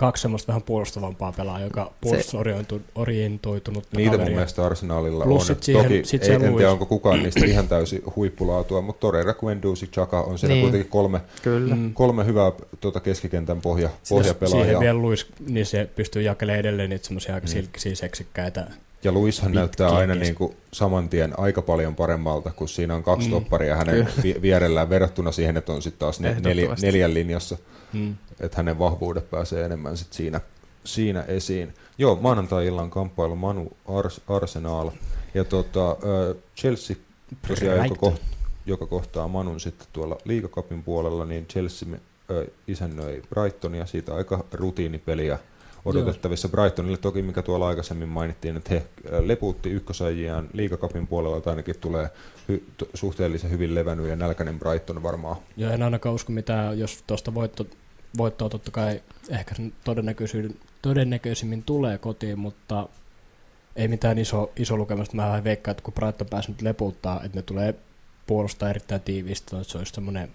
kaksi 0.00 0.22
semmoista 0.22 0.48
vähän 0.48 0.62
puolustavampaa 0.62 1.32
pelaajaa, 1.32 1.66
joka 1.66 1.92
puolustusorientoitunut 2.00 3.84
Niitä 3.96 4.18
mun 4.18 4.26
mielestä 4.28 4.66
Arsenalilla 4.66 5.24
Plus 5.24 5.40
on. 5.42 5.46
sit 5.46 5.62
siihen- 5.62 5.82
Toki 5.82 6.00
sit 6.04 6.22
ei, 6.24 6.32
en 6.34 6.40
tiedä, 6.56 6.70
onko 6.70 6.86
kukaan 6.86 7.22
niistä 7.22 7.46
ihan 7.46 7.68
täysin 7.68 8.02
huippulaatua, 8.16 8.80
mutta 8.80 9.00
Torreira, 9.00 9.34
Guendouzi, 9.34 9.86
Chaka 9.86 10.20
on 10.20 10.38
siellä 10.38 10.54
Niin. 10.54 10.62
kuitenkin 10.64 10.90
kolme, 10.90 11.20
kyllä. 11.42 11.74
Mm. 11.76 11.94
Kolme 11.94 12.26
hyvää 12.26 12.52
tuota, 12.80 13.00
keskikentän 13.00 13.60
pohja, 13.60 13.84
Jos 13.88 14.08
siihen 14.08 14.22
pohjapelaajaa. 14.24 14.80
vielä 14.80 14.98
Luis, 14.98 15.26
niin 15.48 15.66
se 15.66 15.88
pystyy 15.96 16.22
jakelemaan 16.22 16.60
edelleen 16.60 16.90
niitä 16.90 17.06
semmoisia 17.06 17.34
aika 17.34 17.46
Mm. 17.46 17.50
silkkisiä, 17.50 17.94
seksikkäitä. 17.94 18.66
Ja 19.04 19.12
Luishan 19.12 19.52
näyttää 19.52 19.88
aina 19.88 20.14
niin 20.14 20.34
kuin 20.34 20.56
saman 20.72 21.08
tien 21.08 21.38
aika 21.38 21.62
paljon 21.62 21.94
paremmalta, 21.94 22.50
kun 22.50 22.68
siinä 22.68 22.94
on 22.94 23.02
kaksi 23.02 23.28
Mm. 23.28 23.32
topparia 23.34 23.76
hänen 23.76 24.08
vi- 24.22 24.36
vierellään 24.42 24.90
verrattuna 24.90 25.32
siihen, 25.32 25.56
että 25.56 25.72
on 25.72 25.82
sitten 25.82 25.98
taas 25.98 26.20
ne, 26.20 26.36
neljä, 26.44 26.76
neljän 26.82 27.14
linjassa, 27.14 27.56
Mm. 27.92 28.14
että 28.40 28.56
hänen 28.56 28.78
vahvuudet 28.78 29.30
pääsee 29.30 29.64
enemmän 29.64 29.96
sit 29.96 30.12
siinä, 30.12 30.40
siinä 30.84 31.22
esiin. 31.22 31.74
Joo, 31.98 32.18
maanantai-illan 32.20 32.90
kamppailu 32.90 33.36
Manu 33.36 33.72
Ars, 33.88 34.20
Arsenal. 34.28 34.90
Ja 35.34 35.44
tota, 35.44 35.90
ö, 36.04 36.34
Chelsea 36.56 36.96
tosiaan, 37.48 37.84
joka, 37.84 37.94
koht, 38.00 38.22
joka 38.66 38.86
kohtaa 38.86 39.28
Manun 39.28 39.60
sitten 39.60 39.86
tuolla 39.92 40.18
liigakapin 40.24 40.82
puolella, 40.82 41.24
niin 41.24 41.46
Chelsea 41.46 41.88
ö, 42.30 42.46
isännöi 42.68 43.22
Brightonia, 43.30 43.86
siitä 43.86 44.14
aika 44.14 44.44
rutiinipeliä 44.52 45.38
odotettavissa 45.84 46.48
Brightonille. 46.48 46.96
Toki 46.98 47.22
mikä 47.22 47.42
tuolla 47.42 47.68
aikaisemmin 47.68 48.08
mainittiin, 48.08 48.56
että 48.56 48.74
he 48.74 48.86
ö, 49.12 49.28
lepuutti 49.28 49.70
ykkösajiaan 49.70 50.48
liigakapin 50.52 51.06
puolella, 51.06 51.36
että 51.36 51.50
ainakin 51.50 51.74
tulee 51.80 52.10
hy, 52.48 52.64
t- 52.78 52.90
suhteellisen 52.94 53.50
hyvin 53.50 53.74
levännyt 53.74 54.08
ja 54.08 54.16
nälkäinen 54.16 54.58
Brighton 54.58 55.02
varmaan. 55.02 55.36
Ja 55.56 55.72
en 55.72 55.82
ainakaan 55.82 56.14
usko 56.14 56.32
mitään, 56.32 56.78
jos 56.78 57.04
tuosta 57.06 57.34
voitto, 57.34 57.66
voittoa 58.18 58.48
totta 58.48 58.70
kai 58.70 59.02
ehkä 59.28 59.54
sen 59.54 59.72
todennäköisyyden, 59.84 60.54
todennäköisimmin 60.82 61.62
tulee 61.62 61.98
kotiin, 61.98 62.38
mutta 62.38 62.88
ei 63.76 63.88
mitään 63.88 64.18
iso, 64.18 64.52
iso 64.56 64.76
lukemasta. 64.76 65.16
Mä 65.16 65.26
vähän 65.26 65.44
veikkaan, 65.44 65.72
että 65.72 65.84
kun 65.84 65.94
Brighton 65.94 66.26
pääsee 66.26 66.50
nyt 66.50 66.62
lepuuttaa, 66.62 67.22
että 67.24 67.38
ne 67.38 67.42
tulee 67.42 67.74
puolustaa 68.26 68.70
erittäin 68.70 69.00
tiiviisti, 69.00 69.56
että 69.56 69.72
se 69.72 69.78
olisi 69.78 69.92
semmoinen 69.92 70.28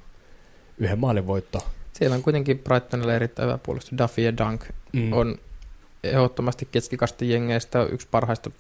yhden 0.77 0.99
maalin 0.99 1.27
voitto. 1.27 1.63
Siellä 1.97 2.15
on 2.15 2.23
kuitenkin 2.23 2.59
Brightonilla 2.59 3.13
erittäin 3.13 3.47
hyvä 3.47 3.57
puolustus. 3.57 3.97
Duffy 3.97 4.21
ja 4.21 4.37
Dunk 4.37 4.61
Mm. 4.93 5.13
on 5.13 5.35
ehdottomasti 6.03 6.67
keskikastin 6.71 7.29
jengeistä 7.29 7.83
yksi 7.83 8.07
parhaista, 8.11 8.51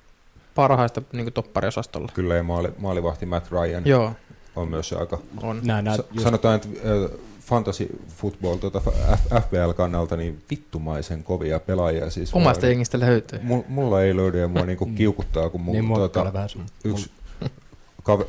parhaista 0.55 1.01
niin 1.13 1.33
toppariosastolla. 1.33 2.07
Kyllä 2.13 2.35
ja 2.35 2.43
maali, 2.43 2.69
maalivahti 2.77 3.25
Matt 3.25 3.51
Ryan 3.51 3.83
Joo, 3.85 4.11
on 4.55 4.67
myös 4.67 4.93
aika 4.93 5.19
on. 5.41 5.59
Nää, 5.63 5.81
nää, 5.81 5.95
just, 5.95 6.23
Sanotaan, 6.23 6.55
että 6.55 6.67
äh, 6.69 7.19
fantasy 7.41 7.87
football 8.17 8.55
tuota 8.55 8.79
F- 8.79 9.41
FPL-kannalta 9.41 10.17
niin 10.17 10.43
vittumaisen 10.49 11.23
kovia 11.23 11.59
pelaajia. 11.59 12.09
Siis 12.09 12.33
Omasta 12.33 12.61
mulla- 12.61 12.71
jengistä 12.71 12.99
löytyy. 12.99 13.39
Mul, 13.43 13.61
mulla 13.67 14.03
ei 14.03 14.15
löydy 14.15 14.39
ja 14.39 14.47
mua 14.47 14.65
niinku 14.65 14.85
Mm. 14.85 14.95
kiukuttaa, 14.95 15.49
kun 15.49 15.61
mun, 15.61 15.73
niin 15.73 15.87
tuota, 15.93 16.25
yksi 16.83 17.11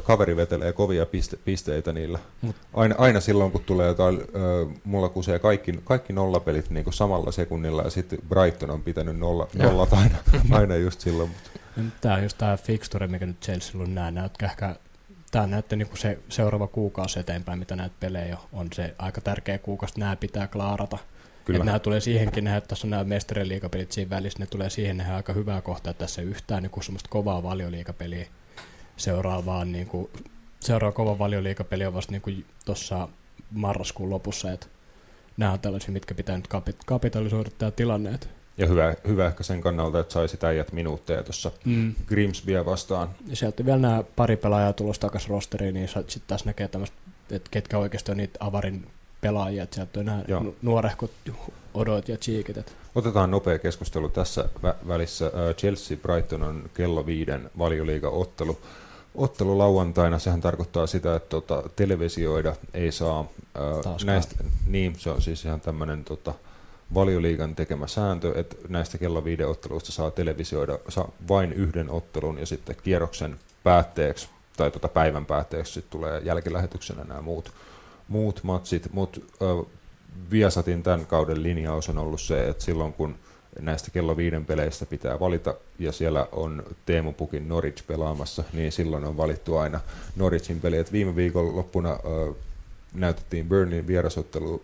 kaveri 0.03 0.37
vetelee 0.37 0.73
kovia 0.73 1.07
piste, 1.07 1.37
pisteitä 1.37 1.93
niillä. 1.93 2.19
Mut- 2.47 2.57
Aina, 2.75 2.95
aina 2.99 3.21
silloin, 3.21 3.53
kun 3.53 3.65
tulee 3.65 3.87
jotain, 3.87 4.21
mulla 4.85 5.09
kusee 5.09 5.39
kaikki, 5.39 5.81
kaikki 5.85 6.13
nollapelit 6.13 6.71
niin 6.71 6.93
samalla 6.93 7.33
sekunnilla 7.33 7.83
ja 7.83 7.91
sitten 7.91 8.19
Brighton 8.29 8.71
on 8.71 8.83
pitänyt 8.83 9.19
nolla, 9.19 9.49
nollat 9.55 9.93
aina, 9.93 10.17
aina 10.59 10.77
just 10.77 11.01
silloin. 11.01 11.31
Tämä 12.01 12.15
on 12.15 12.23
just 12.23 12.39
tämä 12.39 12.57
fixture, 12.57 13.07
mikä 13.07 13.27
nyt 13.27 13.41
Chelsea 13.41 13.81
on 13.81 13.95
nää, 13.95 14.11
näytkä 14.11 14.47
ehkä 14.47 14.77
tämä 15.31 15.47
näyttää 15.47 15.77
niinku 15.77 15.97
se 15.97 16.19
seuraava 16.29 16.67
kuukausi 16.67 17.21
eteenpäin, 17.21 17.59
mitä 17.59 17.77
näitä 17.77 17.95
pelejä 18.01 18.37
on, 18.37 18.61
on 18.61 18.69
se 18.75 18.95
aika 18.99 19.21
tärkeä 19.21 19.59
kuukausi, 19.59 20.01
nämä 20.01 20.17
pitää 20.17 20.47
klaarata. 20.47 20.99
Kyllä. 21.45 21.57
Että 21.57 21.65
nämä 21.67 21.79
tulee 21.79 22.01
siihenkin 22.01 22.47
että 22.47 22.69
tässä 22.69 22.87
on 22.87 22.91
nämä 22.91 23.05
mestarien 23.05 23.49
liigapelit 23.49 23.93
siinä 23.93 24.11
välissä, 24.11 24.39
ne 24.39 24.47
tulee 24.47 24.71
siihen 24.71 24.97
nähdä 24.97 25.17
aika 25.17 25.33
hyvää 25.33 25.61
kohtaa, 25.61 25.91
että 25.91 26.05
tässä 26.05 26.23
ei 26.23 26.29
yhtään 26.29 26.63
niin 26.63 26.83
semmoista 26.83 27.09
kovaa 27.09 27.43
valioliigapeliä 27.43 28.27
seuraavaan, 28.97 29.73
niin 29.73 29.87
kuin, 29.87 30.09
seuraava 30.61 30.93
kova 30.93 31.19
valioliigapeli 31.19 31.87
on 31.87 31.95
vasta 31.95 32.13
niin 32.13 32.45
tuossa 32.65 33.09
marraskuun 33.51 34.11
lopussa, 34.11 34.53
että 34.53 34.67
nämä 35.37 35.53
on 35.53 35.61
tällaisia, 35.61 35.93
mitkä 35.93 36.15
pitää 36.15 36.37
nyt 36.37 36.49
kapit- 36.49 36.83
kapitalisoida 36.87 37.51
tämä 37.59 37.71
tilanne. 37.71 38.11
Että, 38.15 38.27
Ja 38.59 38.67
hyvä, 38.67 38.95
hyvä 39.07 39.27
ehkä 39.27 39.43
sen 39.43 39.61
kannalta, 39.61 39.99
että 40.01 40.13
sai 40.13 40.29
sitä 40.29 40.49
äijät 40.49 40.73
minuutteja 40.73 41.23
tuossa 41.23 41.51
mm. 41.65 41.95
Grimsbyä 42.07 42.65
vastaan. 42.65 43.09
Ja 43.27 43.37
sieltä 43.37 43.65
vielä 43.65 43.79
nämä 43.79 44.05
pari 44.17 44.37
pelaajaa 44.37 44.73
tulossa 44.73 45.01
takaisin 45.01 45.31
rosteriin, 45.31 45.75
niin 45.75 45.89
sitten 45.89 46.23
taas 46.27 46.45
näkee 46.45 46.69
tämmöistä, 46.69 46.97
että 47.31 47.51
ketkä 47.51 47.79
oikeasti 47.79 48.11
on 48.11 48.17
niitä 48.17 48.37
avarin 48.41 48.87
pelaajia, 49.21 49.63
että 49.63 49.75
sieltä 49.75 50.01
on 50.01 50.07
nämä 50.07 50.25
Joo. 50.29 50.41
nu- 50.43 50.57
nuorehkot 50.63 51.11
odot 51.75 52.09
ja 52.09 52.17
että- 52.49 52.73
Otetaan 52.95 53.31
nopea 53.31 53.59
keskustelu 53.59 54.09
tässä 54.09 54.45
vä- 54.63 54.89
välissä. 54.89 55.27
Ä, 55.27 55.31
Chelsea-Brighton 55.55 56.43
on 56.43 56.71
kello 56.75 57.07
viiden 57.07 57.51
valioliiga-ottelu. 57.59 58.51
Ottelu 58.51 58.59
lauantaina, 59.41 60.19
sehän 60.19 60.41
tarkoittaa 60.41 60.87
sitä, 60.87 61.17
että 61.17 61.29
tota, 61.29 61.63
televisioida 61.77 62.57
ei 62.75 62.93
saa 62.93 63.21
ä, 63.21 63.25
Taaskaan. 63.83 64.07
näistä, 64.07 64.45
niin 64.67 64.95
se 64.99 65.11
on 65.11 65.23
siis 65.23 65.45
ihan 65.45 65.61
tämmöinen 65.61 66.05
tota, 66.05 66.35
valioliigan 66.95 67.55
tekemä 67.55 67.87
sääntö, 67.87 68.33
että 68.35 68.57
näistä 68.69 68.99
kello 68.99 69.25
viiden 69.25 69.49
otteluista 69.49 69.93
saa 69.93 70.11
televisioida 70.11 70.79
saa 70.89 71.09
vain 71.29 71.53
yhden 71.53 71.91
ottelun 71.91 72.39
ja 72.39 72.47
sitten 72.47 72.77
kierroksen 72.83 73.39
päätteeksi 73.63 74.29
tai 74.57 74.71
tota 74.71 74.89
päivän 74.89 75.27
päätteeksi 75.27 75.73
sitten 75.73 75.91
tulee 75.91 76.21
jälkilähetyksenä 76.25 77.05
nämä 77.05 77.23
muut, 77.23 77.53
muut 78.09 78.41
matsit, 78.43 78.89
mutta 78.93 79.21
Viasatin 80.31 80.83
tämän 80.83 81.07
kauden 81.07 81.43
linjaus 81.43 81.89
on 81.89 81.99
ollut 81.99 82.21
se, 82.21 82.49
että 82.49 82.65
silloin 82.65 82.93
kun 82.93 83.15
näistä 83.61 83.91
kello 83.91 84.17
viiden 84.17 84.45
peleistä 84.45 84.87
pitää 84.87 85.21
valita, 85.21 85.55
ja 85.79 85.93
siellä 85.93 86.29
on 86.33 86.63
Teemu 86.87 87.13
Pukin 87.13 87.49
Norwich 87.49 87.87
pelaamassa, 87.87 88.45
niin 88.53 88.73
silloin 88.73 89.05
on 89.05 89.17
valittu 89.17 89.57
aina 89.57 89.81
Norwichin 90.17 90.61
peli. 90.61 90.77
Et 90.77 90.93
viime 90.93 91.17
viikon 91.17 91.57
loppuna 91.57 91.91
ö, 91.91 92.33
näytettiin 92.95 93.49
Burnin 93.49 93.87
vierasottelu 93.87 94.63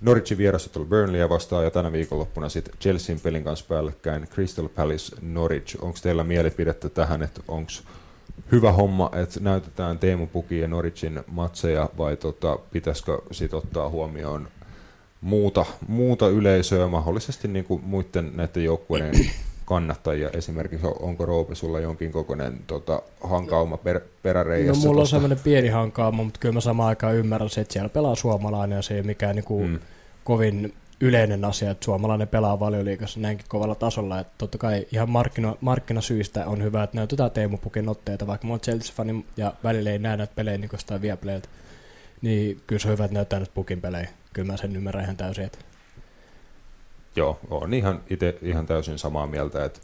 Norwichin 0.00 0.38
vierasottelu 0.38 0.84
Burnleyä 0.84 1.28
vastaan 1.28 1.64
ja 1.64 1.70
tänä 1.70 1.92
viikonloppuna 1.92 2.48
sitten 2.48 2.74
Chelsean 2.80 3.20
pelin 3.20 3.44
kanssa 3.44 3.64
päällekkäin 3.68 4.28
Crystal 4.28 4.68
Palace 4.68 5.16
Norwich. 5.22 5.76
Onko 5.80 5.98
teillä 6.02 6.24
mielipidettä 6.24 6.88
tähän, 6.88 7.22
että 7.22 7.40
onko 7.48 7.72
hyvä 8.52 8.72
homma, 8.72 9.10
että 9.12 9.40
näytetään 9.40 9.98
Teemu 9.98 10.26
Puki 10.26 10.58
ja 10.58 10.68
Norwichin 10.68 11.20
matseja 11.26 11.90
vai 11.98 12.16
tota, 12.16 12.58
pitäisikö 12.72 13.18
sitten 13.32 13.58
ottaa 13.58 13.88
huomioon 13.88 14.48
muuta, 15.20 15.66
muuta 15.88 16.28
yleisöä, 16.28 16.88
mahdollisesti 16.88 17.48
niin 17.48 17.64
kuin 17.64 17.82
muiden 17.84 18.30
näiden 18.36 18.64
joukkueiden 18.64 19.30
kannattajia 19.64 20.30
esimerkiksi, 20.32 20.86
onko 21.00 21.26
Roope 21.26 21.54
sulla 21.54 21.80
jonkin 21.80 22.12
kokoinen 22.12 22.58
tota, 22.66 23.02
hankauma 23.24 23.76
per, 23.76 24.00
peräreijässä? 24.22 24.82
No 24.82 24.88
mulla 24.88 25.00
tosta? 25.00 25.16
on 25.16 25.20
semmoinen 25.20 25.44
pieni 25.44 25.68
hankauma, 25.68 26.22
mutta 26.22 26.40
kyllä 26.40 26.52
mä 26.52 26.60
samaan 26.60 26.88
aikaan 26.88 27.14
ymmärrän 27.14 27.50
se, 27.50 27.60
että 27.60 27.72
siellä 27.72 27.88
pelaa 27.88 28.14
suomalainen 28.14 28.76
ja 28.76 28.82
se 28.82 28.94
ei 28.94 29.00
ole 29.00 29.06
mikään 29.06 29.34
niinku 29.36 29.66
Mm. 29.66 29.78
kovin 30.24 30.74
yleinen 31.00 31.44
asia, 31.44 31.70
että 31.70 31.84
suomalainen 31.84 32.28
pelaa 32.28 32.60
valioliikassa 32.60 33.20
näinkin 33.20 33.46
kovalla 33.48 33.74
tasolla, 33.74 34.20
että 34.20 34.32
totta 34.38 34.58
kai 34.58 34.86
ihan 34.92 35.10
markkina, 35.10 35.56
markkinasyistä 35.60 36.46
on 36.46 36.62
hyvä, 36.62 36.82
että 36.82 36.96
näytetään 36.96 37.30
Teemu 37.30 37.56
Pukin 37.58 37.88
otteita, 37.88 38.26
vaikka 38.26 38.46
mä 38.46 38.52
oon 38.52 38.60
Chelsea-fani 38.60 39.24
ja 39.36 39.52
välillä 39.64 39.90
ei 39.90 39.98
näe 39.98 40.16
näitä 40.16 40.32
pelejä 40.36 40.58
niin 40.58 40.68
jostain 40.72 41.02
Viaplayilta, 41.02 41.48
niin 42.22 42.60
kyllä 42.66 42.80
se 42.80 42.88
on 42.88 42.92
hyvä, 42.92 43.04
että 43.04 43.14
näyttää 43.14 43.38
näitä 43.38 43.52
Pukin 43.54 43.80
pelejä. 43.80 44.08
Kyllä 44.32 44.52
mä 44.52 44.56
sen 44.56 44.76
ymmärrän 44.76 45.04
ihan 45.04 45.16
täysin, 45.16 45.44
että 45.44 45.58
Joo, 47.16 47.38
on 47.50 47.74
ihan 47.74 48.00
itse 48.10 48.38
ihan 48.42 48.66
täysin 48.66 48.98
samaa 48.98 49.26
mieltä, 49.26 49.64
että 49.64 49.80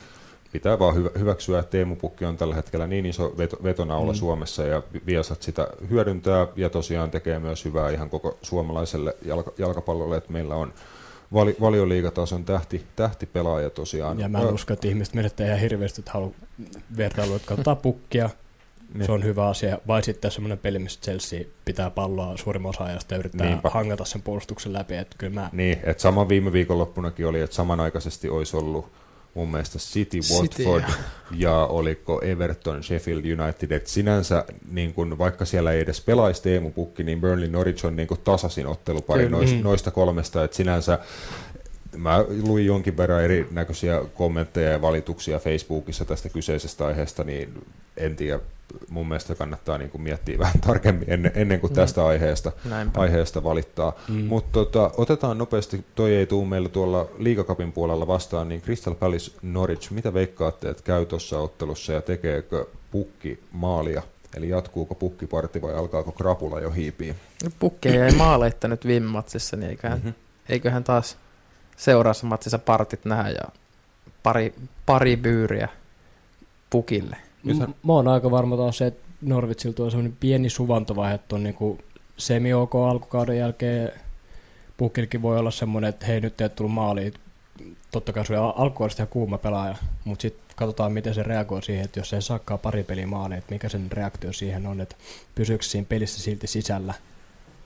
pitää 0.52 0.78
vaan 0.78 0.94
hyvä, 0.94 1.10
hyväksyä, 1.18 1.58
että 1.58 1.70
Teemu 1.70 1.96
Pukki 1.96 2.24
on 2.24 2.36
tällä 2.36 2.54
hetkellä 2.54 2.86
niin 2.86 3.06
iso 3.06 3.34
veto, 3.38 3.56
vetonaula 3.62 4.12
mm. 4.12 4.16
Suomessa 4.16 4.62
ja 4.62 4.82
Viasat 5.06 5.42
sitä 5.42 5.68
hyödyntää 5.90 6.46
ja 6.56 6.70
tosiaan 6.70 7.10
tekee 7.10 7.38
myös 7.38 7.64
hyvää 7.64 7.90
ihan 7.90 8.10
koko 8.10 8.38
suomalaiselle 8.42 9.16
jalka, 9.24 9.52
jalkapallolle, 9.58 10.16
että 10.16 10.32
meillä 10.32 10.56
on 10.56 10.72
vali, 11.32 11.56
valioliigatason 11.60 12.44
tähti, 12.44 12.86
tähtipelaaja 12.96 13.70
tosiaan. 13.70 14.20
ja 14.20 14.28
mä 14.28 14.38
en 14.38 14.54
usko, 14.54 14.72
että 14.72 14.88
ihmiset 14.88 15.14
menettää 15.14 15.46
ihan 15.46 15.58
hirveästi, 15.58 16.00
että 16.00 16.12
haluaa 16.12 16.32
vertailua, 16.96 17.36
että 17.36 17.48
katsotaan 17.48 17.76
Pukkia, 17.76 18.30
niin. 18.94 19.06
se 19.06 19.12
on 19.12 19.24
hyvä 19.24 19.48
asia, 19.48 19.78
vai 19.86 20.02
sitten 20.02 20.30
semmoinen 20.30 20.58
peli, 20.58 20.78
missä 20.78 21.00
Chelsea 21.00 21.44
pitää 21.64 21.90
palloa 21.90 22.36
suurimman 22.36 22.70
osa 22.70 22.84
ajasta 22.84 23.14
ja 23.14 23.18
yrittää 23.18 23.46
Niinpä. 23.46 23.70
hangata 23.70 24.04
sen 24.04 24.22
puolustuksen 24.22 24.72
läpi, 24.72 24.94
että 24.94 25.16
kyllä 25.18 25.34
mä 25.34 25.48
Niin, 25.52 25.78
että 25.84 26.02
sama 26.02 26.28
viime 26.28 26.52
viikonloppunakin 26.52 27.26
oli, 27.26 27.40
että 27.40 27.56
samanaikaisesti 27.56 28.28
olisi 28.28 28.56
ollut 28.56 28.86
mun 29.34 29.48
mielestä 29.50 29.78
City, 29.78 30.18
City, 30.18 30.62
Watford 30.64 30.84
ja 31.36 31.56
oliko 31.66 32.20
Everton, 32.24 32.82
Sheffield 32.84 33.24
United, 33.40 33.70
että 33.70 33.90
sinänsä 33.90 34.44
niin 34.70 34.94
kun, 34.94 35.18
vaikka 35.18 35.44
siellä 35.44 35.72
ei 35.72 35.80
edes 35.80 36.00
pelaisi 36.00 36.42
Teemu 36.42 36.70
Pukki, 36.70 37.02
niin 37.04 37.20
Burnley 37.20 37.48
Norwich 37.48 37.86
on 37.86 37.96
niin 37.96 38.08
kun 38.08 38.18
tasaisin 38.24 38.66
ottelupari 38.66 39.24
Kyllä. 39.24 39.36
noista, 39.36 39.56
Mm. 39.56 39.62
noista 39.62 39.90
kolmesta, 39.90 40.44
että 40.44 40.56
sinänsä 40.56 40.98
mä 41.96 42.24
luin 42.42 42.66
jonkin 42.66 42.96
verran 42.96 43.24
erinäköisiä 43.24 44.00
kommentteja 44.14 44.70
ja 44.72 44.82
valituksia 44.82 45.38
Facebookissa 45.38 46.04
tästä 46.04 46.28
kyseisestä 46.28 46.86
aiheesta, 46.86 47.24
niin 47.24 47.64
en 47.96 48.16
tiedä, 48.16 48.40
mun 48.90 49.08
mielestä 49.08 49.34
kannattaa 49.34 49.78
niin 49.78 49.90
kuin 49.90 50.02
miettiä 50.02 50.38
vähän 50.38 50.60
tarkemmin 50.66 51.10
ennen, 51.10 51.32
ennen 51.34 51.60
kuin 51.60 51.70
Mm. 51.70 51.74
tästä 51.74 52.06
aiheesta, 52.06 52.52
Näinpä. 52.64 53.00
aiheesta 53.00 53.44
valittaa. 53.44 53.92
Mm. 54.08 54.24
Mutta 54.24 54.52
tota, 54.52 54.90
otetaan 54.96 55.38
nopeasti, 55.38 55.84
toi 55.94 56.14
ei 56.16 56.26
tule 56.26 56.46
meillä 56.48 56.68
tuolla 56.68 57.08
liigakapin 57.18 57.72
puolella 57.72 58.06
vastaan, 58.06 58.48
niin 58.48 58.62
Crystal 58.62 58.94
Palace 58.94 59.30
Norwich, 59.42 59.90
mitä 59.90 60.14
veikkaatte, 60.14 60.68
että 60.70 60.82
käy 60.82 61.06
tuossa 61.06 61.38
ottelussa 61.38 61.92
ja 61.92 62.02
tekeekö 62.02 62.66
pukki 62.90 63.38
maalia? 63.52 64.02
Eli 64.36 64.48
jatkuuko 64.48 64.94
pukkiparti 64.94 65.62
vai 65.62 65.74
alkaako 65.74 66.12
krapula 66.12 66.60
jo 66.60 66.70
hiipiä? 66.70 67.14
No, 67.44 67.50
Pukki 67.58 67.88
ei 67.88 68.12
maaleitta 68.12 68.68
nyt 68.68 68.86
viime 68.86 69.06
matsissa, 69.06 69.56
niin 69.56 69.70
eiköhän, 69.70 69.98
Mhm. 69.98 70.08
eiköhän 70.48 70.84
taas 70.84 71.16
seuraavassa 71.76 72.26
matsissa 72.26 72.58
partit 72.58 73.04
nähdä 73.04 73.30
ja 73.30 73.44
pari, 74.22 74.54
pari 74.86 75.16
byyriä 75.16 75.68
Pukille. 76.70 77.16
Nythän- 77.44 77.74
Mä 77.82 77.92
oon 77.92 78.08
aika 78.08 78.30
varma 78.30 78.56
taas 78.56 78.78
se, 78.78 78.86
että 78.86 79.04
Norwitsilta 79.20 79.82
on 79.82 79.90
semmoinen 79.90 80.16
pieni 80.20 80.50
suvantovaihe, 80.50 81.14
että 81.14 81.34
on 81.36 81.42
niinku 81.42 81.78
semi-ok 82.16 82.74
alkukauden 82.74 83.38
jälkeen. 83.38 83.92
Pukilkin 84.76 85.22
voi 85.22 85.38
olla 85.38 85.50
semmoinen, 85.50 85.88
että 85.88 86.06
hei 86.06 86.20
nyt 86.20 86.40
ei 86.40 86.48
tullut 86.48 86.72
maaliin. 86.74 87.14
Totta 87.90 88.12
kai 88.12 88.26
se 88.26 88.38
on 88.38 88.52
alkukaudesta 88.56 89.02
ihan 89.02 89.08
kuuma 89.12 89.38
pelaaja, 89.38 89.76
mutta 90.04 90.22
sitten 90.22 90.44
katsotaan 90.56 90.92
miten 90.92 91.14
se 91.14 91.22
reagoi 91.22 91.62
siihen, 91.62 91.84
että 91.84 92.00
jos 92.00 92.10
se 92.10 92.16
ei 92.16 92.22
saakaan 92.22 92.60
pari 92.60 92.82
peliä 92.82 93.06
maaliin, 93.06 93.38
että 93.38 93.52
mikä 93.54 93.68
sen 93.68 93.92
reaktio 93.92 94.32
siihen 94.32 94.66
on, 94.66 94.80
että 94.80 94.96
pysyykö 95.34 95.64
siinä 95.64 95.86
pelissä 95.88 96.22
silti 96.22 96.46
sisällä 96.46 96.94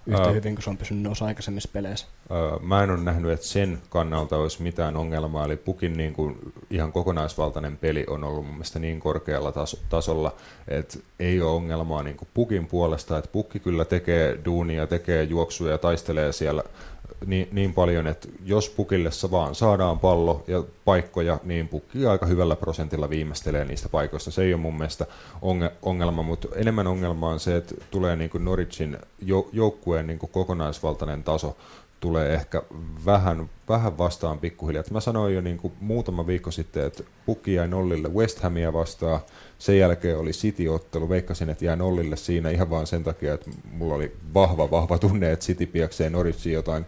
yhtä 0.09 0.23
Ää. 0.23 0.33
hyvin 0.33 0.55
kuin 0.55 0.63
se 0.65 0.71
on 0.71 0.77
pysynyt 0.77 1.03
noissa 1.03 1.25
aikaisemmissa 1.25 1.69
peleissä. 1.73 2.07
Öö, 2.31 2.59
Mä 2.63 2.83
en 2.83 2.91
ole 2.91 3.01
nähnyt, 3.01 3.31
että 3.33 3.47
sen 3.47 3.79
kannalta 3.89 4.37
olisi 4.37 4.63
mitään 4.63 4.97
ongelmaa, 4.97 5.45
eli 5.45 5.57
Pukin 5.57 5.93
niin 5.97 6.13
kuin 6.13 6.39
ihan 6.71 6.93
kokonaisvaltainen 6.93 7.77
peli 7.77 8.05
on 8.09 8.25
ollut 8.25 8.45
mun 8.45 8.55
mielestä 8.55 8.79
niin 8.79 9.01
korkealla 9.01 9.53
taso- 9.53 9.79
tasolla, 9.89 10.35
että 10.69 10.99
ei 11.21 11.41
ole 11.43 11.51
ongelmaa 11.51 12.03
niin 12.03 12.17
kuin 12.17 12.29
Pukin 12.35 12.67
puolesta, 12.67 13.19
että 13.19 13.31
Pukki 13.33 13.61
kyllä 13.61 13.85
tekee 13.85 14.39
duunia, 14.45 14.87
tekee 14.87 15.23
juoksuja 15.23 15.73
ja 15.73 15.79
taistelee 15.79 16.33
siellä 16.33 16.63
niin, 17.27 17.49
niin 17.53 17.75
paljon, 17.75 18.07
että 18.07 18.29
jos 18.45 18.71
Pukille 18.71 19.11
vaan 19.31 19.55
saadaan 19.55 19.99
pallo 19.99 20.45
ja 20.47 20.65
paikkoja, 20.85 21.39
niin 21.45 21.69
Pukki 21.69 22.07
aika 22.07 22.27
hyvällä 22.27 22.57
prosentilla 22.57 23.11
viimeistelee 23.11 23.65
niistä 23.65 23.89
paikoista. 23.89 24.31
Se 24.31 24.43
ei 24.43 24.55
ole 24.55 24.61
mun 24.63 24.77
mielestä 24.77 25.07
onge- 25.43 25.73
ongelma, 25.83 26.23
mutta 26.23 26.49
enemmän 26.55 26.87
ongelma 26.87 27.29
on 27.29 27.41
se, 27.41 27.57
että 27.57 27.75
tulee 27.91 28.17
niin 28.17 28.31
kuin 28.31 28.45
Norwichin 28.45 28.99
jo- 29.23 29.49
joukkueen 29.53 30.07
niin 30.07 30.19
kuin 30.19 30.31
kokonaisvaltainen 30.33 31.23
taso 31.23 31.57
tulee 32.01 32.35
ehkä 32.35 32.63
vähän, 33.07 33.51
vähän 33.69 33.99
vastaan 33.99 34.39
pikkuhiljaa. 34.39 34.85
Mä 34.91 35.01
sanoin 35.01 35.35
jo 35.35 35.41
niin 35.41 35.57
kuin 35.57 35.73
muutama 35.81 36.27
viikko 36.27 36.51
sitten, 36.51 36.87
että 36.87 37.03
pukki 37.27 37.55
jäi 37.55 37.69
nollille 37.69 38.09
West 38.09 38.39
Hamia 38.39 38.73
vastaan. 38.73 39.21
Sen 39.59 39.79
jälkeen 39.79 40.19
oli 40.19 40.31
City-ottelu. 40.31 41.09
Veikkasin, 41.09 41.51
että 41.51 41.65
jää 41.65 41.77
nollille 41.77 42.17
siinä 42.17 42.51
ihan 42.51 42.71
vaan 42.71 42.87
sen 42.87 43.05
takia, 43.05 43.35
että 43.35 43.51
mulla 43.73 43.95
oli 43.95 44.17
vahva, 44.35 44.71
vahva 44.71 44.99
tunne, 44.99 45.33
että 45.33 45.45
City 45.47 45.67
piaksee 45.67 46.11
Norwichiin 46.11 46.55
jotain 46.55 46.85
10-0 46.85 46.87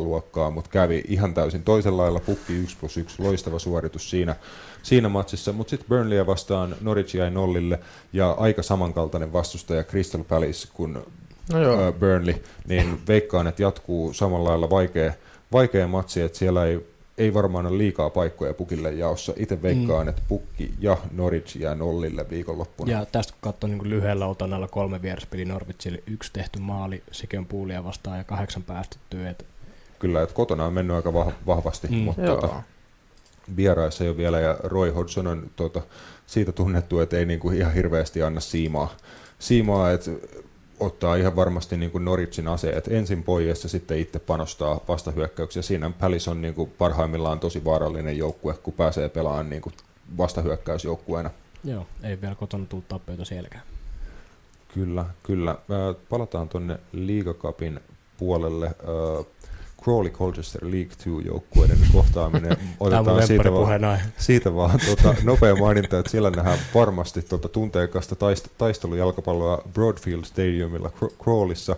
luokkaa, 0.00 0.50
mutta 0.50 0.70
kävi 0.70 1.04
ihan 1.08 1.34
täysin 1.34 1.62
toisella 1.62 2.02
lailla. 2.02 2.20
Pukki 2.20 2.52
1 2.52 2.76
plus 2.80 2.96
1, 2.96 3.22
loistava 3.22 3.58
suoritus 3.58 4.10
siinä, 4.10 4.36
siinä 4.82 5.08
matsissa. 5.08 5.52
Mutta 5.52 5.70
sitten 5.70 5.88
Burnleyä 5.88 6.26
vastaan 6.26 6.76
Norwich 6.80 7.16
jäi 7.16 7.30
nollille 7.30 7.78
ja 8.12 8.30
aika 8.30 8.62
samankaltainen 8.62 9.32
vastustaja 9.32 9.84
Crystal 9.84 10.24
Palace, 10.24 10.68
kun 10.74 11.06
No 11.52 11.62
joo, 11.62 11.92
Burnley, 11.92 12.34
niin 12.68 13.00
veikkaan, 13.08 13.46
että 13.46 13.62
jatkuu 13.62 14.12
samalla 14.12 14.48
lailla 14.48 14.70
vaikea, 14.70 15.12
vaikea 15.52 15.88
matsi, 15.88 16.20
että 16.20 16.38
siellä 16.38 16.64
ei, 16.64 16.86
ei 17.18 17.34
varmaan 17.34 17.66
ole 17.66 17.78
liikaa 17.78 18.10
paikkoja 18.10 18.54
pukille 18.54 18.92
jaossa. 18.92 19.32
Itse 19.36 19.62
veikkaan, 19.62 20.06
mm. 20.06 20.08
että 20.08 20.22
pukki 20.28 20.74
ja 20.80 20.96
Norwich 21.10 21.56
jää 21.56 21.74
nollille 21.74 22.30
viikonloppuna. 22.30 22.92
Ja 22.92 23.06
tästä 23.12 23.32
kun 23.32 23.40
katsoo 23.40 23.68
niin 23.68 23.90
lyhyellä 23.90 24.26
otannalla 24.26 24.68
kolme 24.68 25.02
vieraspeli 25.02 25.44
Norwichille, 25.44 26.02
yksi 26.06 26.32
tehty 26.32 26.58
maali, 26.58 27.02
sekin 27.10 27.38
on 27.38 27.46
puulia 27.46 27.84
vastaan 27.84 28.18
ja 28.18 28.24
kahdeksan 28.24 28.62
päästettyä. 28.62 29.30
Et 29.30 29.46
Kyllä, 29.98 30.22
että 30.22 30.34
kotona 30.34 30.64
on 30.64 30.72
mennyt 30.72 30.96
aika 30.96 31.10
vah- 31.10 31.32
vahvasti, 31.46 31.88
mm. 31.88 31.94
Mutta 31.94 32.22
joo. 32.22 32.40
tota, 32.40 32.62
vieraissa 33.56 34.04
ei 34.04 34.10
ole 34.10 34.16
vielä, 34.16 34.40
ja 34.40 34.56
Roy 34.62 34.90
Hodgson 34.90 35.26
on 35.26 35.50
tota, 35.56 35.82
siitä 36.26 36.52
tunnettu, 36.52 37.00
että 37.00 37.18
ei 37.18 37.26
niinku 37.26 37.50
ihan 37.50 37.74
hirveästi 37.74 38.22
anna 38.22 38.40
siimaa, 38.40 38.94
siimaa 39.38 39.90
että 39.90 40.10
ottaa 40.82 41.16
ihan 41.16 41.36
varmasti 41.36 41.76
niin 41.76 41.90
kuin 41.90 42.04
Norwichin 42.04 42.48
aseet 42.48 42.88
ensin 42.88 43.22
pois 43.22 43.62
ja 43.62 43.68
sitten 43.68 43.98
itse 43.98 44.18
panostaa 44.18 44.80
vastahyökkäyksiä. 44.88 45.62
Siinä 45.62 45.90
Pälis 45.90 46.28
on 46.28 46.42
niin 46.42 46.54
kuin 46.54 46.70
parhaimmillaan 46.78 47.40
tosi 47.40 47.64
vaarallinen 47.64 48.18
joukkue, 48.18 48.54
kun 48.54 48.74
pääsee 48.74 49.08
pelaamaan 49.08 49.50
niin 49.50 49.62
kuin 49.62 49.74
vastahyökkäysjoukkueena. 50.16 51.30
joo, 51.64 51.86
ei 52.02 52.20
vielä 52.20 52.34
kotona 52.34 52.66
tullut 52.66 52.88
tappioita 52.88 53.24
sielläkään. 53.24 53.62
Kyllä, 54.74 55.04
kyllä. 55.22 55.58
Palataan 56.08 56.48
tuonne 56.48 56.78
Liigacupin 56.92 57.80
puolelle. 58.18 58.74
Crawley 59.82 60.10
Colchester 60.10 60.64
League 60.64 60.84
2 60.88 61.10
joukkueiden 61.26 61.78
kohtaaminen. 61.92 62.56
Otetaan 62.80 63.26
siitä 63.26 63.52
vaan, 63.52 63.98
siitä 64.18 64.54
vaan 64.54 64.78
tuota, 64.86 65.14
nopea 65.24 65.56
maininta, 65.56 65.98
että 65.98 66.10
siellä 66.10 66.30
nähdään 66.30 66.58
varmasti 66.74 67.22
tuota 67.22 67.48
tunteikasta 67.48 68.14
taist- 68.14 68.50
taistelujalkapalloa 68.58 69.62
Broadfield 69.74 70.24
Stadiumilla 70.24 70.90
Craw- 71.00 71.12
Crawlissa. 71.22 71.76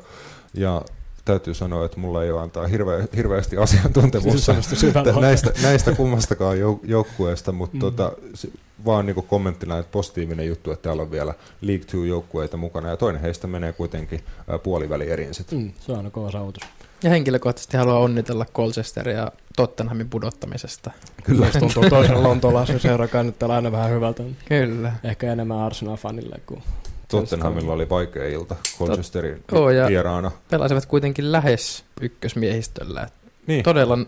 Ja 0.54 0.82
täytyy 1.24 1.54
sanoa, 1.54 1.84
että 1.84 2.00
mulla 2.00 2.24
ei 2.24 2.30
ole 2.30 2.40
antaa 2.40 2.66
hirveä, 2.66 3.06
hirveästi 3.16 3.56
asiantuntemusta 3.56 4.54
tä- 5.04 5.20
näistä, 5.20 5.52
näistä 5.62 5.92
kummastakaan 5.92 6.56
jouk- 6.56 6.80
joukkueesta, 6.90 7.52
mutta 7.52 7.76
Mm. 7.76 7.80
tota, 7.80 8.12
se, 8.34 8.48
vaan 8.84 9.06
niin 9.06 9.14
kommenttina, 9.28 9.78
että 9.78 9.92
positiivinen 9.92 10.46
juttu, 10.46 10.70
että 10.72 10.82
täällä 10.82 11.02
on 11.02 11.10
vielä 11.10 11.34
League 11.60 11.84
2 11.84 12.08
joukkueita 12.08 12.56
mukana, 12.56 12.88
ja 12.88 12.96
toinen 12.96 13.22
heistä 13.22 13.46
menee 13.46 13.72
kuitenkin 13.72 14.20
puoliväli 14.62 15.10
erin 15.10 15.34
sit. 15.34 15.52
Mm, 15.52 15.72
se 15.80 15.92
on 15.92 15.98
aina 15.98 16.10
kova 16.10 16.30
saavutus. 16.30 16.62
Ja 17.04 17.10
henkilökohtaisesti 17.10 17.76
haluan 17.76 17.96
onnitella 17.96 18.46
Colchesteria 18.54 19.28
Tottenhamin 19.56 20.08
pudottamisesta. 20.08 20.90
Kyllä. 21.24 21.46
Jos 21.46 21.56
tuntuu 21.56 21.90
toisen 21.90 22.22
lontolaisen 22.22 22.80
seura 22.80 23.08
kannattaa 23.08 23.54
aina 23.54 23.72
vähän 23.72 23.90
hyvältä. 23.90 24.22
Kyllä. 24.48 24.92
Ehkä 25.04 25.32
enemmän 25.32 25.58
Arsenal-fanille 25.58 26.40
kuin 26.46 26.62
Tottenhamilla 27.08 27.72
oli 27.72 27.88
vaikea 27.88 28.28
ilta 28.28 28.56
Colchesterin 28.78 29.44
Joo, 29.52 29.70
ja- 29.70 29.88
vieraana. 29.88 30.30
Pelasivat 30.50 30.86
kuitenkin 30.86 31.32
lähes 31.32 31.84
ykkösmiehistöllä. 32.00 33.08
Niin, 33.46 33.64
Todella, 33.64 33.98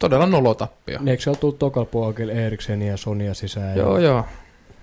todella 0.00 0.26
nolotappio. 0.26 0.98
Niin, 0.98 1.08
eikö 1.08 1.22
siellä 1.22 1.40
tullut 1.40 1.58
tokalla 1.58 1.88
puolella 1.90 2.32
Eriksen 2.32 2.82
ja 2.82 2.96
Sonia 2.96 3.34
sisään? 3.34 3.76
Joo, 3.78 3.98
ja... 3.98 4.04
joo. 4.04 4.24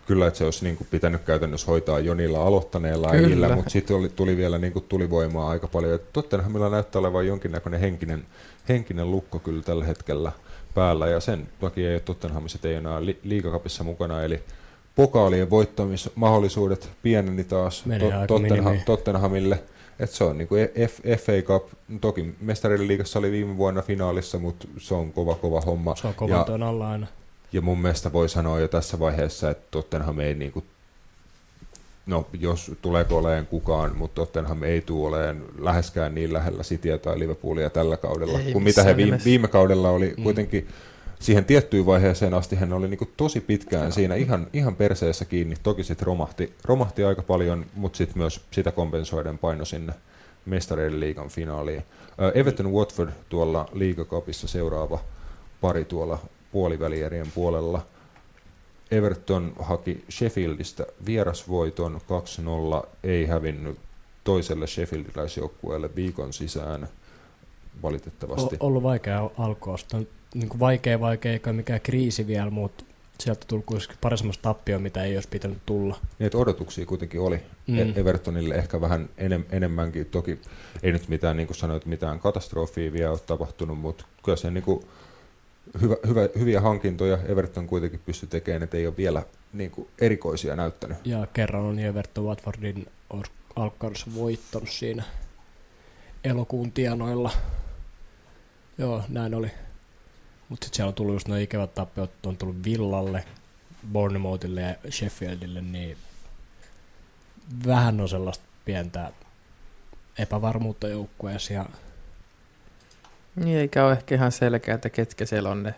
Kyllä, 0.07 0.27
että 0.27 0.37
se 0.37 0.45
olisi 0.45 0.63
niin 0.65 0.77
kuin 0.77 0.87
pitänyt 0.91 1.21
käytännössä 1.21 1.67
hoitaa 1.67 1.99
Jonilla 1.99 2.43
aloittaneella 2.43 3.09
Kyllä. 3.09 3.27
äijillä, 3.27 3.55
mutta 3.55 3.69
sitten 3.69 3.95
oli, 3.95 4.09
tuli 4.09 4.37
vielä 4.37 4.57
niin 4.57 4.73
kuin 4.73 4.85
tulivoimaa 4.89 5.49
aika 5.49 5.67
paljon. 5.67 5.99
Tottenhamilla 6.13 6.69
näyttää 6.69 6.99
olevan 6.99 7.27
jonkinnäköinen 7.27 7.79
henkinen, 7.79 8.25
henkinen 8.69 9.11
lukko 9.11 9.39
kyllä 9.39 9.63
tällä 9.63 9.85
hetkellä 9.85 10.31
päällä, 10.73 11.07
ja 11.07 11.19
sen 11.19 11.47
takia 11.59 11.87
ei 11.89 11.95
ole 11.95 11.99
Tottenhamissa 11.99 12.59
ei 12.63 12.73
enää 12.73 13.05
li- 13.05 13.19
liigakapissa 13.23 13.83
mukana, 13.83 14.23
eli 14.23 14.39
pokaalien 14.95 15.49
voittamismahdollisuudet 15.49 16.89
pieneni 17.03 17.43
taas 17.43 17.83
aika 17.93 18.27
Tottenham. 18.27 18.77
Tottenhamille. 18.85 19.63
Et 19.99 20.09
se 20.11 20.23
on 20.23 20.37
niin 20.37 20.47
kuin 20.47 20.69
F, 20.87 20.99
FA 21.23 21.41
Cup, 21.45 21.67
toki 22.01 22.35
mestarien 22.41 22.87
liigassa 22.87 23.19
oli 23.19 23.31
viime 23.31 23.57
vuonna 23.57 23.81
finaalissa, 23.81 24.39
mutta 24.39 24.67
se 24.77 24.93
on 24.93 25.13
kova 25.13 25.35
kova 25.35 25.61
homma. 25.61 25.95
Se 25.95 26.07
on 26.07 26.13
kovan 26.13 26.45
Ja- 26.59 26.67
alla 26.67 26.89
aina. 26.89 27.07
Ja 27.53 27.61
mun 27.61 27.81
mielestä 27.81 28.13
voi 28.13 28.29
sanoa 28.29 28.59
jo 28.59 28.67
tässä 28.67 28.99
vaiheessa, 28.99 29.49
että 29.49 29.67
Tottenham 29.71 30.19
ei 30.19 30.33
niinku, 30.33 30.63
no 32.05 32.27
jos 32.39 32.71
tuleeko 32.81 33.17
olemaan 33.17 33.45
kukaan, 33.45 33.95
mutta 33.97 34.15
Tottenham 34.15 34.63
ei 34.63 34.81
tule 34.81 35.07
olemaan 35.07 35.43
läheskään 35.59 36.15
niin 36.15 36.33
lähellä 36.33 36.63
Cityä 36.63 36.97
tai 36.97 37.19
Liverpoolia 37.19 37.69
tällä 37.69 37.97
kaudella, 37.97 38.39
Ei 38.39 38.51
kuin 38.53 38.63
mitä 38.63 38.83
he 38.83 38.97
viime, 38.97 39.19
viime 39.25 39.47
kaudella 39.47 39.89
oli 39.89 40.13
Mm. 40.17 40.23
kuitenkin 40.23 40.67
siihen 41.19 41.45
tiettyyn 41.45 41.85
vaiheeseen 41.85 42.33
asti 42.33 42.55
hän 42.55 42.73
oli 42.73 42.87
niinku 42.87 43.09
tosi 43.17 43.41
pitkään 43.41 43.91
siinä 43.91 44.15
ihan, 44.15 44.47
ihan 44.53 44.75
perseessä 44.75 45.25
kiinni. 45.25 45.55
Toki 45.63 45.83
sitten 45.83 46.07
romahti, 46.07 46.53
romahti 46.65 47.03
aika 47.03 47.21
paljon, 47.21 47.65
mutta 47.75 47.97
sitten 47.97 48.17
myös 48.17 48.41
sitä 48.51 48.71
kompensoiden 48.71 49.37
paino 49.37 49.65
sinne 49.65 49.93
mestareiden 50.45 50.99
liigan 50.99 51.29
finaaliin. 51.29 51.83
Everton 52.33 52.71
Watford 52.73 53.09
tuolla 53.29 53.69
liigakapissa 53.73 54.47
seuraava 54.47 54.99
pari 55.61 55.85
tuolla 55.85 56.19
puolivälierien 56.51 57.31
puolella. 57.35 57.85
Everton 58.91 59.53
haki 59.59 60.03
Sheffieldistä 60.11 60.85
vierasvoiton 61.05 62.01
2-0, 62.83 62.87
ei 63.03 63.25
hävinnyt 63.25 63.77
toiselle 64.23 64.67
Sheffieldiläisjoukkueelle 64.67 65.89
viikon 65.95 66.33
sisään 66.33 66.87
valitettavasti. 67.83 68.55
O- 68.59 68.67
ollut 68.67 68.83
vaikea 68.83 69.29
alkua. 69.37 69.75
On 69.93 70.07
niin 70.33 70.49
kuin 70.49 70.59
vaikea, 70.59 70.99
vaikea, 70.99 71.31
eikä 71.31 71.53
mikään 71.53 71.81
kriisi 71.81 72.27
vielä, 72.27 72.49
mutta 72.49 72.83
sieltä 73.19 73.45
tuli 73.47 73.63
kuitenkin 73.65 73.97
pari 74.01 74.17
semmoista 74.17 74.41
tappioa, 74.41 74.79
mitä 74.79 75.03
ei 75.03 75.15
olisi 75.17 75.29
pitänyt 75.29 75.57
tulla. 75.65 75.97
Niin, 76.19 76.35
odotuksia 76.35 76.85
kuitenkin 76.85 77.21
oli 77.21 77.39
Mm. 77.67 77.77
mm. 77.77 77.93
Evertonille 77.95 78.55
ehkä 78.55 78.81
vähän 78.81 79.09
enem, 79.17 79.45
enemmänkin. 79.51 80.05
Toki 80.05 80.39
ei 80.83 80.91
nyt 80.91 81.07
mitään, 81.07 81.37
niin 81.37 81.47
kuin 81.47 81.57
sanoit, 81.57 81.85
mitään 81.85 82.19
katastrofia 82.19 82.93
vielä 82.93 83.11
ole 83.11 83.19
tapahtunut, 83.19 83.79
mutta 83.79 84.05
kyllä 84.23 84.35
se 84.35 84.51
niin 84.51 84.63
kuin 84.63 84.85
hyvä, 85.81 85.95
hyvä, 86.07 86.29
hyviä 86.39 86.61
hankintoja 86.61 87.17
Everton 87.25 87.67
kuitenkin 87.67 88.01
pystyi 88.05 88.29
tekemään, 88.29 88.63
että 88.63 88.77
ei 88.77 88.87
ole 88.87 88.97
vielä 88.97 89.23
niin 89.53 89.71
kuin 89.71 89.87
erikoisia 90.01 90.55
näyttänyt. 90.55 90.97
Ja 91.05 91.27
kerran 91.33 91.63
on 91.63 91.79
Everton 91.79 92.25
Watfordin 92.25 92.87
or- 93.09 93.27
alkukaudessa 93.55 94.15
voittanut 94.15 94.69
siinä 94.69 95.03
elokuun 96.23 96.71
tienoilla. 96.71 97.31
Joo, 98.77 99.03
näin 99.09 99.35
oli. 99.35 99.51
Mutta 100.49 100.65
sitten 100.65 100.75
siellä 100.75 100.89
on 100.89 100.93
tullut 100.95 101.15
just 101.15 101.27
nuo 101.27 101.37
ikävät 101.37 101.73
tappiot, 101.73 102.25
on 102.25 102.37
tullut 102.37 102.63
Villalle, 102.63 103.23
Bournemouthille 103.91 104.61
ja 104.61 104.75
Sheffieldille, 104.91 105.61
niin 105.61 105.97
vähän 107.67 108.01
on 108.01 108.09
sellaista 108.09 108.45
pientä 108.65 109.11
epävarmuutta 110.17 110.87
joukkueessa. 110.87 111.65
Niin 113.35 113.57
eikä 113.57 113.85
ole 113.85 113.91
ehkä 113.91 114.15
ihan 114.15 114.31
selkeää, 114.31 114.75
että 114.75 114.89
ketkä 114.89 115.25
siellä 115.25 115.49
on 115.49 115.63
ne 115.63 115.75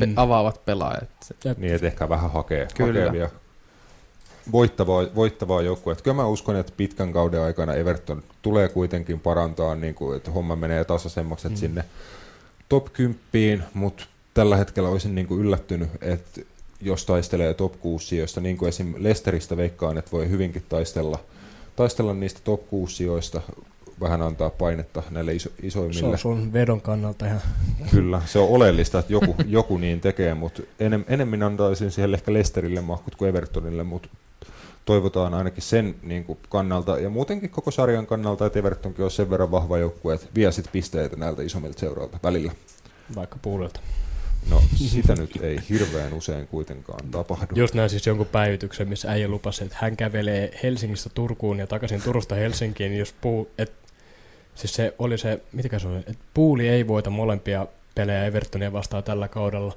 pe- 0.00 0.06
mm, 0.06 0.12
avaavat 0.16 0.64
pelaajat. 0.64 1.08
Niin, 1.56 1.74
että 1.74 1.86
ehkä 1.86 2.08
vähän 2.08 2.30
hakee, 2.30 2.68
Kyllä. 2.76 3.04
hakee 3.06 3.30
voittavaa, 4.52 5.04
voittavaa 5.14 5.62
joukkuetta. 5.62 6.02
Kyllä 6.04 6.14
mä 6.14 6.26
uskon, 6.26 6.56
että 6.56 6.72
pitkän 6.76 7.12
kauden 7.12 7.40
aikana 7.40 7.74
Everton 7.74 8.22
tulee 8.42 8.68
kuitenkin 8.68 9.20
parantaa, 9.20 9.74
niin 9.74 9.94
kuin, 9.94 10.16
että 10.16 10.30
homma 10.30 10.56
menee 10.56 10.84
tasaisemmaksi, 10.84 11.48
Mm. 11.48 11.56
sinne 11.56 11.84
top 12.68 12.86
10, 12.92 13.64
mutta 13.74 14.04
tällä 14.34 14.56
hetkellä 14.56 14.88
olisin 14.88 15.14
niin 15.14 15.26
kuin 15.26 15.40
yllättynyt, 15.40 15.88
että 16.00 16.40
jos 16.80 17.06
taistelee 17.06 17.54
top 17.54 17.80
6 17.80 18.06
sijoista, 18.06 18.40
niin 18.40 18.56
kuin 18.56 18.68
esim. 18.68 18.94
Lesteristä 18.98 19.56
veikkaan, 19.56 19.98
että 19.98 20.10
voi 20.12 20.28
hyvinkin 20.30 20.64
taistella, 20.68 21.18
taistella 21.76 22.14
niistä 22.14 22.40
top 22.44 22.68
6 22.68 22.96
sijoista, 22.96 23.40
vähän 24.00 24.22
antaa 24.22 24.50
painetta 24.50 25.02
näille 25.10 25.34
iso, 25.34 25.48
se 25.48 25.66
isoimmille. 25.66 26.08
on 26.08 26.18
sun 26.18 26.52
vedon 26.52 26.80
kannalta 26.80 27.26
ihan 27.26 27.40
Kyllä, 27.90 28.22
se 28.26 28.38
on 28.38 28.48
oleellista, 28.48 28.98
että 28.98 29.12
joku, 29.12 29.34
joku 29.46 29.78
niin 29.78 30.00
tekee, 30.00 30.34
mutta 30.34 30.62
enem, 30.80 31.04
enemmän 31.08 31.42
antaisin 31.42 31.90
siihen 31.90 32.14
ehkä 32.14 32.32
Lesterille 32.32 32.80
mahkut 32.80 33.14
kuin 33.14 33.28
Evertonille, 33.28 33.82
mutta 33.82 34.08
toivotaan 34.84 35.34
ainakin 35.34 35.62
sen 35.62 35.94
niin 36.02 36.24
kuin 36.24 36.38
kannalta 36.48 36.98
ja 36.98 37.10
muutenkin 37.10 37.50
koko 37.50 37.70
sarjan 37.70 38.06
kannalta, 38.06 38.46
että 38.46 38.58
Evertonkin 38.58 39.04
on 39.04 39.10
sen 39.10 39.30
verran 39.30 39.50
vahva 39.50 39.78
joukkue, 39.78 40.14
että 40.14 40.26
vie 40.34 40.52
sit 40.52 40.68
pisteitä 40.72 41.16
näiltä 41.16 41.42
isommilta 41.42 41.80
seuroilta 41.80 42.18
välillä. 42.22 42.52
vaikka 43.14 43.38
puulilta. 43.42 43.80
No 44.50 44.62
sitä 44.74 45.14
nyt 45.14 45.38
ei 45.42 45.58
hirveän 45.68 46.12
usein 46.12 46.46
kuitenkaan 46.46 47.10
tapahdu. 47.10 47.54
Just 47.54 47.74
näin 47.74 47.90
siis 47.90 48.06
jonkun 48.06 48.26
päivityksen, 48.26 48.88
missä 48.88 49.10
äijä 49.10 49.28
lupasi, 49.28 49.64
että 49.64 49.76
hän 49.80 49.96
kävelee 49.96 50.58
Helsingistä 50.62 51.10
Turkuun 51.14 51.58
ja 51.58 51.66
takaisin 51.66 52.02
Turusta 52.02 52.34
Helsinkiin, 52.34 52.98
jos 52.98 53.14
puu, 53.20 53.50
et, 53.58 53.72
siis 54.60 54.74
se 54.74 54.94
oli 54.98 55.18
se, 55.18 55.40
mikä 55.52 55.78
se 55.78 55.88
oli, 55.88 55.96
että 55.96 56.24
Puuli 56.34 56.68
ei 56.68 56.88
voita 56.88 57.10
molempia 57.10 57.66
pelejä 57.94 58.24
Evertonia 58.24 58.72
vastaan 58.72 59.02
tällä 59.02 59.28
kaudella. 59.28 59.74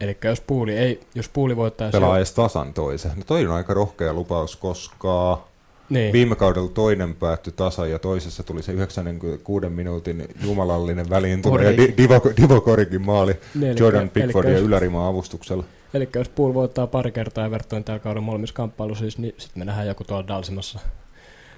Eli 0.00 0.18
jos 0.24 0.40
Puuli, 0.40 0.76
ei, 0.76 1.00
jos 1.14 1.28
Puuli 1.28 1.56
voittaa... 1.56 1.90
Pelaa 1.90 2.16
edes 2.16 2.32
tasan 2.32 2.74
toisen. 2.74 3.12
No 3.16 3.22
toi 3.26 3.46
on 3.46 3.54
aika 3.54 3.74
rohkea 3.74 4.12
lupaus, 4.12 4.56
koska 4.56 5.42
niin, 5.88 6.12
viime 6.12 6.36
kaudella 6.36 6.68
toinen 6.68 7.14
päättyi 7.14 7.52
tasan 7.56 7.90
ja 7.90 7.98
toisessa 7.98 8.42
tuli 8.42 8.62
se 8.62 8.72
96 8.72 9.68
minuutin 9.68 10.28
jumalallinen 10.44 11.10
väliintulo 11.10 11.60
ja. 11.60 11.76
Di- 11.76 11.94
Divo, 11.96 12.20
Divo 12.42 12.60
Korikin 12.60 13.02
maali. 13.02 13.34
niin, 13.54 13.76
Jordan 13.78 14.08
Pickfordin 14.10 14.54
ylärimaa 14.54 15.08
avustuksella. 15.08 15.64
Eli 15.94 16.08
jos 16.14 16.28
Pool 16.28 16.54
voittaa 16.54 16.86
pari 16.86 17.12
kertaa 17.12 17.46
Evertonin 17.46 17.84
tällä 17.84 17.98
kaudella 17.98 18.24
molemmissa 18.24 18.54
kamppailuissa, 18.54 19.02
siis, 19.02 19.18
niin 19.18 19.34
sitten 19.38 19.60
me 19.60 19.64
nähdään 19.64 19.88
joku 19.88 20.04
tuolla 20.04 20.28
Dalsimassa 20.28 20.78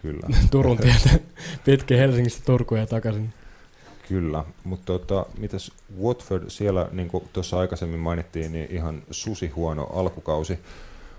Kyllä, 0.03 0.29
Turun 0.51 0.79
tietä 0.79 1.11
pitkin 1.65 1.99
Helsingistä 1.99 2.45
Turkuun 2.45 2.81
ja 2.81 2.87
takaisin. 2.87 3.35
kyllä. 4.09 4.45
Mutta 4.65 4.87
tota, 4.87 5.27
mitäs 5.39 5.73
Watford 6.03 6.51
siellä, 6.51 6.89
niin 6.93 7.09
kuin 7.09 7.25
tuossa 7.33 7.59
aikaisemmin 7.59 8.01
mainittiin, 8.01 8.53
niin 8.53 8.69
ihan 8.71 9.03
susi 9.11 9.49
huono 9.49 9.85
alkukausi. 9.93 10.59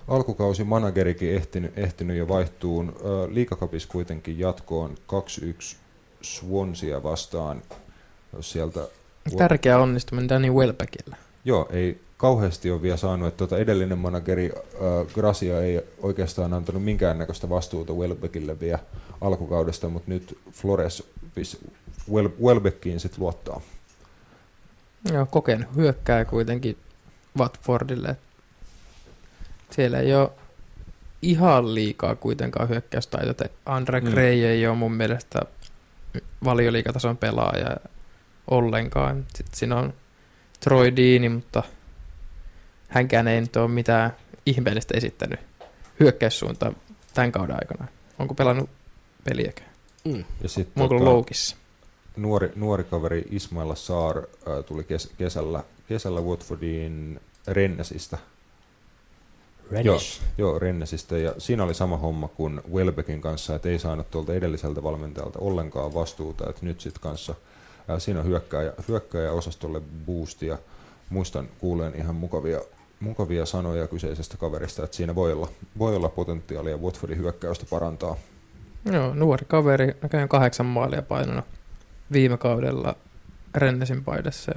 Alkukausi 0.08 0.64
managerikin 0.64 1.36
ehtinyt, 1.36 1.78
ehtinyt 1.78 2.18
jo 2.18 2.28
vaihtuun. 2.28 2.96
Liikakapis 3.30 3.86
kuitenkin 3.86 4.40
jatkoon 4.40 4.96
2-1 5.74 5.76
Swansea 6.22 7.04
vastaan. 7.04 7.62
Jos 8.34 8.52
sieltä 8.52 8.88
Tärkeä 9.38 9.80
onnistuminen 9.80 10.30
Danny 10.30 10.52
Welbeckillä. 10.54 11.18
Joo, 11.46 11.68
ei 11.72 12.02
kauheasti 12.18 12.72
ole 12.72 12.82
vielä 12.82 12.98
saanut, 12.98 13.28
että 13.28 13.38
tuota 13.38 13.58
edellinen 13.58 13.98
manageri 13.98 14.52
äh, 14.56 15.14
Gracia 15.14 15.62
ei 15.62 15.82
oikeastaan 16.02 16.54
antanut 16.54 16.84
minkäännäköistä 16.84 17.50
vastuuta 17.50 17.94
Welbeckille 17.94 18.60
vielä 18.60 18.80
alkukaudesta, 19.22 19.90
mutta 19.90 20.12
nyt 20.12 20.38
Flores 20.52 21.04
Wel- 22.12 22.44
Welbeckiin 22.44 23.00
sitten 23.00 23.20
luottaa. 23.24 23.62
Joo, 25.14 25.26
kokenut 25.26 25.76
hyökkää 25.76 26.26
kuitenkin 26.26 26.78
Watfordille. 27.38 28.16
Siellä 29.72 30.00
ei 30.00 30.16
ole 30.16 30.30
ihan 31.22 31.76
liikaa 31.76 32.16
kuitenkaan 32.16 32.70
hyökkäystaitoa. 32.70 33.32
että 33.32 33.50
Andre 33.66 34.00
Mm. 34.02 34.12
Gray 34.12 34.46
ei 34.46 34.68
ole 34.68 34.76
mun 34.76 34.94
mielestä 34.94 35.42
valioliikatason 36.44 37.18
pelaaja 37.18 37.78
ollenkaan. 38.52 39.26
Sitten 39.36 39.60
siinä 39.60 39.76
on 39.76 39.94
Troy 40.60 40.96
Deeney, 40.96 41.30
mutta 41.30 41.64
hänkään 42.88 43.28
ei 43.28 43.42
nyt 43.42 43.56
ole 43.56 43.68
mitään 43.68 44.16
ihmeellistä 44.46 44.98
esittänyt 44.98 45.40
hyökkäyssuuntaan 46.00 46.76
tämän 47.14 47.32
kauden 47.32 47.56
aikana. 47.56 47.88
Onko 48.20 48.34
pelannut 48.34 48.70
peliäkään? 49.24 49.70
Mm. 50.06 50.24
Ja 50.42 50.50
sitten 50.50 50.84
Onko 50.84 50.96
ollut 50.96 51.08
loukissa? 51.08 51.56
nuori, 52.16 52.52
nuori 52.56 52.84
kaveri 52.84 53.24
Ismail 53.32 53.76
Saar 53.76 54.18
äh, 54.18 54.66
tuli 54.66 54.84
kes- 54.84 55.12
kesällä, 55.18 55.64
kesällä 55.88 56.22
Watfordiin 56.22 57.20
Rennesistä. 57.48 58.18
Joo, 59.84 60.00
joo, 60.38 60.60
Rennesistä. 60.60 61.18
Ja 61.18 61.34
siinä 61.38 61.64
oli 61.64 61.74
sama 61.74 61.98
homma 61.98 62.28
kuin 62.28 62.62
Welbeckin 62.74 63.22
kanssa, 63.22 63.56
että 63.56 63.70
ei 63.70 63.80
saanut 63.80 64.12
tuolta 64.12 64.34
edelliseltä 64.34 64.84
valmentajalta 64.84 65.40
ollenkaan 65.40 65.94
vastuuta. 65.94 66.50
Että 66.50 66.66
nyt 66.66 66.82
sitten 66.82 67.02
kanssa 67.02 67.36
ää, 67.88 68.00
siinä 68.00 68.20
on 68.20 68.26
hyökkääjä, 68.26 68.74
hyökkääjä 68.88 69.32
osastolle 69.32 69.82
boostia. 70.06 70.58
Muistan 71.10 71.50
kuuleen 71.60 71.96
ihan 71.96 72.16
mukavia 72.16 72.62
mukavia 73.00 73.46
sanoja 73.46 73.88
kyseisestä 73.88 74.38
kaverista, 74.38 74.84
että 74.84 74.98
siinä 74.98 75.16
voi 75.16 75.34
olla, 75.34 75.50
voi 75.78 75.96
olla 75.96 76.10
potentiaalia 76.10 76.78
Watfordin 76.78 77.18
hyökkäystä 77.18 77.66
parantaa. 77.70 78.16
Joo, 78.86 79.14
nuori 79.14 79.46
kaveri, 79.48 79.98
näköjään 80.02 80.30
kahdeksan 80.30 80.66
maalia 80.66 81.02
painanut 81.02 81.46
viime 82.12 82.38
kaudella 82.38 82.96
Rennesin 83.56 84.04
paidassa. 84.04 84.52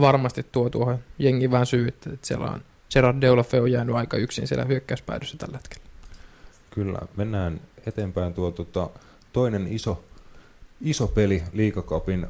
Varmasti 0.00 0.46
tuo 0.52 0.70
tuohon 0.70 0.98
jengi 1.18 1.50
vähän 1.50 1.66
syyttä, 1.66 2.10
että 2.12 2.26
siellä 2.26 2.50
on 2.50 2.60
Gerard 2.92 3.20
Deulofeu 3.20 3.62
on 3.62 3.72
jäänyt 3.72 3.96
aika 3.96 4.16
yksin 4.16 4.48
siellä 4.48 4.64
hyökkäyspäädyssä 4.64 5.36
tällä 5.38 5.56
hetkellä. 5.56 5.84
Kyllä, 6.70 6.98
mennään 7.16 7.60
eteenpäin. 7.86 8.34
Tuo 8.34 8.50
tota, 8.50 8.90
toinen 9.32 9.66
iso, 9.70 10.04
iso 10.80 11.06
peli 11.06 11.42
liikakapin 11.52 12.26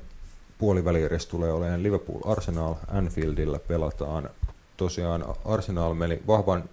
puoliväliedes 0.58 1.26
tulee 1.26 1.52
olemaan 1.52 1.82
Liverpool 1.82 2.20
Arsenal. 2.24 2.74
Anfieldillä 2.88 3.58
pelataan. 3.58 4.30
Tosiaan 4.80 5.24
Arsenal 5.44 5.94
meni 5.94 6.22
vahvan, 6.26 6.64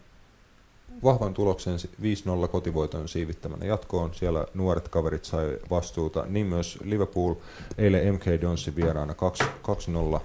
vahvan 1.03 1.33
tuloksen 1.33 1.77
5-0 2.45 2.47
kotivoiton 2.47 3.07
siivittämänä 3.07 3.65
jatkoon. 3.65 4.13
Siellä 4.13 4.45
nuoret 4.53 4.87
kaverit 4.87 5.25
sai 5.25 5.57
vastuuta. 5.69 6.25
Niin 6.29 6.45
myös 6.45 6.79
Liverpool 6.83 7.35
eilen 7.77 8.13
MK 8.13 8.25
Donsin 8.41 8.75
vieraana 8.75 9.15
2-0 10.17 10.19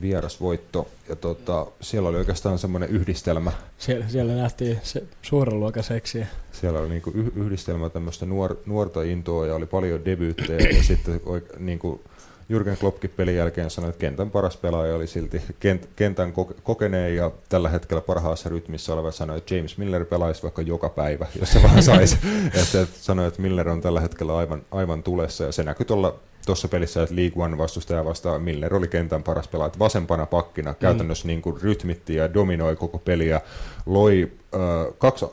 vierasvoitto. 0.00 0.88
Ja 1.08 1.16
tota, 1.16 1.66
siellä 1.80 2.08
oli 2.08 2.16
oikeastaan 2.16 2.58
semmoinen 2.58 2.88
yhdistelmä. 2.88 3.52
Siellä, 3.78 4.08
siellä 4.08 4.34
nähtiin 4.34 4.78
se 4.82 5.02
suuren 5.22 5.60
luokan 5.60 5.82
seksiä. 5.82 6.26
Siellä 6.52 6.78
oli 6.78 6.88
niinku 6.88 7.10
yhdistelmä 7.36 7.88
tämmöistä 7.88 8.26
nuor, 8.26 8.56
nuorta 8.66 9.02
intoa 9.02 9.46
ja 9.46 9.54
oli 9.54 9.66
paljon 9.66 10.04
debyyttejä 10.04 10.68
ja 10.76 10.82
sitten 10.82 11.20
niinku 11.58 12.00
Jürgen 12.48 12.76
Kloppkin 12.80 13.12
pelin 13.16 13.36
jälkeen 13.36 13.70
sanoi, 13.70 13.90
että 13.90 14.00
kentän 14.00 14.30
paras 14.30 14.56
pelaaja 14.56 14.94
oli 14.94 15.06
silti 15.06 15.42
kent, 15.60 15.88
kentän 15.96 16.32
kokeneen 16.62 17.16
ja 17.16 17.30
tällä 17.48 17.68
hetkellä 17.68 18.00
parhaassa 18.00 18.48
rytmissä 18.48 18.92
oleva 18.92 19.10
sanoi, 19.10 19.38
että 19.38 19.54
James 19.54 19.78
Miller 19.78 20.04
pelaisi 20.04 20.42
vaikka 20.42 20.62
joka 20.62 20.88
päivä, 20.88 21.26
jos 21.40 21.52
se 21.52 21.62
vaan 21.62 21.82
saisi. 21.82 22.18
että 22.62 22.86
sanoi, 22.92 23.28
että 23.28 23.42
Miller 23.42 23.68
on 23.68 23.80
tällä 23.80 24.00
hetkellä 24.00 24.36
aivan, 24.36 24.62
aivan 24.70 25.02
tulessa 25.02 25.44
ja 25.44 25.52
se 25.52 25.62
näkyy 25.62 25.86
tuolla 25.86 26.18
tuossa 26.46 26.68
pelissä, 26.68 27.02
että 27.02 27.16
League 27.16 27.44
One 27.44 27.58
vastustaja 27.58 28.04
vastaan 28.04 28.42
Miller 28.42 28.74
oli 28.74 28.88
kentän 28.88 29.22
paras 29.22 29.48
pelaaja. 29.48 29.72
Vasempana 29.78 30.26
pakkina 30.26 30.72
mm. 30.72 30.76
käytännössä 30.80 31.26
niin 31.26 31.42
kuin 31.42 31.60
rytmitti 31.62 32.14
ja 32.14 32.34
dominoi 32.34 32.76
koko 32.76 32.98
peliä, 32.98 33.40
loi 33.86 34.32
äh, 34.54 34.60
kaksi, 34.98 35.26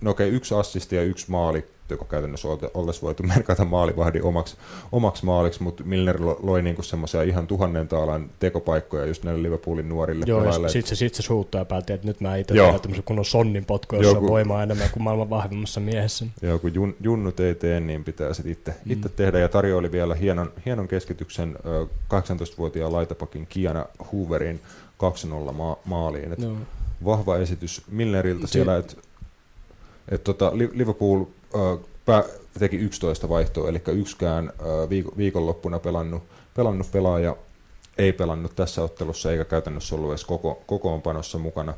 no 0.00 0.10
okei, 0.10 0.30
yksi 0.30 0.54
assisti 0.54 0.96
ja 0.96 1.02
yksi 1.02 1.30
maali 1.30 1.64
joka 1.90 2.04
käytännössä 2.04 2.48
oltaisiin 2.74 3.02
voitu 3.02 3.22
merkata 3.36 3.64
maalivahdin 3.64 4.22
omaksi, 4.22 4.56
omaksi 4.92 5.24
maaliksi, 5.24 5.62
mutta 5.62 5.84
Milner 5.84 6.20
loi 6.22 6.62
niinku 6.62 6.82
semmoisia 6.82 7.22
ihan 7.22 7.46
tuhannen 7.46 7.88
taalan 7.88 8.30
tekopaikkoja 8.38 9.06
just 9.06 9.24
näille 9.24 9.42
Liverpoolin 9.42 9.88
nuorille 9.88 10.24
Joo, 10.28 10.40
pelaajille. 10.40 10.68
sitten 10.68 10.88
se, 10.88 10.94
sit 10.96 11.14
se 11.14 11.22
suuttaa 11.22 11.60
ja 11.60 11.64
päätti, 11.64 11.92
että 11.92 12.06
nyt 12.06 12.20
mä 12.20 12.36
itse 12.36 12.54
teen 12.54 12.80
tämmöisen 12.80 13.04
kunnon 13.04 13.24
sonnin 13.24 13.64
potku, 13.64 13.96
jossa 13.96 14.18
on 14.18 14.28
voimaa 14.28 14.62
enemmän 14.62 14.90
kuin 14.92 15.02
maailman 15.02 15.30
vahvimmassa 15.30 15.80
miehessä. 15.80 16.26
Joo, 16.42 16.58
kun 16.58 16.74
jun, 16.74 16.96
junnut 17.00 17.40
ei 17.40 17.54
tee, 17.54 17.80
niin 17.80 18.04
pitää 18.04 18.34
sitten 18.34 18.52
itse, 18.52 18.74
mm. 18.84 18.92
itse 18.92 19.08
tehdä, 19.08 19.38
ja 19.38 19.48
tarjoili 19.48 19.92
vielä 19.92 20.14
hienon, 20.14 20.52
hienon 20.66 20.88
keskityksen 20.88 21.56
18-vuotiaan 22.14 22.92
laitapakin 22.92 23.46
Kiana 23.46 23.86
Hooverin 24.12 24.60
2-0 25.50 25.52
ma- 25.52 25.78
maaliin. 25.84 26.32
Et 26.32 26.38
no. 26.38 26.56
Vahva 27.04 27.36
esitys 27.36 27.82
Milneriltä 27.90 28.46
siellä, 28.46 28.76
että 28.76 28.96
et 30.08 30.24
tota, 30.24 30.52
Liverpool 30.54 31.24
pää, 32.06 32.24
teki 32.58 32.76
11 32.76 33.28
vaihtoa, 33.28 33.68
eli 33.68 33.82
yksikään 33.86 34.52
viikonloppuna 35.16 35.78
pelannut, 35.78 36.22
pelannut 36.54 36.92
pelaaja 36.92 37.36
ei 37.98 38.12
pelannut 38.12 38.56
tässä 38.56 38.82
ottelussa 38.82 39.32
eikä 39.32 39.44
käytännössä 39.44 39.94
ollut 39.94 40.10
edes 40.10 40.24
koko, 40.24 40.62
kokoonpanossa 40.66 41.38
mukana. 41.38 41.74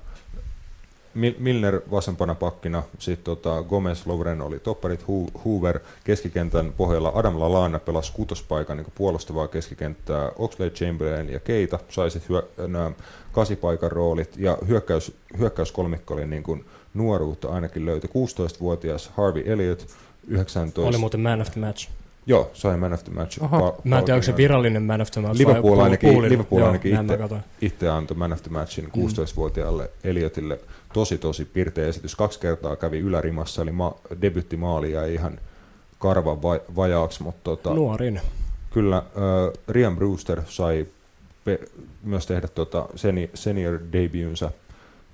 Milner 1.38 1.80
vasempana 1.90 2.34
pakkina, 2.34 2.82
sitten 2.98 3.24
tota 3.24 3.62
Gomez, 3.62 4.06
Lovren 4.06 4.40
oli 4.40 4.58
topparit, 4.58 5.04
Hoover 5.44 5.80
keskikentän 6.04 6.72
pohjalla, 6.76 7.12
Adam 7.14 7.40
Lallana 7.40 7.78
pelasi 7.78 8.12
kutospaikan 8.12 8.76
niin 8.76 8.92
puolustavaa 8.94 9.48
keskikenttää, 9.48 10.32
Oxlade, 10.36 10.70
Chamberlain 10.70 11.32
ja 11.32 11.40
Keita 11.40 11.78
sai 11.88 12.10
sitten 12.10 12.28
hyö, 12.28 12.68
nämä 12.68 12.90
kasipaikan 13.32 13.92
roolit, 13.92 14.36
ja 14.36 14.58
hyökkäys, 14.68 15.12
hyökkäyskolmikko 15.38 16.14
oli 16.14 16.26
niin 16.26 16.42
kuin 16.42 16.64
nuoruutta 16.98 17.48
ainakin 17.48 17.86
löytyi. 17.86 18.10
16-vuotias 18.10 19.10
Harvey 19.16 19.42
Elliott, 19.46 19.86
19... 20.28 20.82
Oli 20.82 20.98
muuten 20.98 21.20
man 21.20 21.40
of 21.40 21.50
the 21.50 21.60
match. 21.60 21.88
Joo, 22.26 22.50
sai 22.54 22.76
man 22.76 22.92
of 22.92 23.04
the 23.04 23.12
match. 23.12 23.42
Oho. 23.42 23.58
Pa- 23.70 23.80
Mä 23.84 23.98
en 23.98 24.04
tiedä, 24.04 24.14
onko 24.16 24.22
se 24.24 24.36
virallinen 24.36 24.82
man 24.82 25.00
of 25.00 25.10
the 25.10 25.20
match 25.20 25.38
Liverpool 25.38 25.80
ainakin, 25.80 26.22
Liverpool 26.22 26.62
ainakin 26.62 26.92
Joo, 26.92 27.02
itse, 27.02 27.36
itse 27.60 27.88
antoi 27.88 28.16
man 28.16 28.32
of 28.32 28.42
the 28.42 28.50
matchin 28.50 28.84
16-vuotiaalle 28.84 29.82
mm. 29.82 30.10
Elliotille. 30.10 30.58
Tosi, 30.92 31.18
tosi 31.18 31.44
pirteä 31.44 31.86
esitys. 31.86 32.16
Kaksi 32.16 32.40
kertaa 32.40 32.76
kävi 32.76 32.98
ylärimassa, 32.98 33.62
eli 33.62 33.72
ma- 33.72 33.94
debyttimaali 34.22 34.92
ja 34.92 35.06
ihan 35.06 35.38
karvan 35.98 36.42
va- 36.42 36.60
vajaaksi. 36.76 37.22
Mutta 37.22 37.40
tota, 37.44 37.74
Nuorin. 37.74 38.20
Kyllä, 38.70 38.96
äh, 38.96 39.02
Rian 39.68 39.96
Brewster 39.96 40.42
sai 40.48 40.86
pe- 41.44 41.60
myös 42.02 42.26
tehdä 42.26 42.48
tota 42.48 42.86
seni- 42.94 43.30
senior 43.34 43.78
debutensa 43.92 44.50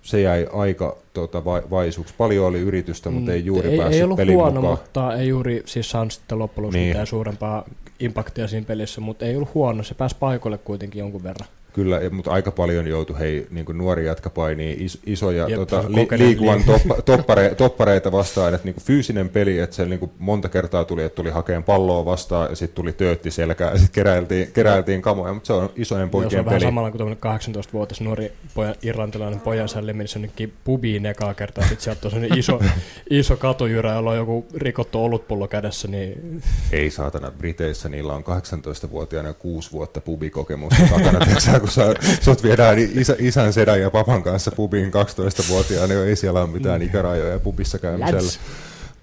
se 0.04 0.20
jäi 0.20 0.46
aika 0.52 0.96
tota, 1.12 1.44
vai, 1.44 1.62
vaisuksi. 1.70 2.14
Paljon 2.18 2.46
oli 2.46 2.60
yritystä, 2.60 3.10
mutta 3.10 3.32
ei 3.32 3.44
juuri 3.44 3.68
ei, 3.68 3.76
päässyt 3.78 3.96
ei 3.96 4.02
ollut 4.02 4.16
pelin 4.16 4.34
huono, 4.34 4.60
mukaan. 4.60 4.78
mutta 4.78 5.16
ei 5.16 5.28
juuri 5.28 5.62
siis 5.66 5.90
saanut 5.90 6.12
sitten 6.12 6.38
loppujen 6.38 6.72
niin. 6.72 6.88
mitään 6.88 7.06
suurempaa 7.06 7.64
impaktia 8.00 8.48
siinä 8.48 8.66
pelissä, 8.66 9.00
mutta 9.00 9.24
ei 9.24 9.36
ollut 9.36 9.54
huono. 9.54 9.82
Se 9.82 9.94
pääsi 9.94 10.16
paikoille 10.20 10.58
kuitenkin 10.58 10.98
jonkun 11.00 11.22
verran. 11.22 11.48
Kyllä, 11.74 12.00
mutta 12.10 12.30
aika 12.30 12.50
paljon 12.50 12.86
joutui 12.86 13.18
hei, 13.18 13.46
niin 13.50 13.66
kuin 13.66 13.78
nuori 13.78 14.06
jatka 14.06 14.30
painii 14.30 14.76
is, 14.80 14.98
isoja 15.06 15.48
Jep, 15.48 15.58
tota, 15.58 15.84
li, 15.88 16.08
liikuvan 16.16 16.64
toppa, 16.64 17.02
toppare, 17.02 17.54
toppareita 17.54 18.12
vastaan, 18.12 18.54
että 18.54 18.64
niin 18.64 18.74
kuin 18.74 18.84
fyysinen 18.84 19.28
peli, 19.28 19.58
että 19.58 19.76
se 19.76 19.84
niin 19.84 19.98
kuin 19.98 20.10
monta 20.18 20.48
kertaa 20.48 20.84
tuli, 20.84 21.02
että 21.02 21.16
tuli 21.16 21.30
hakeen 21.30 21.64
palloa 21.64 22.04
vastaan 22.04 22.50
ja 22.50 22.56
sitten 22.56 22.74
tuli 22.74 22.92
töötti 22.92 23.30
selkää 23.30 23.70
ja 23.70 23.78
sitten 23.78 23.94
keräiltiin, 23.94 24.52
keräiltiin 24.52 25.02
kamoja, 25.02 25.34
mutta 25.34 25.46
se 25.46 25.52
on 25.52 25.70
isojen 25.76 26.10
poikien 26.10 26.30
se 26.30 26.38
on 26.38 26.44
peli. 26.44 26.60
samalla 26.60 26.90
kuin 26.90 27.12
18-vuotias 27.12 28.00
nuori 28.00 28.32
poja, 28.54 28.74
irlantilainen 28.82 29.40
pojan 29.40 29.68
sälli 29.68 29.92
meni 29.92 30.08
jonnekin 30.14 30.52
pubiin 30.64 31.06
ekaa 31.06 31.34
kertaa, 31.34 31.64
sitten 31.64 31.84
sieltä 31.84 32.00
on 32.04 32.10
sellainen 32.10 32.38
iso, 32.38 32.60
iso 33.10 33.36
katujyrä, 33.36 33.92
jolla 33.92 34.10
on 34.10 34.16
joku 34.16 34.46
rikottu 34.54 35.04
olutpullo 35.04 35.48
kädessä. 35.48 35.88
Niin... 35.88 36.42
Ei 36.72 36.90
saatana, 36.90 37.30
Briteissä 37.30 37.88
niillä 37.88 38.12
on 38.12 38.24
18-vuotiaana 38.24 39.32
6 39.32 39.72
vuotta 39.72 40.00
pubikokemusta 40.00 40.82
takana, 40.90 41.26
kun 41.64 41.72
sä, 41.72 41.94
sut 42.20 42.42
viedään 42.42 42.78
isä, 42.78 43.16
isän, 43.18 43.52
sedän 43.52 43.80
ja 43.80 43.90
papan 43.90 44.22
kanssa 44.22 44.50
pubiin 44.50 44.92
12-vuotiaana, 44.92 45.86
niin 45.86 46.08
ei 46.08 46.16
siellä 46.16 46.40
ole 46.40 46.50
mitään 46.50 46.80
mm. 46.80 46.86
ikärajoja 46.86 47.38
pubissa 47.38 47.78
käymisellä. 47.78 48.32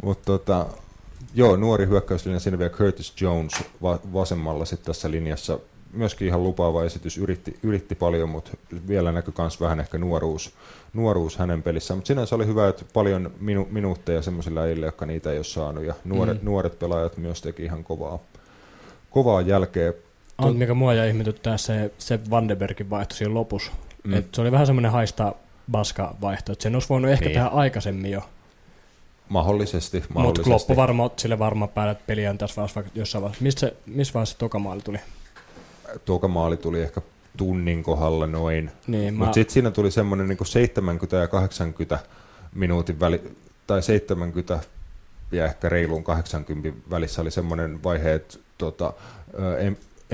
Mutta 0.03 0.26
tota, 0.26 0.66
joo, 1.34 1.55
nuori 1.55 1.86
hyökkäyslinja, 1.86 2.39
siinä 2.39 2.59
vielä 2.59 2.70
Curtis 2.70 3.22
Jones 3.22 3.53
va- 3.82 3.99
vasemmalla 4.14 4.66
sitten 4.66 4.86
tässä 4.86 5.12
linjassa. 5.12 5.59
Myöskin 5.93 6.28
ihan 6.28 6.43
lupaava 6.43 6.84
esitys, 6.84 7.18
yritti, 7.18 7.59
yritti 7.64 7.95
paljon, 7.95 8.30
mutta 8.30 8.51
vielä 8.88 9.12
näkyy 9.12 9.34
myös 9.38 9.62
vähän 9.62 9.80
ehkä 9.80 9.97
nuoruus, 9.97 10.53
nuoruus 10.93 11.38
hänen 11.38 11.64
pelissään. 11.64 11.97
Mutta 11.97 12.07
sinänsä 12.07 12.36
oli 12.36 12.45
hyvä, 12.45 12.68
että 12.68 12.86
paljon 12.93 13.32
minu, 13.39 13.68
minuutteja 13.72 14.22
semmoisilla 14.22 14.62
äijillä, 14.62 14.86
jotka 14.86 15.05
niitä 15.05 15.32
ei 15.32 15.38
ole 15.38 15.43
saanut, 15.43 15.84
ja 15.84 15.93
nuoret, 16.05 16.41
mm. 16.41 16.45
nuoret 16.45 16.80
pelaajat 16.80 17.18
myös 17.18 17.41
teki 17.41 17.64
ihan 17.64 17.84
kovaa, 17.84 18.20
kovaa 19.12 19.41
jälkeä 19.41 19.93
on, 20.43 20.57
mikä 20.57 20.73
mua 20.73 20.93
ja 20.93 21.05
ihmetyttää 21.05 21.57
se, 21.57 21.91
se 21.97 22.19
Vandenbergin 22.29 22.89
vaihto 22.89 23.15
siinä 23.15 23.33
lopussa. 23.33 23.71
Mm. 24.03 24.13
Et 24.13 24.35
se 24.35 24.41
oli 24.41 24.51
vähän 24.51 24.65
semmoinen 24.65 24.91
haista 24.91 25.35
baska 25.71 26.15
vaihto, 26.21 26.51
että 26.51 26.63
sen 26.63 26.75
olisi 26.75 26.89
voinut 26.89 27.11
ehkä 27.11 27.25
niin. 27.25 27.33
tehdä 27.33 27.47
aikaisemmin 27.47 28.11
jo. 28.11 28.21
Mahdollisesti, 29.29 30.03
mahdollisesti. 30.13 30.49
Mutta 30.49 30.49
loppu 30.49 30.75
varma, 30.75 31.09
sille 31.17 31.39
varmaan 31.39 31.69
päällä, 31.69 31.91
että 31.91 32.03
peli 32.07 32.27
on 32.27 32.37
tässä 32.37 32.55
vaiheessa 32.55 32.75
vaikka 32.75 32.99
jossain 32.99 33.21
vaiheessa. 33.21 33.43
Missä, 33.43 33.71
missä 33.85 34.13
vaiheessa 34.13 34.37
toka 34.37 34.59
maali 34.59 34.81
tuli? 34.81 34.99
Toka 36.05 36.27
maali 36.27 36.57
tuli 36.57 36.81
ehkä 36.81 37.01
tunnin 37.37 37.83
kohdalla 37.83 38.27
noin. 38.27 38.71
Niin, 38.87 39.13
Mutta 39.13 39.27
mä... 39.27 39.33
sitten 39.33 39.53
siinä 39.53 39.71
tuli 39.71 39.91
semmoinen 39.91 40.27
niin 40.27 40.37
70 40.45 41.17
ja 41.17 41.27
80 41.27 41.99
minuutin 42.55 42.99
väli, 42.99 43.21
tai 43.67 43.83
70 43.83 44.59
ja 45.31 45.45
ehkä 45.45 45.69
reiluun 45.69 46.03
80 46.03 46.89
välissä 46.89 47.21
oli 47.21 47.31
semmoinen 47.31 47.83
vaihe, 47.83 48.13
että 48.13 48.37
tota, 48.57 48.93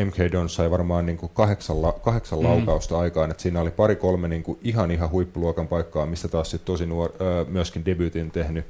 MK 0.06 0.32
Don 0.32 0.50
sai 0.50 0.72
varmaan 0.72 1.06
niin 1.06 1.18
kuin 1.18 1.32
kahdeksan, 1.34 1.82
la, 1.82 1.92
kahdeksan 1.92 2.40
mm. 2.40 2.46
laukausta 2.46 3.00
aikaan, 3.00 3.32
että 3.32 3.44
siinä 3.44 3.62
oli 3.62 3.72
pari-kolme 3.72 4.28
niin 4.28 4.44
kuin 4.44 4.60
ihan 4.64 4.92
ihan 4.92 5.12
huippuluokan 5.12 5.68
paikkaa, 5.68 6.06
mistä 6.06 6.28
taas 6.28 6.52
sit 6.52 6.66
tosi 6.66 6.86
nuor, 6.86 7.14
ö, 7.22 7.46
myöskin 7.50 7.86
debutin 7.86 8.32
tehnyt 8.32 8.66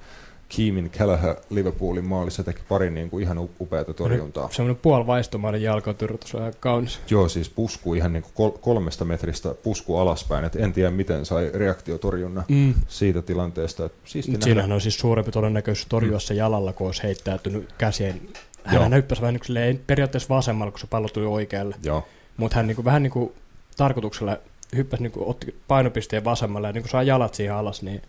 Keemin 0.56 0.90
Kelleher 0.90 1.36
Liverpoolin 1.50 2.06
maalissa 2.06 2.44
teki 2.44 2.62
pari 2.70 2.90
niin 2.90 3.10
kuin 3.10 3.24
ihan 3.24 3.50
upeata 3.62 3.94
torjuntaa. 3.94 4.50
Semmoinen 4.52 4.80
puolvaistomainen 4.82 5.62
jalkatyrtys 5.62 6.36
on 6.36 6.54
kaunis. 6.60 7.00
Joo, 7.10 7.30
siis 7.30 7.50
pusku 7.50 7.94
ihan 7.94 8.14
niin 8.14 8.24
kuin 8.34 8.54
kolmesta 8.62 9.06
metristä 9.06 9.56
pusku 9.64 9.98
alaspäin, 9.98 10.46
että 10.46 10.60
en 10.60 10.74
tiedä 10.74 10.92
miten 10.92 11.26
sai 11.26 11.52
reaktiotorjunnan 11.54 12.44
mm. 12.48 12.74
siitä 12.88 13.22
tilanteesta. 13.22 13.90
Siinähän 14.06 14.72
on 14.72 14.82
siis 14.82 15.00
suurempi 15.00 15.32
todennäköisyys 15.32 15.88
torjua 15.88 16.18
mm. 16.18 16.22
se 16.22 16.34
jalalla, 16.34 16.74
kun 16.74 16.88
olisi 16.88 17.04
heittäytynyt 17.04 17.74
käsien 17.78 18.22
hän 18.68 18.94
hyppäsi 18.94 19.22
vähän 19.22 19.40
niin 19.50 19.84
periaatteessa 19.88 20.36
vasemmalla, 20.36 20.72
kun 20.72 20.80
se 20.80 20.88
pallo 20.88 21.08
tuli 21.08 21.26
oikealle. 21.26 21.76
Joo. 21.84 22.08
Mutta 22.38 22.56
hän 22.56 22.68
niin 22.68 22.76
kuin, 22.76 22.86
vähän 22.86 23.04
niin 23.04 23.12
kuin 23.12 23.34
tarkoituksella 23.78 24.38
hyppäsi, 24.76 25.04
niin 25.04 25.12
kuin, 25.12 25.28
otti 25.28 25.56
painopisteen 25.68 26.24
vasemmalle 26.24 26.68
ja 26.68 26.72
niin 26.74 26.84
kuin 26.84 26.92
saa 26.92 27.04
jalat 27.04 27.34
siihen 27.34 27.56
alas, 27.56 27.82
niin 27.82 28.02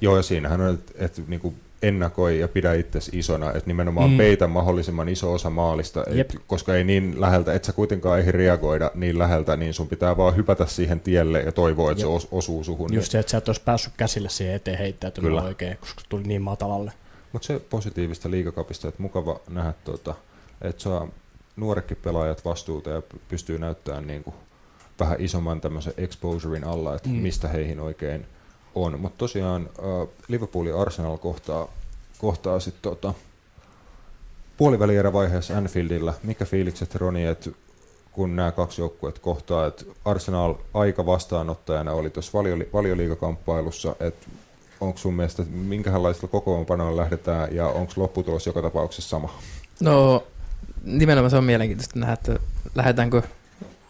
Joo, 0.00 0.16
ja 0.16 0.22
siinähän 0.22 0.60
on, 0.60 0.74
että, 0.74 0.92
että 1.04 1.22
niin 1.28 1.40
kuin 1.40 1.54
ennakoi 1.82 2.38
ja 2.38 2.48
pidä 2.48 2.74
itsesi 2.74 3.18
isona, 3.18 3.48
että 3.50 3.62
nimenomaan 3.66 4.10
Mm. 4.10 4.16
peitä 4.16 4.46
mahdollisimman 4.46 5.08
iso 5.08 5.32
osa 5.32 5.50
maalista, 5.50 6.04
Jep. 6.10 6.30
et, 6.30 6.40
koska 6.46 6.74
ei 6.74 6.84
niin 6.84 7.20
läheltä, 7.20 7.52
et 7.54 7.64
sä 7.64 7.72
kuitenkaan 7.72 8.18
ehdi 8.18 8.32
reagoida 8.32 8.90
niin 8.94 9.18
läheltä, 9.18 9.56
niin 9.56 9.74
sun 9.74 9.88
pitää 9.88 10.16
vaan 10.16 10.36
hypätä 10.36 10.66
siihen 10.66 11.00
tielle 11.00 11.40
ja 11.40 11.52
toivoa, 11.52 11.90
että 11.90 12.00
se 12.00 12.06
Jep. 12.06 12.14
os, 12.16 12.28
osuu 12.30 12.64
suhun. 12.64 12.94
just 12.94 13.10
se, 13.12 13.18
että 13.18 13.30
sä 13.30 13.38
et 13.38 13.48
olisi 13.48 13.62
päässyt 13.64 13.92
käsille 13.96 14.28
siihen 14.28 14.54
eteen 14.54 14.78
heittäytymään 14.78 15.30
Kyllä. 15.30 15.42
oikein, 15.42 15.76
koska 15.76 16.00
se 16.00 16.06
tuli 16.08 16.22
niin 16.22 16.42
matalalle. 16.42 16.92
Mutta 17.32 17.46
se 17.46 17.60
positiivista 17.70 18.30
liigakapista, 18.30 18.88
että 18.88 19.02
mukava 19.02 19.40
nähdä, 19.48 19.72
tuota, 19.84 20.14
että 20.62 20.82
saa 20.82 21.08
nuoretkin 21.56 21.96
pelaajat 21.96 22.44
vastuuta 22.44 22.90
ja 22.90 23.00
py- 23.00 23.20
pystyy 23.28 23.58
näyttämään 23.58 24.06
niin 24.06 24.24
kuin 24.24 24.36
vähän 25.00 25.16
isomman 25.20 25.60
tämmöisen 25.60 25.94
exposurein 25.96 26.64
alla, 26.64 26.94
että 26.94 27.08
Mm. 27.08 27.14
mistä 27.14 27.48
heihin 27.48 27.80
oikein 27.80 28.26
on. 28.74 29.00
Mutta 29.00 29.18
tosiaan 29.18 29.68
äh, 29.78 30.08
Liverpool 30.28 30.66
ja 30.66 30.80
Arsenal 30.80 31.18
kohtaa, 31.18 31.68
kohtaa 32.18 32.60
sitten 32.60 32.82
tota, 32.82 33.14
puolivälierävaiheessa 34.56 35.58
Anfieldillä. 35.58 36.14
Mikä 36.22 36.44
fiilikset 36.44 36.94
Roni, 36.94 37.26
että 37.26 37.50
kun 38.12 38.36
nämä 38.36 38.52
kaksi 38.52 38.80
joukkuetta 38.80 39.20
kohtaa, 39.20 39.66
että 39.66 39.84
Arsenal 40.04 40.54
aika 40.74 41.06
vastaanottajana 41.06 41.92
oli 41.92 42.10
tuossa 42.10 42.38
valioli, 42.38 42.68
valioliigakamppailussa, 42.72 43.96
että 44.00 44.26
onko 44.82 44.98
sun 44.98 45.14
mielestä, 45.14 45.42
minkälaisilla 45.50 46.28
kokoonpanoilla 46.28 47.02
lähdetään 47.02 47.54
ja 47.54 47.66
onko 47.66 47.92
lopputulos 47.96 48.46
joka 48.46 48.62
tapauksessa 48.62 49.10
sama? 49.10 49.38
No 49.80 50.26
nimenomaan 50.84 51.30
se 51.30 51.36
on 51.36 51.44
mielenkiintoista 51.44 51.98
nähdä, 51.98 52.12
että 52.12 52.38
lähdetäänkö, 52.74 53.22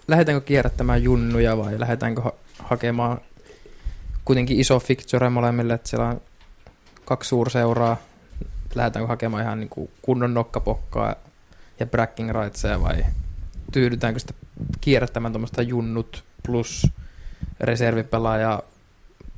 lähdetäänkö 0.09 0.47
kierrättämään 0.47 1.03
junnuja 1.03 1.59
vai 1.59 1.81
lähdetäänkö 1.81 2.21
ha- 2.21 2.33
hakemaan 2.59 3.21
kuitenkin 4.25 4.61
iso 4.61 4.81
fixture 4.81 5.31
molemmille, 5.31 5.75
että 5.75 5.89
siellä 5.89 6.09
on 6.09 6.21
kaksi 7.05 7.29
suurseuraa, 7.29 7.97
lähdetäänkö 8.75 9.09
hakemaan 9.09 9.43
ihan 9.43 9.61
niin 9.61 9.69
kuin 9.69 9.91
kunnon 10.03 10.35
nokkapokkaa 10.35 11.15
ja 11.81 11.87
bragging 11.87 12.31
rightsia 12.31 12.83
vai 12.83 13.05
tyydytäänkö 13.73 14.21
sitä 14.21 14.35
kierrättämään 14.81 15.33
tuommoista 15.33 15.63
junnut 15.63 16.25
plus 16.47 16.87
reservipelaaja 17.61 18.63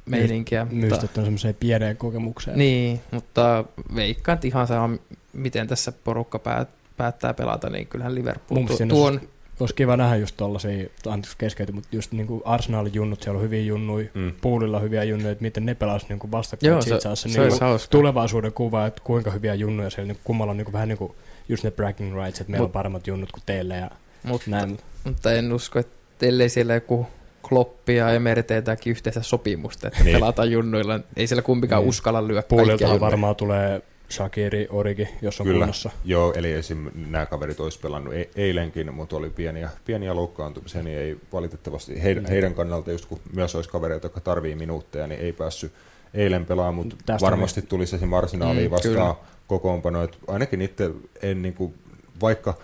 meininkiä. 0.06 0.66
Myystetään 0.70 1.26
semmoiseen 1.26 1.54
pieneen 1.60 1.96
kokemukseen. 1.96 2.58
Niin, 2.58 3.00
mutta 3.10 3.64
veikkaan, 3.94 4.34
että 4.34 4.46
ihan 4.46 4.66
sama, 4.66 4.96
miten 5.32 5.66
tässä 5.66 5.92
porukka 5.92 6.38
päät, 6.38 6.68
päättää 6.96 7.34
pelata, 7.34 7.70
niin 7.70 7.86
kyllähän 7.86 8.14
Liverpool 8.14 8.58
Mun 8.60 8.68
tu- 8.68 8.86
tuon... 8.88 9.20
Olisi 9.60 9.74
kiva 9.74 9.96
nähdä 9.96 10.16
just 10.16 10.36
tollasia, 10.36 10.88
anteeksi 11.06 11.38
keskeyty, 11.38 11.72
mutta 11.72 11.88
just 11.92 12.12
niinku 12.12 12.42
Arsenalin 12.44 12.94
junnut, 12.94 13.22
siellä 13.22 13.38
on 13.38 13.44
hyviä 13.44 13.60
junnuja, 13.62 14.08
Mm. 14.14 14.32
Poolilla 14.40 14.80
hyviä 14.80 15.04
junnuja, 15.04 15.30
että 15.32 15.42
miten 15.42 15.66
ne 15.66 15.74
pelas 15.74 16.08
niinku 16.08 16.30
vastakkain. 16.30 16.68
Joo, 16.70 16.82
se, 16.82 16.88
se, 17.00 17.16
se, 17.16 17.28
niinku 17.28 17.42
olisi 17.42 17.60
hauska. 17.60 17.90
tulevaisuuden 17.90 18.52
kuva, 18.52 18.86
että 18.86 19.00
kuinka 19.04 19.30
hyviä 19.30 19.54
junnuja 19.54 19.90
siellä 19.90 20.06
niinku, 20.06 20.20
kummalla 20.24 20.50
on 20.50 20.56
niinku 20.56 20.72
vähän 20.72 20.88
niinku 20.88 21.16
just 21.48 21.64
ne 21.64 21.70
bragging 21.70 22.14
rights, 22.16 22.40
että 22.40 22.50
meillä 22.50 22.64
Mut- 22.64 22.68
on 22.68 22.72
paremmat 22.72 23.06
junnut 23.06 23.32
kuin 23.32 23.42
teille 23.46 23.76
ja 23.76 23.90
Mutta, 24.22 24.50
näin. 24.50 24.78
mutta 25.04 25.32
en 25.32 25.52
usko, 25.52 25.78
että 25.78 26.26
ellei 26.26 26.48
siellä 26.48 26.74
joku 26.74 27.06
Kloppi 27.48 27.96
ja 27.96 28.06
teetäkin 28.46 28.90
yhteistä 28.90 29.22
sopimusta, 29.22 29.88
että 29.88 30.04
Niin. 30.04 30.16
pelataan 30.16 30.50
junnuilla. 30.50 31.00
Ei 31.16 31.26
siellä 31.26 31.42
kumpikaan 31.42 31.82
Niin. 31.82 31.88
uskalla 31.88 32.28
lyödä 32.28 32.42
junnuja. 32.50 33.00
varmaan 33.00 33.36
tulee 33.36 33.82
Shakiri, 34.10 34.66
Origi, 34.70 35.08
jos 35.22 35.40
on 35.40 35.46
Kyllä. 35.46 35.58
kunnossa. 35.58 35.90
Joo, 36.04 36.32
eli 36.36 36.52
esim. 36.52 36.90
nämä 37.10 37.26
kaverit 37.26 37.60
olisi 37.60 37.78
pelannut 37.80 38.14
e- 38.14 38.28
eilenkin, 38.36 38.94
mutta 38.94 39.16
oli 39.16 39.30
pieniä, 39.30 39.68
pieniä 39.84 40.14
loukkaantumisia, 40.14 40.82
niin 40.82 40.98
ei 40.98 41.16
valitettavasti 41.32 42.02
heidän, 42.02 42.24
Mm. 42.24 42.28
heidän 42.30 42.54
kannalta, 42.54 42.92
just 42.92 43.06
kun 43.06 43.20
myös 43.32 43.54
olisi 43.54 43.70
kavereita, 43.70 44.04
jotka 44.06 44.20
tarvii 44.20 44.54
minuutteja, 44.54 45.06
niin 45.06 45.20
ei 45.20 45.32
päässyt 45.32 45.72
eilen 46.14 46.46
pelaamaan, 46.46 46.74
mutta 46.74 46.96
Tästä 47.06 47.26
varmasti 47.26 47.62
tulisi 47.62 47.96
esim. 47.96 48.12
Arsenaaliin 48.12 48.66
Mm, 48.66 48.70
vastaan 48.70 48.94
kyllä. 48.94 49.14
kokoonpano, 49.46 50.08
ainakin 50.28 50.62
itse 50.62 50.90
en 51.22 51.42
niin 51.42 51.54
kuin, 51.54 51.74
vaikka 52.20 52.54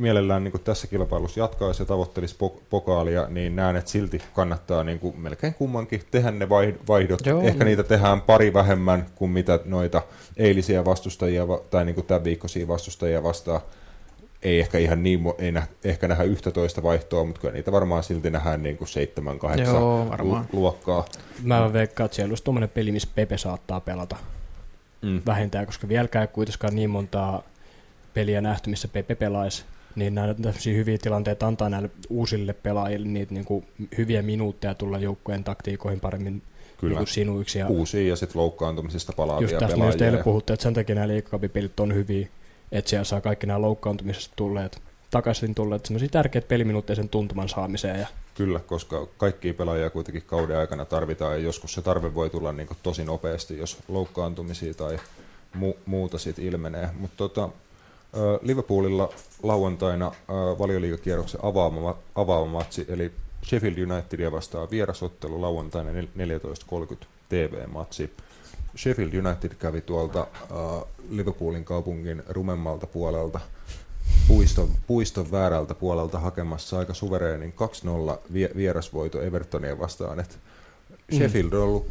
mielellään 0.00 0.44
niin 0.44 0.52
kuin 0.52 0.62
tässä 0.62 0.86
kilpailussa 0.86 1.40
jatkaisi 1.40 1.82
ja 1.82 1.86
tavoittelisi 1.86 2.36
pok- 2.44 2.60
pokaalia, 2.70 3.26
niin 3.28 3.56
näen, 3.56 3.76
että 3.76 3.90
silti 3.90 4.22
kannattaa 4.34 4.84
niin 4.84 4.98
kuin 4.98 5.20
melkein 5.20 5.54
kummankin 5.54 6.02
tehdä 6.10 6.30
ne 6.30 6.48
vai- 6.48 6.74
vaihdot. 6.88 7.26
Joo. 7.26 7.42
Ehkä 7.42 7.64
niitä 7.64 7.82
tehdään 7.82 8.20
pari 8.20 8.52
vähemmän 8.52 9.06
kuin 9.14 9.30
mitä 9.30 9.60
noita 9.64 10.02
eilisiä 10.36 10.84
vastustajia 10.84 11.48
va- 11.48 11.60
tai 11.70 11.84
niin 11.84 11.94
kuin 11.94 12.06
tämän 12.06 12.24
viikkoisia 12.24 12.68
vastustajia 12.68 13.22
vastaan. 13.22 13.60
Ei 14.42 14.60
ehkä 14.60 14.78
ihan 14.78 15.02
niin, 15.02 15.20
ei 15.38 15.52
nä- 15.52 15.66
ehkä 15.84 16.08
nähdä 16.08 16.22
11 16.24 16.82
vaihtoa, 16.82 17.24
mutta 17.24 17.40
kyllä 17.40 17.54
niitä 17.54 17.72
varmaan 17.72 18.02
silti 18.02 18.30
nähdään 18.30 18.62
niin 18.62 18.76
kuin 18.76 18.88
7-8 18.88 19.60
Joo, 19.64 20.06
varmaan. 20.10 20.46
luokkaa. 20.52 21.04
Mä 21.42 21.72
veikkaan, 21.72 22.04
että 22.04 22.16
siellä 22.16 22.32
olisi 22.32 22.44
tuommoinen 22.44 22.68
peli, 22.68 22.92
missä 22.92 23.08
Pepe 23.14 23.38
saattaa 23.38 23.80
pelata 23.80 24.16
Mm. 25.02 25.22
vähintään, 25.26 25.66
koska 25.66 25.88
vieläkään 25.88 26.22
ei 26.22 26.28
kuitenkaan 26.32 26.74
niin 26.74 26.90
montaa 26.90 27.42
peliä 28.14 28.40
nähty, 28.40 28.70
missä 28.70 28.88
Pepe 28.88 29.14
pelaisi. 29.14 29.64
Niin 30.00 30.14
nämä 30.14 30.34
tämmöisiä 30.34 30.74
hyviä 30.74 30.98
tilanteita 30.98 31.46
antaa 31.46 31.68
näille 31.68 31.90
uusille 32.08 32.52
pelaajille 32.52 33.08
niitä 33.08 33.34
niin 33.34 33.44
kuin 33.44 33.66
hyviä 33.98 34.22
minuutteja 34.22 34.74
tulla 34.74 34.98
joukkueen 34.98 35.44
taktiikoihin 35.44 36.00
paremmin 36.00 36.32
niin 36.32 36.42
Kyllä. 36.78 36.96
kuin 36.96 37.06
sinuiksi. 37.06 37.58
Ja 37.58 37.66
Uusia 37.66 38.08
ja 38.08 38.16
sitten 38.16 38.40
loukkaantumisista 38.40 39.12
palaavia 39.16 39.44
just 39.44 39.58
tästä 39.58 39.66
pelaajia. 39.66 39.88
just 39.88 39.98
teille 39.98 40.22
puhuttiin, 40.22 40.54
että 40.54 40.62
sen 40.62 40.74
takia 40.74 40.94
nämä 40.94 41.08
liikakapipelit 41.08 41.80
on 41.80 41.94
hyviä, 41.94 42.28
että 42.72 42.88
siellä 42.90 43.04
saa 43.04 43.20
kaikki 43.20 43.46
nämä 43.46 43.60
loukkaantumisesta 43.60 44.32
tulleet 44.36 44.82
takaisin 45.10 45.54
tulleet 45.54 45.86
semmoisia 45.86 46.08
tärkeitä 46.08 46.48
peliminuutteja 46.48 46.96
sen 46.96 47.08
tuntuman 47.08 47.48
saamiseen. 47.48 48.00
Ja 48.00 48.06
Kyllä, 48.34 48.60
koska 48.60 49.06
kaikkia 49.16 49.54
pelaajia 49.54 49.90
kuitenkin 49.90 50.22
kauden 50.26 50.58
aikana 50.58 50.84
tarvitaan 50.84 51.32
ja 51.32 51.38
joskus 51.44 51.74
se 51.74 51.82
tarve 51.82 52.14
voi 52.14 52.30
tulla 52.30 52.52
niin 52.52 52.68
tosi 52.82 53.04
nopeasti, 53.04 53.58
jos 53.58 53.78
loukkaantumisia 53.88 54.74
tai 54.74 54.98
mu- 55.56 55.76
muuta 55.86 56.18
sit 56.18 56.38
ilmenee. 56.38 56.88
Mutta 56.98 57.16
tota, 57.16 57.48
Liverpoolilla 58.42 59.08
lauantaina 59.42 60.12
valioliigakierroksen 60.58 61.40
avaama, 61.44 61.96
avaama 62.14 62.46
matsi, 62.52 62.86
eli 62.88 63.12
Sheffield 63.44 63.78
Unitedia 63.78 64.32
vastaan 64.32 64.70
vierasottelu 64.70 65.40
lauantaina 65.42 65.90
nel- 65.90 66.08
14.30 67.00 67.06
TV-matsi. 67.28 68.10
Sheffield 68.76 69.12
United 69.14 69.52
kävi 69.58 69.80
tuolta 69.80 70.26
Liverpoolin 71.10 71.64
kaupungin 71.64 72.22
rumemmalta 72.28 72.86
puolelta 72.86 73.40
puiston, 74.28 74.68
puiston 74.86 75.30
väärältä 75.30 75.74
puolelta 75.74 76.18
hakemassa 76.18 76.78
aika 76.78 76.94
suvereenin 76.94 77.54
2-0 78.16 78.18
vie- 78.32 78.50
vierasvoito 78.56 79.22
Evertonia 79.22 79.78
vastaan. 79.78 80.20
Et 80.20 80.38
Sheffield 81.16 81.52
on 81.52 81.62
ollut 81.62 81.86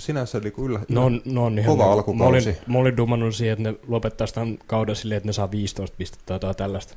sinänsä 0.00 0.40
niinku 0.40 0.66
yllä, 0.66 0.80
ne 0.88 1.00
on, 1.00 1.22
ne 1.24 1.40
on 1.40 1.58
ihan 1.58 1.72
Kova 1.72 1.82
niinku- 1.84 1.92
alkukausi. 1.92 2.48
Mä 2.48 2.54
olin, 2.54 2.56
mä 2.66 2.78
olin 2.78 2.96
dummannut 2.96 3.34
siihen, 3.34 3.52
että 3.52 3.70
ne 3.70 3.78
lopettaisi 3.88 4.34
tämän 4.34 4.58
kauden 4.66 4.96
silleen, 4.96 5.16
että 5.16 5.28
ne 5.28 5.32
saa 5.32 5.50
15 5.50 5.96
pistettä 5.96 6.38
tai 6.38 6.54
tällaista. 6.54 6.94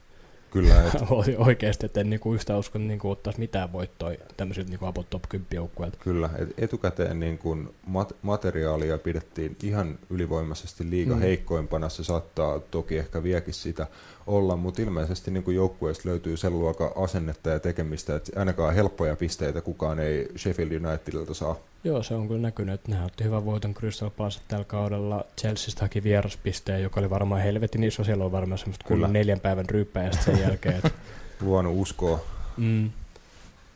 kyllä, 0.52 0.84
et, 0.88 0.94
Oikeasti, 1.48 1.86
että 1.86 2.02
en 2.02 2.10
niinku 2.10 2.34
yhtään 2.34 2.60
usko, 2.60 2.78
että 2.78 2.88
niinku 2.88 3.12
ottaisi 3.12 3.40
mitään 3.40 3.74
voittoa 3.74 4.12
tämmöisiltä 4.38 4.70
niinku 4.70 4.86
about 4.86 5.10
top 5.10 5.24
10 5.30 5.48
joukkueilta. 5.54 5.98
kyllä 5.98 6.30
et 6.38 6.50
etukäteen 6.58 7.20
niin 7.20 7.38
kun 7.38 7.74
mat- 7.88 8.16
materiaalia 8.22 8.98
pidettiin 8.98 9.58
ihan 9.64 10.00
ylivoimaisesti 10.10 10.90
liiga 10.90 11.16
mm. 11.16 11.22
heikkoimpana. 11.22 11.90
Se 11.90 12.04
saattaa 12.04 12.60
toki 12.60 12.98
ehkä 12.98 13.24
viekin 13.24 13.54
sitä 13.54 13.88
olla, 14.28 14.56
mutta 14.56 14.82
ilmeisesti 14.82 15.32
niin 15.32 15.56
joukkueesta 15.56 16.10
löytyy 16.10 16.38
sen 16.38 16.60
luokan 16.60 16.92
asennetta 16.96 17.50
ja 17.50 17.60
tekemistä, 17.60 18.16
että 18.16 18.40
ainakaan 18.40 18.76
helppoja 18.76 19.16
pisteitä 19.16 19.62
kukaan 19.62 20.00
ei 20.00 20.28
Sheffield 20.38 20.72
Unitedilta 20.72 21.34
saa. 21.34 21.56
Joo, 21.84 22.04
se 22.04 22.16
on 22.16 22.28
kyllä 22.28 22.42
näkynyt, 22.42 22.74
että 22.74 22.92
ne 22.92 23.06
otti 23.06 23.24
hyvän 23.24 23.46
voiton 23.46 23.74
Crystal 23.74 24.10
Palace 24.10 24.40
tällä 24.48 24.66
kaudella. 24.66 25.26
Chelseasta 25.40 25.82
haki 25.82 26.04
vieraspisteen, 26.04 26.84
joka 26.84 27.00
oli 27.00 27.10
varmaan 27.10 27.42
helvetin 27.42 27.84
iso. 27.84 28.04
Siellä 28.04 28.26
on 28.26 28.32
varmaan 28.32 28.58
semmoista 28.58 28.88
Kyllä. 28.88 29.08
neljän 29.08 29.40
päivän 29.40 29.70
ryyppäjästä 29.70 30.24
sen 30.24 30.40
jälkeen. 30.40 30.76
Et, 30.84 30.94
Luonut 31.42 31.74
uskoa. 31.82 32.20
mm, 32.58 32.90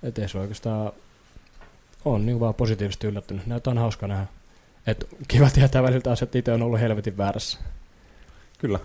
et 0.03 0.17
ei 0.19 0.29
se 0.29 0.37
oikeastaan 0.37 0.91
on 2.05 2.25
niin 2.25 2.39
vaan 2.39 2.53
positiivisesti 2.53 3.07
yllättynyt. 3.07 3.47
Näitä 3.47 3.69
on 3.69 3.77
hauska 3.77 4.07
nähdä. 4.07 4.25
Et 4.87 5.07
kiva 5.27 5.49
tietää 5.49 5.83
välillä 5.83 6.01
taas, 6.01 6.21
että 6.21 6.37
itse 6.37 6.51
on 6.51 6.61
ollut 6.61 6.79
helvetin 6.79 7.17
väärässä. 7.17 7.59
Kyllä. 8.57 8.79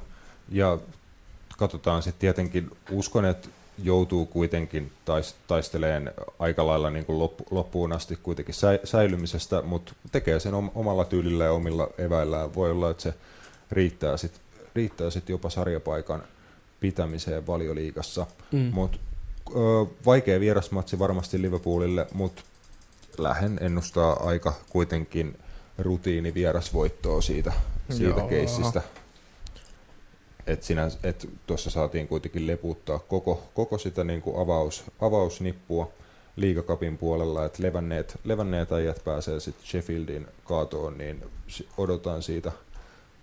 Ja 0.48 0.78
katsotaan 1.62 2.02
sitten 2.02 2.20
tietenkin, 2.20 2.70
uskon, 2.90 3.24
että 3.24 3.48
joutuu 3.82 4.26
kuitenkin 4.26 4.92
tais, 5.04 5.34
taisteleen 5.46 6.10
aika 6.38 6.66
lailla 6.66 6.90
niin 6.90 7.04
kuin 7.04 7.18
loppu, 7.18 7.44
loppuun 7.50 7.92
asti 7.92 8.18
kuitenkin 8.22 8.54
säi, 8.54 8.80
säilymisestä, 8.84 9.62
mutta 9.62 9.94
tekee 10.12 10.40
sen 10.40 10.54
om, 10.54 10.70
omalla 10.74 11.04
tyylillä 11.04 11.44
ja 11.44 11.52
omilla 11.52 11.88
eväillään. 11.98 12.54
Voi 12.54 12.70
olla, 12.70 12.90
että 12.90 13.02
se 13.02 13.14
riittää 13.70 14.16
sitten 14.16 14.42
riittää 14.74 15.10
sit 15.10 15.28
jopa 15.28 15.50
sarjapaikan 15.50 16.22
pitämiseen 16.80 17.46
valioliigassa. 17.46 18.26
Mm. 18.52 18.70
Mut, 18.74 19.00
ö, 19.50 19.86
vaikea 20.06 20.40
vierasmatsi 20.40 20.98
varmasti 20.98 21.42
Liverpoolille, 21.42 22.06
mutta 22.14 22.42
lähden 23.18 23.58
ennustaa 23.60 24.26
aika 24.26 24.54
kuitenkin 24.70 25.38
rutiini 25.78 26.34
vierasvoittoa 26.34 27.20
siitä, 27.20 27.52
siitä 27.90 28.20
Joo. 28.20 28.28
keissistä. 28.28 28.82
Et 30.46 30.62
sinä, 30.62 30.90
et 31.02 31.28
tuossa 31.46 31.70
saatiin 31.70 32.08
kuitenkin 32.08 32.46
leputtaa 32.46 32.98
koko, 32.98 33.42
koko 33.54 33.78
sitä 33.78 34.04
niin 34.04 34.22
kuin 34.22 34.38
avaus, 34.38 34.84
avausnippua. 35.00 35.90
liigakapin 36.36 36.98
puolella, 36.98 37.44
että 37.44 37.62
levänneet, 37.62 38.18
levänneet 38.24 38.72
ajat 38.72 39.04
pääsee 39.04 39.40
sitten 39.40 39.66
Sheffieldin 39.66 40.26
kaatoon, 40.44 40.98
niin 40.98 41.24
odotan 41.78 42.22
siitä 42.22 42.52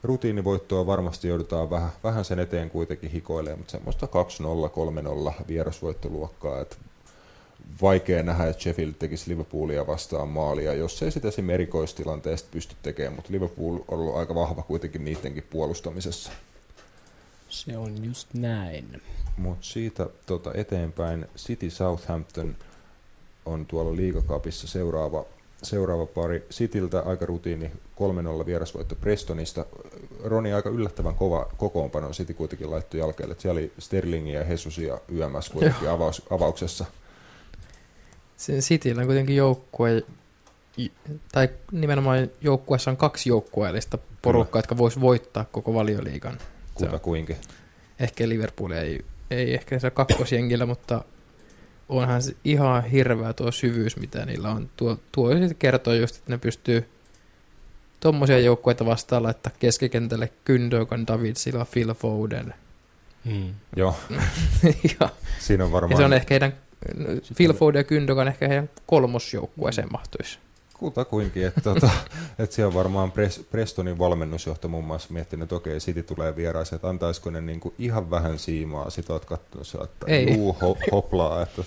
rutiinivoittoa 0.04 0.86
varmasti 0.86 1.28
joudutaan 1.28 1.70
vähän, 1.70 1.90
vähän 2.04 2.26
sen 2.26 2.40
eteen 2.40 2.70
kuitenkin 2.70 3.12
hikoilemaan, 3.12 3.60
mutta 3.60 3.72
semmoista 3.72 4.06
2-0, 4.06 5.30
3-0 5.30 5.34
vierasvoittoluokkaa, 5.48 6.62
että 6.62 6.76
vaikea 7.82 8.24
nähdä, 8.24 8.48
että 8.48 8.62
Sheffield 8.62 8.94
tekisi 8.94 9.32
Liverpoolia 9.32 9.88
vastaan 9.88 10.30
maalia, 10.30 10.74
jos 10.74 11.04
ei 11.04 11.12
sitä 11.12 11.28
esimerkiksi 11.28 11.54
erikoistilanteesta 11.54 12.50
pysty 12.52 12.76
tekemään, 12.84 13.16
mutta 13.16 13.34
Liverpool 13.34 13.76
on 13.76 13.84
ollut 13.88 14.16
aika 14.16 14.36
vahva 14.36 14.64
kuitenkin 14.64 15.06
niidenkin 15.06 15.48
puolustamisessa. 15.50 16.32
Se 17.50 17.78
on 17.78 18.06
just 18.06 18.34
näin. 18.34 19.02
Mutta 19.38 19.66
siitä 19.66 20.08
tota, 20.26 20.52
eteenpäin 20.54 21.26
City 21.38 21.70
Southampton 21.70 22.56
on 23.46 23.66
tuolla 23.66 23.96
liigakaapissa 23.96 24.68
seuraava, 24.68 25.26
seuraava 25.64 26.06
pari. 26.06 26.48
Cityltä 26.52 27.00
aika 27.00 27.26
rutiini 27.26 27.72
3-0 28.42 28.46
vierasvoitto 28.46 28.96
Prestonista. 28.96 29.66
Roni 30.24 30.54
aika 30.54 30.70
yllättävän 30.70 31.16
kova 31.16 31.50
kokoonpano 31.58 32.10
City 32.10 32.34
kuitenkin 32.34 32.72
laittoi 32.72 33.00
jalkeelle. 33.00 33.36
Siellä 33.38 33.60
oli 33.60 33.72
Sterlingia 33.80 34.40
ja 34.40 34.46
Hesusia 34.46 35.00
YMS 35.08 35.50
kuitenkin 35.50 35.90
avaus, 35.90 36.22
avauksessa. 36.30 36.86
Sen 38.38 38.60
Cityllä 38.60 39.00
on 39.00 39.08
kuitenkin 39.08 39.36
joukkue, 39.36 40.04
tai 41.32 41.50
nimenomaan 41.72 42.30
joukkueessa 42.42 42.92
on 42.92 42.98
kaksi 42.98 43.30
joukkueellista 43.30 43.98
porukkaa, 44.22 44.60
jotka 44.60 44.78
vois 44.78 45.02
voittaa 45.02 45.46
koko 45.52 45.74
valioliigan. 46.86 47.00
kuinkin. 47.00 47.38
Ehkä 48.00 48.30
Liverpool 48.30 48.72
ei, 48.72 49.06
ei 49.32 49.54
ehkä 49.54 49.80
se 49.80 49.90
kakkosjengillä, 49.90 50.66
mutta 50.66 51.04
onhan 51.90 52.22
se 52.22 52.36
ihan 52.44 52.84
hirveä 52.84 53.34
tuo 53.34 53.52
syvyys, 53.52 53.98
mitä 53.98 54.26
niillä 54.26 54.50
on. 54.50 54.70
Tuo, 54.78 54.98
tuo 55.12 55.30
kertoo 55.60 55.94
just, 55.94 56.16
että 56.16 56.32
ne 56.32 56.38
pystyy 56.38 56.90
tuommoisia 58.00 58.40
joukkueita 58.40 58.86
vastaan 58.86 59.24
laittaa 59.24 59.52
keskikentälle 59.60 60.30
Gündogan, 60.46 61.08
David 61.08 61.36
Silva, 61.36 61.66
Phil 61.66 61.94
Foden. 61.94 62.54
Mm. 63.26 63.54
Joo. 63.76 63.96
ja, 65.00 65.10
Siinä 65.40 65.66
on 65.66 65.72
varmaan... 65.72 65.92
Ja 65.92 65.98
se 65.98 66.06
on 66.06 66.14
ehkä 66.14 66.34
heidän, 66.34 66.54
Phil 67.38 67.54
Foden 67.54 67.80
ja 67.80 67.84
Gündogan 67.84 68.28
ehkä 68.28 68.48
heidän 68.48 68.70
kolmosjoukkueeseen 68.86 69.92
mahtuisi 69.92 70.40
kutakuinkin, 70.80 71.48
että, 71.48 71.62
tota, 71.62 71.90
että 72.40 72.56
siellä 72.56 72.68
on 72.68 72.74
varmaan 72.74 73.14
Prestonin 73.52 73.98
valmennusjohto 73.98 74.68
muun 74.68 74.86
muassa 74.86 75.14
miettinyt, 75.14 75.44
että 75.44 75.56
okei, 75.56 75.78
City 75.78 76.04
tulee 76.04 76.36
vieraisi, 76.36 76.76
että 76.76 76.90
antaisiko 76.90 77.30
ne 77.30 77.42
niin 77.42 77.60
kuin 77.60 77.76
ihan 77.80 78.10
vähän 78.10 78.40
siimaa, 78.40 78.90
sit 78.90 79.10
oot 79.10 79.26
katsonut 79.26 79.90
että 79.90 80.06
Ei. 80.08 80.34
juu, 80.34 80.58
ho, 80.62 80.78
hoplaa, 80.92 81.42
että 81.42 81.64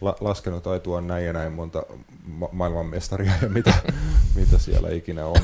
la, 0.00 0.16
laskenut 0.20 0.66
aitua 0.66 1.00
näin 1.00 1.26
ja 1.26 1.32
näin 1.32 1.52
monta 1.52 1.82
ma- 2.26 2.48
maailmanmestaria 2.52 3.32
ja 3.42 3.48
mitä, 3.48 3.74
mitä 4.40 4.58
siellä 4.58 4.90
ikinä 4.90 5.26
on. 5.26 5.40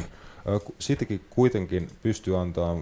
Citykin 0.80 1.24
kuitenkin 1.30 1.88
pystyy 2.02 2.40
antaa 2.40 2.76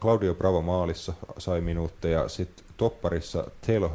Claudio 0.00 0.34
Bravo 0.34 0.62
maalissa 0.62 1.12
sai 1.38 1.60
minuutteja, 1.60 2.28
sitten 2.28 2.64
topparissa 2.76 3.44
Taylor 3.66 3.90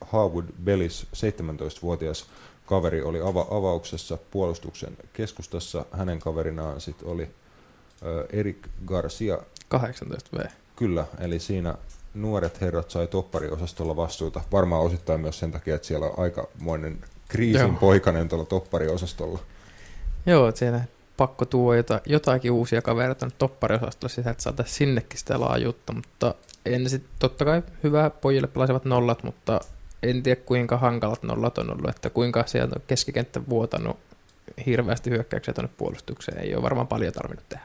Harwood 0.00 0.44
Bellis, 0.64 1.06
17-vuotias 1.16 2.26
kaveri 2.66 3.02
oli 3.02 3.20
ava- 3.20 3.54
avauksessa 3.56 4.18
puolustuksen 4.30 4.96
keskustassa. 5.12 5.84
Hänen 5.92 6.18
kaverinaan 6.18 6.80
sit 6.80 7.02
oli 7.02 7.30
Erik 8.32 8.68
Garcia. 8.86 9.38
18V. 9.74 10.48
Kyllä, 10.76 11.06
eli 11.18 11.38
siinä 11.38 11.74
nuoret 12.14 12.60
herrat 12.60 12.90
sai 12.90 13.06
toppariosastolla 13.06 13.96
vastuuta. 13.96 14.40
Varmaan 14.52 14.82
osittain 14.82 15.20
myös 15.20 15.38
sen 15.38 15.52
takia, 15.52 15.74
että 15.74 15.86
siellä 15.86 16.06
on 16.06 16.18
aikamoinen 16.18 16.98
kriisin 17.28 17.66
Joo. 17.66 17.76
poikainen 17.80 18.28
tuolla 18.28 18.44
toppariosastolla. 18.44 19.38
Joo, 20.26 20.48
että 20.48 20.58
siellä 20.58 20.80
pakko 21.16 21.44
tuo 21.44 21.74
jota, 21.74 22.00
jotakin 22.06 22.52
uusia 22.52 22.82
kavereita 22.82 23.26
nyt 23.26 23.38
toppariosastolla 23.38 24.14
sitä, 24.14 24.30
että 24.30 24.42
saataisiin 24.42 24.76
sinnekin 24.76 25.18
sitä 25.18 25.40
laajuutta, 25.40 25.92
mutta 25.92 26.34
en 26.66 26.90
sitten 26.90 27.10
totta 27.18 27.44
kai 27.44 27.62
hyvä 27.82 28.10
pojille 28.10 28.46
pelasivat 28.46 28.84
nollat, 28.84 29.22
mutta 29.22 29.60
en 30.04 30.22
tiedä 30.22 30.40
kuinka 30.46 30.76
hankalat 30.76 31.22
nollat 31.22 31.58
on 31.58 31.70
ollut, 31.72 31.90
että 31.90 32.10
kuinka 32.10 32.44
sieltä 32.46 32.74
on 32.76 32.82
keskikenttä 32.86 33.40
vuotanut 33.48 33.96
hirveästi 34.66 35.10
hyökkäyksiä 35.10 35.54
tuonne 35.54 35.72
puolustukseen. 35.76 36.38
Ei 36.38 36.54
ole 36.54 36.62
varmaan 36.62 36.86
paljon 36.86 37.12
tarvinnut 37.12 37.48
tehdä. 37.48 37.64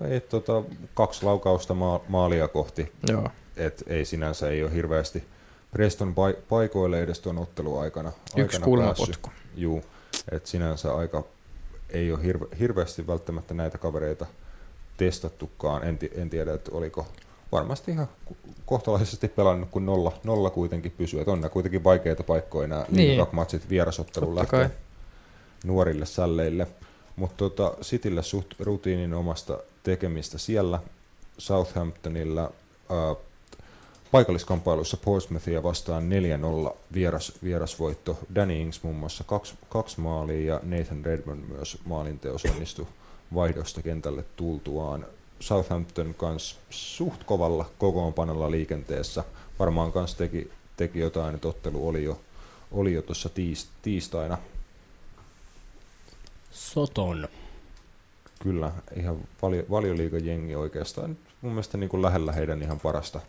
No 0.00 0.06
ei, 0.08 0.20
tota, 0.20 0.62
kaksi 0.94 1.24
laukausta 1.24 1.74
ma- 1.74 2.00
maalia 2.08 2.48
kohti. 2.48 2.92
Joo. 3.08 3.28
Et 3.56 3.84
ei 3.86 4.04
sinänsä 4.04 4.48
ei 4.50 4.62
ole 4.62 4.74
hirveästi 4.74 5.24
Preston 5.70 6.14
pai- 6.14 6.38
paikoille 6.48 7.02
edes 7.02 7.20
tuon 7.20 7.38
otteluaikana. 7.38 8.12
Yksi 8.36 8.60
kulmapotku. 8.60 9.30
Juu, 9.56 9.84
et 10.30 10.46
sinänsä 10.46 10.94
aika 10.94 11.24
ei 11.90 12.12
ole 12.12 12.20
hirve- 12.22 12.56
hirveästi 12.58 13.06
välttämättä 13.06 13.54
näitä 13.54 13.78
kavereita 13.78 14.26
testattukaan. 14.96 15.84
En, 15.84 15.98
t- 15.98 16.18
en 16.18 16.30
tiedä, 16.30 16.54
että 16.54 16.70
oliko 16.74 17.06
varmasti 17.52 17.90
ihan 17.90 18.08
kohtalaisesti 18.66 19.28
pelannut, 19.28 19.68
kun 19.70 19.86
nolla, 19.86 20.12
nolla 20.24 20.50
kuitenkin 20.50 20.92
pysyy. 20.92 21.20
Että 21.20 21.32
on 21.32 21.40
ne 21.40 21.48
kuitenkin 21.48 21.84
vaikeita 21.84 22.22
paikkoja 22.22 22.68
nämä 22.68 22.86
niin. 22.90 23.26
matsit 23.32 23.68
vierasottelun 23.68 24.34
lähtee 24.34 24.70
nuorille 25.64 26.06
sälleille. 26.06 26.66
Mutta 27.16 27.36
tota, 27.36 27.74
Citylle 27.82 28.22
suht 28.22 28.60
rutiinin 28.60 29.14
omasta 29.14 29.58
tekemistä 29.82 30.38
siellä 30.38 30.80
Southamptonilla 31.38 32.52
paikalliskamppailussa 34.10 34.96
Portsmouthia 34.96 35.62
vastaan 35.62 36.04
4-0 36.70 36.76
vieras, 36.94 37.32
vierasvoitto. 37.42 38.18
Danny 38.34 38.60
Ings 38.60 38.82
muun 38.82 38.96
muassa 38.96 39.24
kaksi, 39.24 39.54
kaksi 39.68 40.00
maalia 40.00 40.54
ja 40.54 40.60
Nathan 40.62 41.04
Redmond 41.04 41.44
myös 41.44 41.78
maalinteos 41.84 42.44
onnistui 42.44 42.86
vaihdosta 43.34 43.82
kentälle 43.82 44.24
tultuaan. 44.36 45.06
Southampton 45.40 46.14
kanssa 46.14 46.56
suht 46.70 47.24
kovalla 47.24 47.70
kokoonpanolla 47.78 48.50
liikenteessä. 48.50 49.24
Varmaan 49.58 49.92
kanssa 49.92 50.18
teki, 50.18 50.50
teki 50.76 50.98
jotain, 50.98 51.34
että 51.34 51.48
ottelu 51.48 51.88
oli 51.88 52.04
jo, 52.04 52.20
oli 52.72 52.92
jo 52.92 53.02
tuossa 53.02 53.28
tiis, 53.28 53.68
tiistaina. 53.82 54.38
Soton. 56.50 57.28
Kyllä, 58.42 58.72
ihan 58.96 59.18
valio, 59.42 59.64
valioliikajengi 59.70 60.54
oikeastaan. 60.54 61.16
Mun 61.40 61.52
mielestä 61.52 61.78
niin 61.78 61.90
kuin 61.90 62.02
lähellä 62.02 62.32
heidän 62.32 62.62
ihan 62.62 62.80
parasta, 62.80 63.20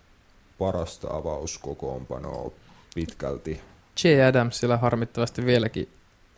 parasta 0.60 1.08
avauskokoonpanoa 1.08 2.52
pitkälti. 2.96 3.62
J. 4.04 4.08
Adamsilla 4.30 4.78
harmittavasti 4.78 5.46
vieläkin 5.46 5.90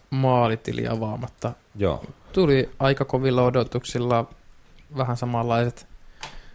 maalitili 0.10 0.88
avaamatta. 0.88 1.54
Joo. 1.76 2.04
Tuli 2.34 2.70
aika 2.80 3.06
kovilla 3.06 3.44
odotuksilla 3.44 4.26
vähän 4.98 5.18
samanlaiset 5.18 5.88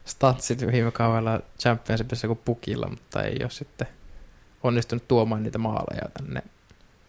statsit 0.05 0.67
viime 0.67 0.91
kaudella 0.91 1.41
Championshipissa 1.61 2.27
kuin 2.27 2.41
Pukilla, 2.45 2.89
mutta 2.89 3.23
ei 3.23 3.39
ole 3.43 3.51
sitten 3.51 3.87
onnistunut 4.63 5.09
tuomaan 5.09 5.43
niitä 5.43 5.59
maaleja 5.59 6.09
tänne 6.09 6.43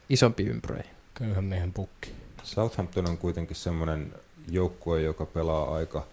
isompi 0.10 0.44
ympyröihin. 0.44 0.92
Köyhän 1.14 1.44
miehen 1.44 1.74
pukki. 1.74 2.14
Southampton 2.44 3.10
on 3.10 3.18
kuitenkin 3.18 3.56
semmoinen 3.56 4.14
joukkue, 4.50 5.02
joka 5.02 5.26
pelaa 5.26 5.76
aika 5.76 6.08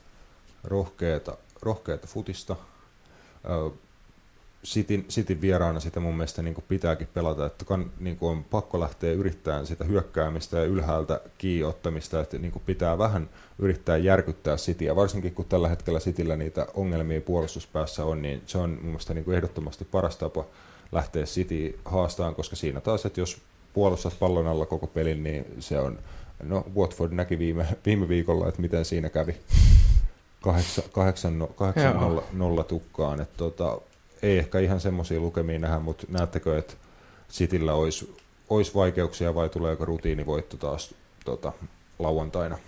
rohkeata, 0.64 1.36
rohkeata 1.62 2.06
futista. 2.06 2.56
Cityn, 4.66 5.04
Cityn 5.04 5.40
vieraana 5.40 5.80
sitä 5.80 6.00
mun 6.00 6.16
mielestä 6.16 6.42
niin 6.42 6.54
kuin 6.54 6.64
pitääkin 6.68 7.08
pelata, 7.14 7.46
että 7.46 7.64
kan, 7.64 7.90
niin 8.00 8.16
kuin 8.16 8.30
on 8.30 8.44
pakko 8.44 8.80
lähteä 8.80 9.12
yrittämään 9.12 9.66
sitä 9.66 9.84
hyökkäämistä 9.84 10.58
ja 10.58 10.64
ylhäältä 10.64 11.20
kiinniottamista, 11.38 12.20
että 12.20 12.38
niin 12.38 12.52
kuin 12.52 12.62
pitää 12.66 12.98
vähän 12.98 13.28
yrittää 13.58 13.96
järkyttää 13.96 14.56
Cityä, 14.56 14.96
varsinkin 14.96 15.34
kun 15.34 15.44
tällä 15.44 15.68
hetkellä 15.68 16.00
Cityllä 16.00 16.36
niitä 16.36 16.66
ongelmia 16.74 17.20
puolustuspäässä 17.20 18.04
on, 18.04 18.22
niin 18.22 18.42
se 18.46 18.58
on 18.58 18.70
mun 18.70 18.84
mielestä 18.84 19.14
niin 19.14 19.24
kuin 19.24 19.36
ehdottomasti 19.36 19.84
paras 19.84 20.16
tapa 20.16 20.44
lähteä 20.92 21.24
City 21.24 21.78
haastaan, 21.84 22.34
koska 22.34 22.56
siinä 22.56 22.80
taas, 22.80 23.06
että 23.06 23.20
jos 23.20 23.40
puolustat 23.72 24.18
pallon 24.18 24.46
alla 24.46 24.66
koko 24.66 24.86
pelin, 24.86 25.22
niin 25.22 25.44
se 25.58 25.80
on, 25.80 25.98
no 26.42 26.66
Watford 26.76 27.12
näki 27.12 27.38
viime, 27.38 27.66
viime 27.86 28.08
viikolla, 28.08 28.48
että 28.48 28.62
miten 28.62 28.84
siinä 28.84 29.08
kävi. 29.08 29.36
8, 30.40 30.84
8, 30.92 31.48
8 31.56 31.96
0, 31.96 32.22
0 32.32 32.64
tukkaan, 32.64 33.20
että 33.20 33.36
tota, 33.36 33.80
ei 34.22 34.38
ehkä 34.38 34.58
ihan 34.58 34.80
semmoisia 34.80 35.20
lukemia 35.20 35.58
nähdä, 35.58 35.78
mutta 35.78 36.06
näettekö, 36.08 36.58
että 36.58 36.74
Cityllä 37.30 37.74
olisi, 37.74 38.16
olisi 38.50 38.74
vaikeuksia 38.74 39.34
vai 39.34 39.48
tuleeko 39.48 39.84
rutiinivoitto 39.84 40.56
taas 40.56 40.94
tota, 41.24 41.52
lauantaina? 41.98 42.58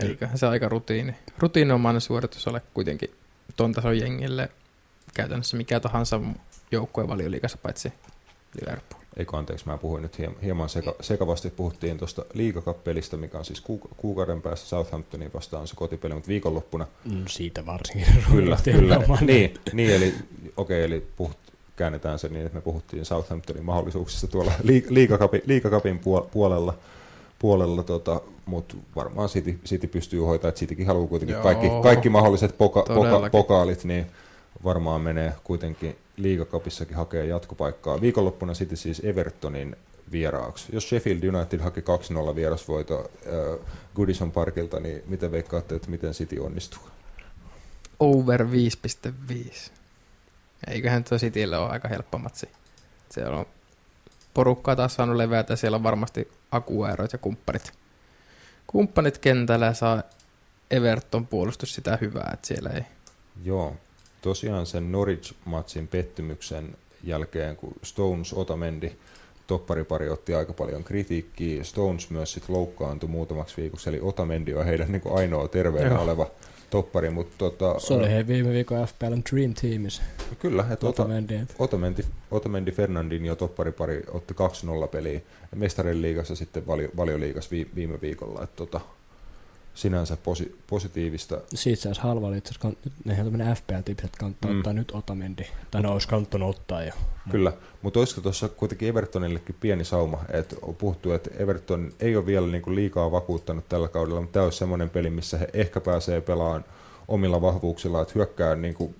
Eiköhän 0.00 0.38
se 0.38 0.46
aika 0.46 0.68
rutiini. 0.68 1.14
Rutiinomainen 1.38 2.00
suoritus 2.00 2.46
ole 2.46 2.62
kuitenkin 2.74 3.10
ton 3.56 3.72
tason 3.72 3.98
jengille 3.98 4.48
käytännössä 5.14 5.56
mikä 5.56 5.80
tahansa 5.80 6.20
joukkueen 6.70 7.08
valioliikassa 7.08 7.58
paitsi 7.62 7.92
Liverpool. 8.60 9.05
Eikö 9.16 9.36
anteeksi, 9.36 9.66
mä 9.66 9.78
puhuin 9.78 10.02
nyt 10.02 10.18
hieman 10.42 10.68
seka, 10.68 10.94
sekavasti. 11.00 11.50
Puhuttiin 11.50 11.98
tuosta 11.98 12.24
liigakappelista, 12.34 13.16
mikä 13.16 13.38
on 13.38 13.44
siis 13.44 13.62
kuukauden 13.96 14.42
päässä 14.42 14.66
Southamptonin 14.66 15.30
vastaan 15.34 15.68
se 15.68 15.76
kotipeli, 15.76 16.14
mutta 16.14 16.28
viikonloppuna. 16.28 16.86
Mm, 17.04 17.24
siitä 17.28 17.66
varsinkin. 17.66 18.06
Kyllä, 18.32 18.58
kyllä. 18.64 19.18
niin, 19.20 19.54
niin, 19.72 19.90
eli 19.90 20.14
okei, 20.56 20.84
okay, 20.84 20.96
eli 20.96 21.06
puhut, 21.16 21.36
käännetään 21.76 22.18
se 22.18 22.28
niin, 22.28 22.46
että 22.46 22.58
me 22.58 22.60
puhuttiin 22.60 23.04
Southamptonin 23.04 23.64
mahdollisuuksista 23.64 24.26
tuolla 24.26 24.52
liigakapin, 24.88 25.42
liigakapin 25.46 26.00
puolella, 26.32 26.74
puolella 27.38 27.82
tota, 27.82 28.20
mutta 28.46 28.76
varmaan 28.96 29.28
City, 29.28 29.58
City 29.66 29.86
pystyy 29.86 30.20
hoitamaan, 30.20 30.48
että 30.48 30.58
Citykin 30.58 30.86
haluaa 30.86 31.06
kuitenkin 31.06 31.34
Joo, 31.34 31.42
kaikki, 31.42 31.66
kaikki 31.82 32.08
mahdolliset 32.08 32.58
poka, 32.58 32.82
poka, 32.82 33.30
pokaalit, 33.30 33.84
niin 33.84 34.06
varmaan 34.64 35.00
menee 35.00 35.32
kuitenkin 35.44 35.96
liigakapissakin 36.16 36.96
hakee 36.96 37.26
jatkopaikkaa. 37.26 38.00
Viikonloppuna 38.00 38.52
City 38.52 38.76
siis 38.76 39.00
Evertonin 39.04 39.76
vieraaksi. 40.12 40.66
Jos 40.72 40.88
Sheffield 40.88 41.22
United 41.22 41.60
haki 41.60 41.80
2-0 41.80 42.34
vierasvoito 42.34 43.10
äh, 43.26 43.66
Goodison 43.94 44.32
Parkilta, 44.32 44.80
niin 44.80 45.02
miten 45.06 45.32
veikkaatte, 45.32 45.74
että 45.74 45.90
miten 45.90 46.12
City 46.12 46.38
onnistuu? 46.38 46.82
Over 48.00 48.46
5.5. 49.30 49.70
Eiköhän 50.66 51.04
tuo 51.04 51.18
Citylle 51.18 51.58
ole 51.58 51.70
aika 51.70 51.88
helppo 51.88 52.18
matsi. 52.18 52.48
Siellä 53.10 53.38
on 53.38 53.46
porukkaa 54.34 54.76
taas 54.76 54.94
saanut 54.94 55.16
levätä, 55.16 55.56
siellä 55.56 55.76
on 55.76 55.82
varmasti 55.82 56.28
akuerot 56.50 57.12
ja 57.12 57.18
kumppanit. 57.18 57.72
Kumppanit 58.66 59.18
kentällä 59.18 59.74
saa 59.74 60.02
Everton 60.70 61.26
puolustus 61.26 61.74
sitä 61.74 61.98
hyvää, 62.00 62.30
että 62.34 62.46
siellä 62.46 62.70
ei 62.70 62.82
Joo, 63.44 63.76
tosiaan 64.26 64.66
sen 64.66 64.92
Norwich-matsin 64.92 65.88
pettymyksen 65.88 66.76
jälkeen, 67.04 67.56
kun 67.56 67.72
Stones 67.82 68.32
Otamendi 68.32 68.92
topparipari 69.46 70.08
otti 70.08 70.34
aika 70.34 70.52
paljon 70.52 70.84
kritiikkiä. 70.84 71.64
Stones 71.64 72.10
myös 72.10 72.32
sitten 72.32 72.56
loukkaantui 72.56 73.08
muutamaksi 73.08 73.56
viikoksi, 73.56 73.88
eli 73.90 73.98
Otamendi 74.02 74.54
on 74.54 74.64
heidän 74.64 74.92
niin 74.92 75.02
ainoa 75.14 75.48
terveenä 75.48 75.88
Joo. 75.88 76.02
oleva 76.02 76.30
toppari. 76.70 77.10
Mutta 77.10 77.34
tota, 77.38 77.78
Se 77.78 77.94
oli 77.94 78.08
hei 78.08 78.26
viime 78.26 78.52
viikon 78.52 78.86
FPLn 78.86 79.22
Dream 79.32 79.54
Teamissa. 79.54 80.02
Kyllä, 80.38 80.64
että 80.72 80.86
Ota, 80.86 81.02
Otamendi, 81.02 81.40
Otamendi, 81.58 82.02
Otamendi 82.30 82.72
Fernandinho 82.72 83.34
topparipari 83.34 84.02
otti 84.12 84.34
2-0 84.84 84.88
peliä 84.88 85.20
Mestarien 85.54 86.02
liigassa 86.02 86.36
sitten 86.36 86.66
valio, 86.66 86.88
valioliigassa 86.96 87.50
vi, 87.50 87.70
viime 87.74 88.00
viikolla. 88.00 88.42
Että 88.42 88.56
tota, 88.56 88.80
sinänsä 89.76 90.16
posi, 90.16 90.58
positiivista. 90.66 91.40
Siitä 91.54 91.82
saisi 91.82 92.00
halvalla 92.00 92.36
itse 92.36 92.50
asiassa, 92.50 92.68
kan- 92.68 92.92
nehän 93.04 93.26
tämmöinen 93.26 93.56
FPL-tipsi, 93.56 94.04
että 94.04 94.18
kannattaa 94.18 94.50
Mm. 94.50 94.58
ottaa 94.58 94.72
nyt 94.72 94.90
Otamendi. 94.94 95.42
Tai 95.70 95.82
ne 95.82 95.88
olisi 95.88 96.08
kannattanut 96.08 96.50
ottaa 96.56 96.84
jo. 96.84 96.92
Kyllä, 97.30 97.52
mutta 97.82 97.98
olisiko 98.00 98.20
tuossa 98.20 98.48
kuitenkin 98.48 98.88
Evertonillekin 98.88 99.56
pieni 99.60 99.84
sauma, 99.84 100.18
että 100.32 100.56
on 100.62 100.74
puhuttu, 100.74 101.12
että 101.12 101.30
Everton 101.38 101.92
ei 102.00 102.16
ole 102.16 102.26
vielä 102.26 102.46
niinku 102.46 102.74
liikaa 102.74 103.10
vakuuttanut 103.12 103.68
tällä 103.68 103.88
kaudella, 103.88 104.20
mutta 104.20 104.32
tämä 104.32 104.44
olisi 104.44 104.58
semmoinen 104.58 104.90
peli, 104.90 105.10
missä 105.10 105.38
he 105.38 105.48
ehkä 105.52 105.80
pääsee 105.80 106.20
pelaamaan 106.20 106.64
omilla 107.08 107.40
vahvuuksilla, 107.42 108.02
että 108.02 108.12
hyökkää 108.14 108.54
niinku, 108.56 108.94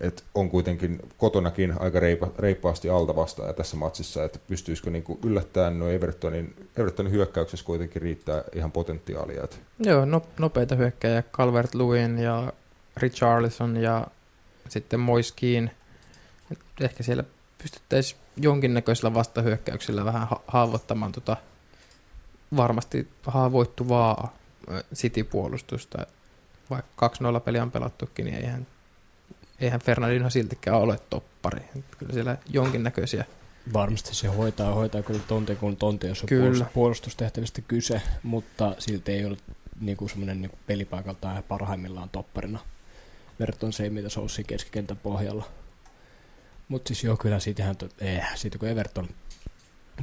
että 0.00 0.22
on 0.34 0.50
kuitenkin 0.50 0.98
kotonakin 1.18 1.74
aika 1.80 2.00
reipa, 2.00 2.28
reippaasti 2.38 2.90
alta 2.90 3.16
vastaan 3.16 3.48
ja 3.48 3.52
tässä 3.52 3.76
matsissa, 3.76 4.24
että 4.24 4.38
pystyisikö 4.46 4.90
niinku 4.90 5.18
yllättämään 5.24 5.78
no 5.78 5.88
Evertonin, 5.88 6.68
Evertonin 6.76 7.12
hyökkäyksessä 7.12 7.66
kuitenkin 7.66 8.02
riittää 8.02 8.44
ihan 8.54 8.72
potentiaalia. 8.72 9.44
Että 9.44 9.56
Joo, 9.78 10.04
no, 10.04 10.22
nopeita 10.38 10.74
hyökkäjä, 10.74 11.22
Calvert 11.22 11.74
Lewin 11.74 12.18
ja 12.18 12.52
Richarlison 12.96 13.76
ja 13.76 14.06
sitten 14.68 15.00
Moiskiin. 15.00 15.70
Ehkä 16.80 17.02
siellä 17.02 17.24
pystyttäisiin 17.62 18.20
jonkinnäköisellä 18.36 19.14
vastahyökkäyksellä 19.14 20.04
vähän 20.04 20.28
ha- 20.28 20.42
haavoittamaan 20.46 21.12
tota 21.12 21.36
varmasti 22.56 23.08
haavoittuvaa 23.26 24.36
City-puolustusta. 24.94 26.06
Vaikka 26.70 27.10
2-0 27.36 27.40
peliä 27.40 27.62
on 27.62 27.70
pelattukin, 27.70 28.24
niin 28.24 28.36
eihän, 28.36 28.66
eihän 29.60 29.80
Fernandinho 29.80 30.30
siltikään 30.30 30.76
ole 30.78 30.98
toppari. 31.10 31.60
Kyllä 31.98 32.12
siellä 32.12 32.36
jonkinnäköisiä. 32.48 33.24
Varmasti 33.72 34.14
se 34.14 34.28
hoitaa, 34.28 34.74
hoitaa 34.74 35.02
kyllä 35.02 35.20
tonti 35.28 35.54
kuin 35.54 35.76
tonti, 35.76 36.06
jos 36.06 36.22
on 36.22 36.28
Kyllä. 36.28 36.44
puolustus- 36.44 36.72
puolustustehtävistä 36.74 37.62
kyse, 37.62 38.02
mutta 38.22 38.74
silti 38.78 39.12
ei 39.12 39.24
ole 39.24 39.36
niinku 39.80 40.08
semmoinen 40.08 40.42
niinku 40.42 40.58
pelipaikaltaan 40.66 41.42
parhaimmillaan 41.42 42.08
topparina. 42.08 42.58
Verrattuna 43.40 43.72
se, 43.72 43.90
mitä 43.90 44.08
se 44.08 44.20
on 44.20 44.28
keskikentän 44.46 44.96
pohjalla. 44.96 45.44
Mutta 46.68 46.88
siis 46.88 47.04
joo, 47.04 47.16
kyllä 47.16 47.40
siitähän, 47.40 47.76
to, 47.76 47.88
eh, 47.98 48.24
siitä 48.34 48.58
kun 48.58 48.68
Everton, 48.68 49.08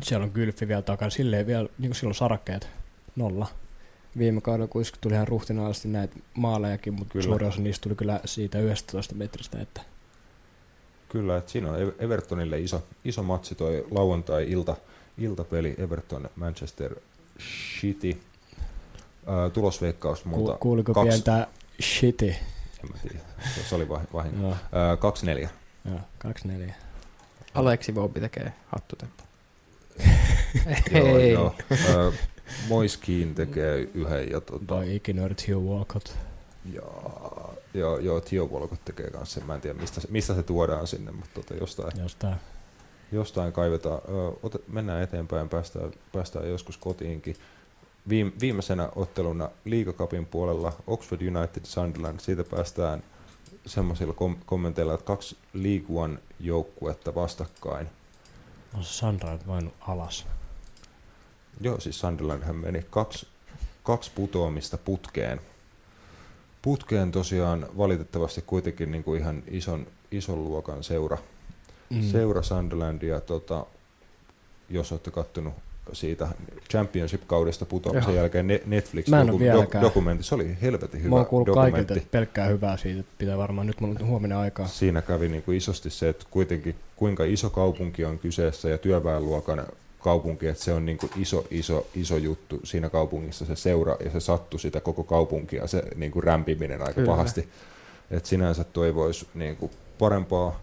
siellä 0.04 0.24
on 0.24 0.32
Gylfi 0.34 0.68
vielä 0.68 0.82
takana, 0.82 1.10
silleen 1.10 1.48
vielä, 1.48 1.70
niin 1.78 1.90
kuin 1.90 1.96
silloin 1.96 2.16
sarakkeet, 2.16 2.70
nolla. 3.16 3.48
Viime 4.18 4.42
kaudella 4.42 4.68
kuitenkin 4.68 5.02
tuli 5.02 5.14
ihan 5.14 5.28
ruhtinaallisesti 5.28 5.88
näitä 5.88 6.16
maalejakin, 6.34 6.94
mutta 6.94 7.12
Kyllä. 7.14 7.24
suuri 7.24 7.46
osa 7.46 7.62
niistä 7.62 7.84
tuli 7.84 7.96
kyllä 7.96 8.20
siitä 8.26 8.60
11 8.60 9.16
metristä, 9.16 9.62
että 9.62 9.82
Kyllä, 11.10 11.38
että 11.38 11.52
siinä 11.52 11.70
on 11.72 11.76
Ev- 11.82 11.94
Evertonille 12.00 12.60
iso, 12.60 12.84
iso 13.06 13.24
matsi 13.24 13.56
toi 13.56 13.88
lauantai-ilta 13.92 14.76
iltapeli 15.18 15.76
Everton 15.78 16.30
Manchester 16.36 16.96
City. 17.80 18.18
Ää, 19.28 19.50
tulosveikkaus 19.50 20.26
multa 20.26 20.52
ku, 20.52 20.58
kuuliko 20.58 20.94
kaksi- 20.94 21.08
pientä 21.10 21.48
shitty? 21.82 22.28
en 22.30 22.92
mä 22.92 22.98
tiedä, 23.02 23.20
se- 23.70 23.76
oli 23.76 23.90
vahi- 23.90 24.08
vahinko. 24.14 24.42
Joo, 24.42 24.56
Ää, 24.72 24.96
2-4. 24.96 25.50
joo, 25.86 26.00
2-4. 26.68 26.74
Aleksi 27.54 27.96
Voubi 27.96 28.20
tekee 28.20 28.54
hattutemppu. 28.68 29.24
Joo, 30.96 31.18
Ei. 31.18 31.32
joo. 31.32 31.56
Ää, 31.72 32.12
Moiskiin 32.70 33.36
tekee 33.36 33.90
yhden 33.94 34.30
ja, 34.32 34.42
tota, 34.42 34.66
Tai 34.66 34.96
ikinöörit 34.96 35.48
Hugh 35.48 35.64
Walcott. 35.70 36.10
ja 36.74 36.82
joo, 37.74 37.98
joo, 37.98 38.22
Tio 38.22 38.52
Volkot 38.52 38.86
tekee 38.86 39.10
kanssa. 39.10 39.42
Mä 39.42 39.56
en 39.56 39.62
tiedä, 39.62 39.80
mistä 39.80 40.02
mistä 40.10 40.36
se 40.36 40.44
tuodaan 40.44 40.88
sinne, 40.88 41.12
mutta 41.12 41.30
tota, 41.34 41.54
jostain, 41.54 42.00
Jostain. 42.02 42.36
jostain 43.12 43.54
kaivetaan. 43.54 44.02
Ö, 44.10 44.32
ota, 44.44 44.60
mennään 44.68 45.04
eteenpäin, 45.04 45.50
päästään, 45.50 45.92
päästään 46.14 46.50
joskus 46.50 46.78
kotiinkin. 46.78 47.36
Viim, 48.10 48.32
viimeisenä 48.42 48.90
otteluna 48.96 49.50
liigakapin 49.66 50.26
puolella 50.26 50.74
Oxford 50.88 51.22
United 51.22 51.62
Sunderland, 51.66 52.20
siitä 52.20 52.44
päästään 52.44 53.04
semmoisilla 53.66 54.14
kom- 54.14 54.38
kommenteilla, 54.46 54.94
että 54.94 55.06
kaksi 55.06 55.38
League 55.54 55.98
One 56.02 56.18
joukkuetta 56.40 57.16
vastakkain. 57.16 57.88
On 58.78 58.84
se 58.84 58.94
Sandra 58.94 59.32
nyt 59.32 59.48
vain 59.48 59.74
alas. 59.80 60.26
Joo, 61.62 61.80
siis 61.80 62.00
Sunderlandhän 62.00 62.56
meni 62.56 62.86
kaksi, 62.90 63.28
kaksi 63.84 64.12
putoamista 64.16 64.78
putkeen. 64.78 65.42
Putkeen 66.62 67.12
tosiaan 67.12 67.66
valitettavasti 67.78 68.44
kuitenkin 68.48 68.92
niin 68.92 69.04
kuin 69.04 69.22
ihan 69.22 69.44
ison, 69.48 69.88
ison 70.12 70.44
luokan 70.44 70.84
seura. 70.84 71.18
Mm. 71.90 72.02
Seura 72.04 72.42
Sunderland 72.42 73.02
ja 73.02 73.22
tota, 73.22 73.66
jos 74.70 74.92
olette 74.92 75.12
kattonut 75.12 75.54
siitä 75.94 76.28
Championship-kaudesta 76.70 77.66
putoamisen 77.66 78.14
Joo. 78.14 78.22
jälkeen 78.22 78.48
ne- 78.48 78.62
Netflix 78.66 79.06
doku- 79.08 79.82
dokumentti, 79.82 80.24
se 80.24 80.36
oli 80.36 80.58
helvetin 80.62 81.04
hyvä 81.04 81.10
Mä 81.10 81.16
oon 81.16 81.26
kaikilta, 81.26 81.62
dokumentti. 81.62 81.94
että 81.98 82.12
pelkkää 82.12 82.48
hyvää 82.48 82.78
siitä, 82.78 83.00
että 83.00 83.12
pitää 83.18 83.38
varmaan 83.38 83.68
nyt 83.68 83.80
mulla 83.82 83.96
on 84.02 84.08
huomenna 84.08 84.40
aikaa. 84.40 84.68
Siinä 84.68 85.02
kävi 85.02 85.28
niin 85.30 85.44
kuin 85.44 85.58
isosti 85.58 85.90
se, 85.90 86.10
että 86.10 86.26
kuitenkin 86.32 86.76
kuinka 86.96 87.24
iso 87.24 87.50
kaupunki 87.50 88.06
on 88.06 88.20
kyseessä 88.20 88.70
ja 88.70 88.78
työväenluokan 88.78 89.66
kaupunki, 90.04 90.48
että 90.48 90.64
se 90.64 90.74
on 90.74 90.86
niin 90.86 90.98
kuin 90.98 91.12
iso, 91.16 91.46
iso, 91.52 91.88
iso 91.96 92.18
juttu 92.18 92.60
siinä 92.64 92.90
kaupungissa 92.90 93.46
se 93.46 93.56
seura 93.56 93.96
ja 94.06 94.12
se 94.12 94.20
sattui 94.20 94.60
sitä 94.60 94.80
koko 94.80 95.04
kaupunkia, 95.04 95.68
se 95.68 95.84
niin 95.96 96.12
kuin 96.12 96.24
rämpiminen 96.24 96.82
aika 96.82 96.94
Kyllä. 96.94 97.08
pahasti. 97.08 97.50
Että 98.12 98.30
sinänsä 98.30 98.64
toivoisi 98.64 99.28
niin 99.34 99.56
kuin 99.56 99.72
parempaa, 100.00 100.60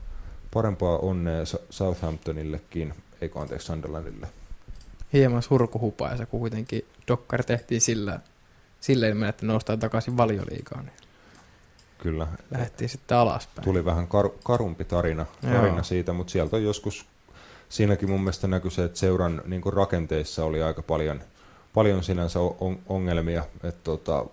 parempaa 0.55 0.99
onnea 0.99 1.45
Southamptonillekin, 1.71 2.95
eikö 3.21 3.41
anteeksi 3.41 3.67
Sunderlandille. 3.67 4.27
hieman 5.13 5.43
surkuhupaa 5.43 6.11
ja 6.11 6.17
se 6.17 6.27
kuitenkin 6.27 6.85
dokkari 7.09 7.45
tehtiin 7.45 7.81
sillä, 7.81 8.21
sillä 8.81 9.07
ilmeen, 9.09 9.29
että 9.31 9.47
noustaan 9.47 9.79
takaisin 9.79 10.17
valioliigaan. 10.17 10.85
Niin 10.85 10.95
Kyllä, 11.99 12.27
lähdettiin 12.51 12.89
sitten 12.89 13.17
alaspäin. 13.19 13.65
tuli 13.65 13.85
vähän 13.85 14.07
kar, 14.07 14.31
karumpi 14.45 14.85
tarina, 14.85 15.27
Joo. 15.43 15.53
tarina 15.53 15.83
siitä, 15.83 16.13
mutta 16.13 16.31
sieltä 16.31 16.57
on 16.57 16.65
joskus, 16.65 17.07
siinäkin 17.69 18.11
mun 18.11 18.21
mielestä 18.21 18.47
näkyi 18.47 18.71
se, 18.71 18.85
että 18.85 18.99
seuran 18.99 19.43
niin 19.47 19.63
kuin 19.63 19.73
rakenteissa 19.73 20.45
oli 20.45 20.63
aika 20.63 20.83
paljon, 20.83 21.21
paljon 21.75 22.05
sinänsä 22.05 22.41
on, 22.41 22.79
ongelmia, 22.89 23.45
että 23.63 23.81
tota, 23.85 24.27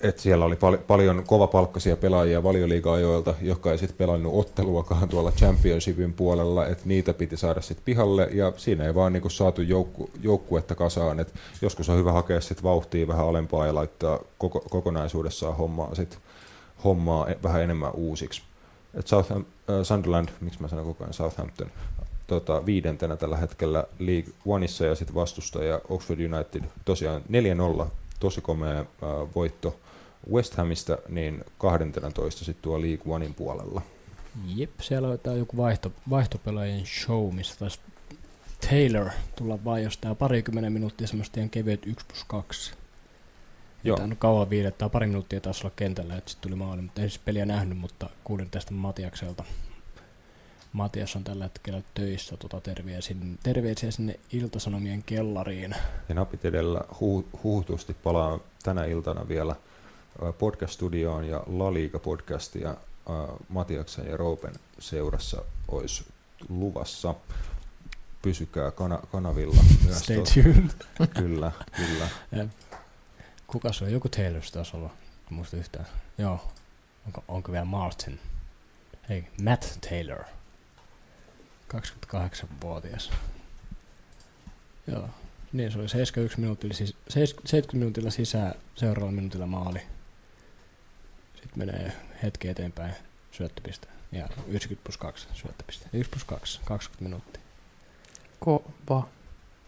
että 0.00 0.22
siellä 0.22 0.44
oli 0.44 0.56
pal- 0.56 0.78
paljon 0.86 1.24
kovapalkkaisia 1.26 1.96
pelaajia 1.96 2.42
valioliiga-ajoilta, 2.42 3.34
jotka 3.42 3.72
ei 3.72 3.78
sitten 3.78 3.96
pelannut 3.96 4.34
otteluakaan 4.34 5.08
tuolla 5.08 5.32
championshipin 5.32 6.12
puolella, 6.12 6.66
että 6.66 6.82
niitä 6.86 7.14
piti 7.14 7.36
saada 7.36 7.60
sitten 7.60 7.84
pihalle, 7.84 8.28
ja 8.32 8.52
siinä 8.56 8.84
ei 8.84 8.94
vaan 8.94 9.12
niinku 9.12 9.28
saatu 9.28 9.62
joukku- 9.62 10.10
joukkuetta 10.22 10.74
kasaan, 10.74 11.20
että 11.20 11.32
joskus 11.62 11.88
on 11.88 11.98
hyvä 11.98 12.12
hakea 12.12 12.40
sitten 12.40 12.64
vauhtia 12.64 13.08
vähän 13.08 13.26
alempaa 13.26 13.66
ja 13.66 13.74
laittaa 13.74 14.18
koko- 14.38 14.64
kokonaisuudessaan 14.70 15.56
hommaa 15.56 15.94
sit 15.94 16.18
hommaa 16.84 17.28
e- 17.28 17.38
vähän 17.42 17.62
enemmän 17.62 17.92
uusiksi. 17.94 18.42
Et 18.94 19.06
Southam, 19.06 19.44
äh, 19.70 19.82
Sunderland, 19.82 20.28
miksi 20.40 20.62
mä 20.62 20.68
sanon 20.68 20.84
koko 20.84 21.04
ajan 21.04 21.14
Southampton, 21.14 21.70
tota, 22.26 22.66
viidentenä 22.66 23.16
tällä 23.16 23.36
hetkellä 23.36 23.84
League 23.98 24.32
Oneissa 24.46 24.84
ja 24.84 24.94
sitten 24.94 25.14
vastustaja 25.14 25.80
Oxford 25.88 26.20
United 26.20 26.62
tosiaan 26.84 27.22
4-0, 27.82 27.86
tosi 28.20 28.40
komea 28.40 28.80
äh, 28.80 28.86
voitto 29.34 29.76
West 30.32 30.54
Hamista, 30.54 30.98
niin 31.08 31.44
12 31.58 32.44
sitten 32.44 32.62
tuo 32.62 32.80
League 32.80 33.14
Onein 33.14 33.34
puolella. 33.34 33.82
Jep, 34.56 34.80
siellä 34.80 35.08
on 35.08 35.18
tää 35.18 35.34
joku 35.34 35.56
vaihto, 35.56 35.92
vaihtopelaajien 36.10 36.86
show, 36.86 37.34
missä 37.34 37.58
taisi 37.58 37.80
Taylor 38.70 39.10
tulla 39.36 39.64
vaan 39.64 39.82
jostain 39.82 40.16
parikymmenen 40.16 40.72
minuuttia 40.72 41.06
semmoista 41.06 41.40
ihan 41.40 41.50
kevyet 41.50 41.86
1 41.86 42.06
plus 42.06 42.24
2. 42.24 42.72
Joo. 43.84 43.96
Tämä 43.96 44.04
on 44.10 44.16
kauan 44.16 44.50
viidettä, 44.50 44.88
pari 44.88 45.06
minuuttia 45.06 45.40
taas 45.40 45.62
olla 45.62 45.72
kentällä, 45.76 46.16
että 46.16 46.30
sitten 46.30 46.50
tuli 46.50 46.58
maali, 46.58 46.82
mutta 46.82 47.02
en 47.02 47.10
siis 47.10 47.22
peliä 47.24 47.46
nähnyt, 47.46 47.78
mutta 47.78 48.10
kuulin 48.24 48.50
tästä 48.50 48.72
Matiakselta. 48.74 49.44
Matias 50.72 51.16
on 51.16 51.24
tällä 51.24 51.44
hetkellä 51.44 51.82
töissä, 51.94 52.36
tota, 52.36 52.60
terveisiä, 52.60 53.16
terveisiä 53.42 53.90
sinne 53.90 54.20
Iltasanomien 54.32 55.02
kellariin. 55.02 55.74
Ja 56.08 56.14
napit 56.14 56.44
edellä 56.44 56.80
hu- 56.92 57.38
huutusti 57.42 57.94
palaa 57.94 58.38
tänä 58.62 58.84
iltana 58.84 59.28
vielä 59.28 59.56
podcast-studioon 60.38 61.24
ja 61.24 61.42
La 61.46 61.70
Liga-podcastia 61.70 62.76
Matiaksen 63.48 64.06
ja 64.06 64.16
Roopen 64.16 64.54
seurassa 64.78 65.42
olisi 65.68 66.04
luvassa. 66.48 67.14
Pysykää 68.22 68.70
kana- 68.70 69.02
kanavilla 69.12 69.62
myös. 69.84 69.98
Stay 69.98 70.22
tuned. 70.42 70.70
Kyllä, 71.14 71.52
kyllä. 71.76 72.08
Kuka 73.52 73.72
se 73.72 73.84
on? 73.84 73.92
Joku 73.92 74.08
Taylor 74.08 74.42
se 74.42 74.52
taisi 74.52 74.76
olla. 74.76 74.90
En 75.30 75.34
muista 75.34 75.56
yhtään. 75.56 75.86
Joo. 76.18 76.52
Onko, 77.06 77.24
onko 77.28 77.52
vielä 77.52 77.64
Martin? 77.64 78.20
Hei, 79.08 79.24
Matt 79.42 79.80
Taylor. 79.90 80.24
28-vuotias. 81.74 83.10
Joo. 84.86 85.08
Niin 85.52 85.72
se 85.72 85.78
oli 85.78 85.88
71 85.88 86.40
minuutilla, 86.40 86.74
siis, 86.74 86.96
70 87.08 87.76
minuutilla 87.76 88.10
sisään, 88.10 88.54
seuraavalla 88.74 89.12
minuutilla 89.12 89.46
maali. 89.46 89.80
Sitten 91.34 91.58
menee 91.58 91.92
hetki 92.22 92.48
eteenpäin 92.48 92.94
syöttöpiste. 93.32 93.88
Ja 94.12 94.28
90 94.46 94.84
plus 94.84 94.96
2 94.96 95.28
syöttöpiste. 95.34 95.88
1 95.92 96.10
plus 96.10 96.24
2, 96.24 96.60
20 96.64 97.02
minuuttia. 97.04 97.42
Kova. 98.40 99.08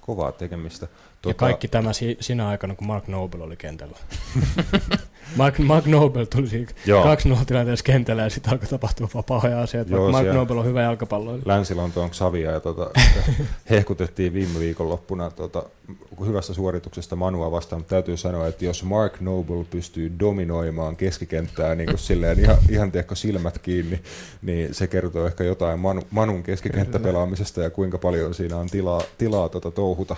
Kovaa 0.01 0.33
tekemistä. 0.33 0.89
Tota... 1.23 1.31
Ja 1.31 1.35
kaikki 1.35 1.69
tämä 1.69 1.93
si- 1.93 2.17
sinä 2.21 2.49
aikana, 2.49 2.75
kun 2.75 2.87
Mark 2.87 3.09
Noble 3.09 3.43
oli 3.43 3.57
kentällä. 3.57 3.99
Mark, 5.37 5.59
Mark 5.59 5.87
Noble 5.87 6.27
tuli 6.27 6.67
Joo. 6.87 7.15
2-0 7.15 7.45
tilanteessa 7.47 7.85
kentällä 7.85 8.23
ja 8.23 8.31
sitten 8.31 8.53
alkoi 8.53 8.69
tapahtua 8.69 9.09
vaan 9.15 9.25
pahoja 9.25 9.63
asioita, 9.63 9.93
Joo, 9.93 10.11
Mark 10.11 10.33
Noble 10.33 10.59
on 10.59 10.65
hyvä 10.65 10.83
jalkapalloilija. 10.83 11.43
Länsi-Lontoon 11.47 12.11
Xavia 12.11 12.51
ja 12.51 12.61
tota, 12.61 12.91
hehkutettiin 13.71 14.33
viime 14.33 14.59
viikonloppuna 14.59 15.31
tota, 15.31 15.63
hyvästä 16.27 16.55
suorituksesta 16.55 17.17
Manua 17.17 17.51
vastaan, 17.51 17.81
mutta 17.81 17.95
täytyy 17.95 18.17
sanoa, 18.17 18.47
että 18.47 18.65
jos 18.65 18.85
Mark 18.85 19.21
Noble 19.21 19.65
pystyy 19.65 20.13
dominoimaan 20.19 20.97
keskikenttää 20.97 21.75
niin 21.75 21.89
kuin 21.89 21.99
silleen 21.99 22.41
ihan, 22.41 22.57
ihan 22.71 22.93
tiedätkö, 22.93 23.15
silmät 23.15 23.59
kiinni, 23.59 24.01
niin 24.43 24.75
se 24.75 24.87
kertoo 24.87 25.27
ehkä 25.27 25.45
jotain 25.45 25.81
Manu, 25.81 26.03
Manun 26.11 26.43
keskikenttäpelaamisesta 26.43 27.63
ja 27.63 27.71
kuinka 27.71 27.99
paljon 27.99 28.35
siinä 28.35 28.57
on 28.57 28.67
tilaa, 28.67 29.03
tilaa 29.19 29.49
tota 29.49 29.71
touhuta. 29.71 30.17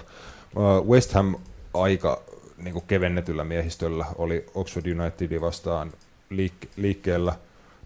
West 0.89 1.13
Ham 1.13 1.35
aika 1.75 2.23
niin 2.57 2.73
kuin 2.73 2.85
kevennetyllä 2.87 3.45
miehistöllä 3.45 4.07
oli 4.19 4.47
Oxford 4.55 4.87
Unitedin 4.87 5.41
vastaan 5.41 5.93
liik- 6.31 6.69
liikkeellä 6.77 7.37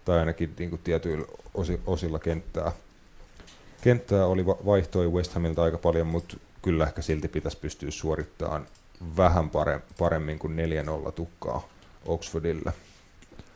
tai 0.05 0.19
ainakin 0.19 0.55
niin 0.59 0.69
kuin 0.69 0.81
tietyillä 0.83 1.25
osi, 1.53 1.81
osilla 1.85 2.19
kenttää. 2.19 2.71
Kenttää 3.81 4.25
oli 4.25 4.45
va- 4.45 4.57
vaihtoi 4.65 5.11
West 5.11 5.33
Hamilta 5.33 5.63
aika 5.63 5.77
paljon, 5.77 6.07
mutta 6.07 6.37
kyllä 6.61 6.85
ehkä 6.85 7.01
silti 7.01 7.27
pitäisi 7.27 7.57
pystyä 7.57 7.91
suorittamaan 7.91 8.67
vähän 9.17 9.49
pare- 9.49 9.81
paremmin 9.99 10.39
kuin 10.39 10.55
4-0 11.07 11.11
tukkaa 11.11 11.67
Oxfordille. 12.05 12.73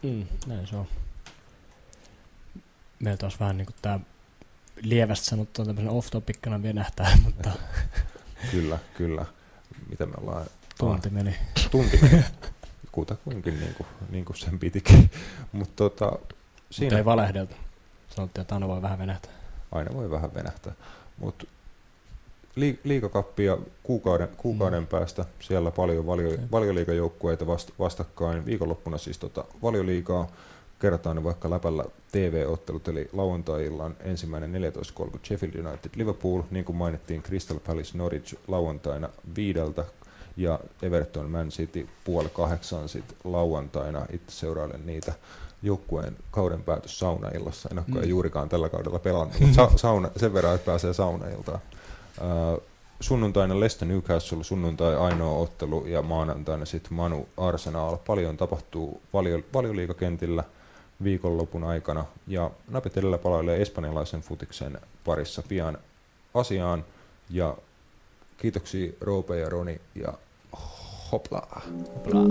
Mm, 0.04 0.26
näin 0.48 0.68
se 0.68 0.76
on. 0.76 0.88
Meillä 3.00 3.18
taas 3.18 3.40
vähän 3.40 3.58
niin 3.58 3.66
kuin 3.66 3.76
tämä 3.82 4.00
lievästi 4.82 5.26
sanottuna 5.26 5.66
tämmöisen 5.66 5.92
off-topiccana 5.92 6.64
venähtää, 6.64 7.18
mutta 7.26 7.50
Kyllä, 8.52 8.78
kyllä. 8.98 9.26
Mitä 9.90 10.06
me 10.06 10.14
ollaan? 10.22 10.46
tunti 10.78 11.10
meni. 11.10 11.36
Tunti. 11.72 12.00
Kutakuinkin 12.92 13.60
niin 13.60 13.74
kuin, 13.74 13.88
niin 14.10 14.26
kuin 14.26 14.38
sen 14.38 14.60
pitikin. 14.60 15.10
Mutta 15.52 15.74
tota, 15.76 16.20
siinä 16.72 16.98
ei 16.98 17.06
valehdeltu. 17.06 17.56
Sanottiin, 18.16 18.42
että 18.42 18.56
aina 18.56 18.68
voi 18.68 18.82
vähän 18.82 19.00
venähtää. 19.00 19.32
aina 19.72 19.94
voi 19.94 20.12
vähän 20.12 20.34
venähtää. 20.34 20.74
Mutta 21.18 21.46
liikakappia 22.84 23.58
kuukauden, 23.84 24.28
kuukauden 24.38 24.80
Mm. 24.80 24.88
päästä, 24.88 25.26
siellä 25.40 25.72
paljon 25.72 26.06
valio, 26.08 26.28
Okei. 26.28 26.40
valioliigajoukkueita 26.52 27.48
vast, 27.48 27.72
vastakkain. 27.80 28.46
Viikonloppuna 28.46 28.98
siis 28.98 29.18
tota 29.18 29.46
valioliigaa 30.84 31.04
kerrotaan 31.04 31.24
vaikka 31.24 31.50
läpällä 31.50 31.86
TV-ottelut, 32.12 32.88
eli 32.88 33.10
lauantai-illan 33.14 33.96
ensimmäinen 34.00 34.52
14.30 34.54 35.20
Sheffield 35.26 35.56
United 35.66 35.90
Liverpool, 35.96 36.42
niin 36.52 36.66
kuin 36.66 36.76
mainittiin 36.76 37.24
Crystal 37.24 37.60
Palace 37.60 37.98
Norwich 37.98 38.36
lauantaina 38.48 39.10
viideltä, 39.36 39.86
ja 40.38 40.60
Everton 40.82 41.30
Man 41.32 41.50
City 41.50 41.88
puoli 42.04 42.30
kahdeksan 42.30 42.90
sit 42.90 43.16
lauantaina. 43.24 44.06
Itse 44.12 44.36
seurailen 44.36 44.86
niitä 44.86 45.14
joukkueen 45.64 46.18
kauden 46.32 46.64
päätös 46.64 47.00
saunaillassa. 47.00 47.70
En 47.72 47.78
ole 47.80 47.86
Mm. 48.04 48.10
juurikaan 48.10 48.50
tällä 48.50 48.70
kaudella 48.70 49.00
pelannut, 49.00 49.40
mutta 49.40 49.56
sa- 49.56 49.78
sauna, 49.88 50.10
sen 50.18 50.34
verran, 50.34 50.56
että 50.56 50.66
pääsee 50.66 50.94
saunailtaan. 50.94 51.60
Uh, 52.22 52.62
sunnuntaina 53.00 53.60
Leicester 53.60 53.88
Newcastle, 53.88 54.44
sunnuntai 54.44 54.96
ainoa 54.96 55.40
ottelu 55.40 55.86
ja 55.86 56.02
maanantaina 56.02 56.66
sitten 56.66 56.94
Manu 56.94 57.28
Arsenal. 57.38 57.98
Paljon 57.98 58.38
tapahtuu 58.38 59.02
valio, 59.14 59.40
valioliikakentillä 59.54 60.44
viikonlopun 61.04 61.64
aikana. 61.64 62.06
Ja 62.28 62.52
napit 62.68 62.98
edellä 62.98 63.18
palailee 63.18 63.62
espanjalaisen 63.62 64.22
futiksen 64.22 64.80
parissa 65.06 65.44
pian 65.48 65.78
asiaan. 66.34 66.86
Ja 67.30 67.58
kiitoksia 68.38 68.92
Roope 69.02 69.40
ja 69.40 69.50
Roni 69.50 69.82
ja 69.96 70.14
hopla. 71.12 71.48
hopla. 71.96 72.24